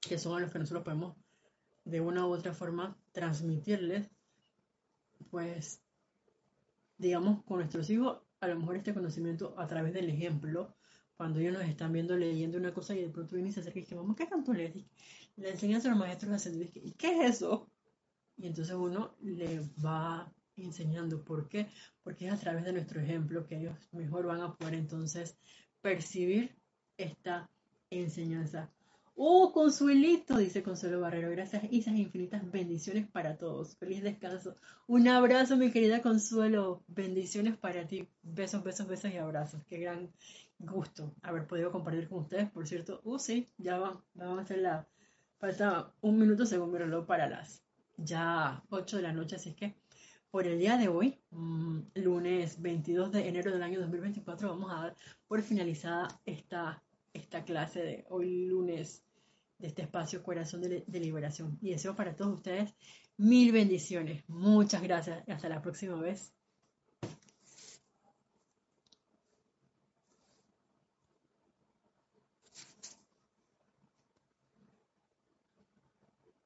que 0.00 0.18
son 0.18 0.36
a 0.36 0.40
los 0.40 0.50
que 0.50 0.58
nosotros 0.58 0.84
podemos 0.84 1.16
de 1.84 2.00
una 2.00 2.26
u 2.26 2.30
otra 2.32 2.52
forma 2.52 2.96
transmitirles, 3.12 4.10
pues, 5.30 5.80
digamos, 6.98 7.44
con 7.44 7.58
nuestros 7.58 7.88
hijos, 7.90 8.20
a 8.40 8.48
lo 8.48 8.56
mejor 8.56 8.76
este 8.76 8.94
conocimiento 8.94 9.54
a 9.58 9.66
través 9.66 9.92
del 9.92 10.10
ejemplo, 10.10 10.74
cuando 11.22 11.38
ellos 11.38 11.52
nos 11.52 11.62
están 11.62 11.92
viendo 11.92 12.16
leyendo 12.16 12.58
una 12.58 12.74
cosa 12.74 12.96
y 12.96 13.00
de 13.00 13.08
pronto 13.08 13.36
vienen 13.36 13.50
y 13.50 13.52
se 13.52 13.60
acerca 13.60 13.78
y 13.78 13.82
dice, 13.82 13.94
vamos, 13.94 14.16
¿qué 14.16 14.26
tanto 14.26 14.52
lees? 14.52 14.74
Le 15.36 15.50
enseñan 15.50 15.80
a 15.80 15.90
los 15.90 15.96
maestros 15.96 16.32
a 16.32 16.34
hacer, 16.34 16.52
¿y 16.74 16.90
qué 16.98 17.16
es 17.16 17.36
eso? 17.36 17.70
Y 18.36 18.48
entonces 18.48 18.74
uno 18.74 19.14
le 19.20 19.60
va 19.84 20.32
enseñando. 20.56 21.24
¿Por 21.24 21.48
qué? 21.48 21.68
Porque 22.02 22.26
es 22.26 22.32
a 22.32 22.38
través 22.38 22.64
de 22.64 22.72
nuestro 22.72 23.00
ejemplo 23.00 23.46
que 23.46 23.56
ellos 23.56 23.76
mejor 23.92 24.26
van 24.26 24.40
a 24.40 24.56
poder 24.56 24.74
entonces 24.74 25.36
percibir 25.80 26.56
esta 26.96 27.48
enseñanza. 27.88 28.68
Oh, 29.14 29.52
Consuelito, 29.52 30.38
dice 30.38 30.64
Consuelo 30.64 31.02
Barrero. 31.02 31.30
Gracias 31.30 31.62
y 31.70 31.78
esas 31.78 31.94
infinitas 31.94 32.50
bendiciones 32.50 33.08
para 33.08 33.38
todos. 33.38 33.76
Feliz 33.76 34.02
descanso. 34.02 34.56
Un 34.88 35.06
abrazo, 35.06 35.56
mi 35.56 35.70
querida 35.70 36.02
Consuelo. 36.02 36.82
Bendiciones 36.88 37.56
para 37.56 37.86
ti. 37.86 38.08
Besos, 38.24 38.64
besos, 38.64 38.88
besos 38.88 39.12
y 39.12 39.18
abrazos. 39.18 39.62
Qué 39.68 39.78
gran 39.78 40.10
gusto 40.62 41.14
haber 41.22 41.46
podido 41.46 41.70
compartir 41.70 42.08
con 42.08 42.20
ustedes. 42.20 42.50
Por 42.50 42.66
cierto, 42.66 43.00
uh, 43.04 43.18
sí, 43.18 43.50
ya 43.58 43.78
va, 43.78 44.02
vamos 44.14 44.38
a 44.38 44.42
hacer 44.42 44.58
la. 44.58 44.88
Falta 45.38 45.92
un 46.00 46.18
minuto 46.18 46.46
según 46.46 46.72
mi 46.72 46.78
reloj 46.78 47.04
para 47.06 47.28
las 47.28 47.64
ya 47.96 48.62
8 48.70 48.96
de 48.96 49.02
la 49.02 49.12
noche. 49.12 49.36
Así 49.36 49.54
que 49.54 49.74
por 50.30 50.46
el 50.46 50.58
día 50.58 50.76
de 50.76 50.88
hoy, 50.88 51.18
mm, 51.30 51.80
lunes 51.94 52.62
22 52.62 53.12
de 53.12 53.28
enero 53.28 53.50
del 53.52 53.62
año 53.62 53.80
2024, 53.80 54.48
vamos 54.48 54.70
a 54.70 54.82
dar 54.82 54.96
por 55.26 55.42
finalizada 55.42 56.20
esta 56.24 56.82
esta 57.12 57.44
clase 57.44 57.82
de 57.82 58.04
hoy 58.08 58.46
lunes 58.46 59.04
de 59.58 59.68
este 59.68 59.82
espacio 59.82 60.22
Corazón 60.22 60.62
de, 60.62 60.84
Liberación. 61.00 61.58
Y 61.60 61.70
deseo 61.70 61.94
para 61.94 62.16
todos 62.16 62.34
ustedes 62.34 62.74
mil 63.16 63.52
bendiciones. 63.52 64.24
Muchas 64.28 64.82
gracias. 64.82 65.22
Hasta 65.28 65.48
la 65.48 65.62
próxima 65.62 65.96
vez. 65.96 66.32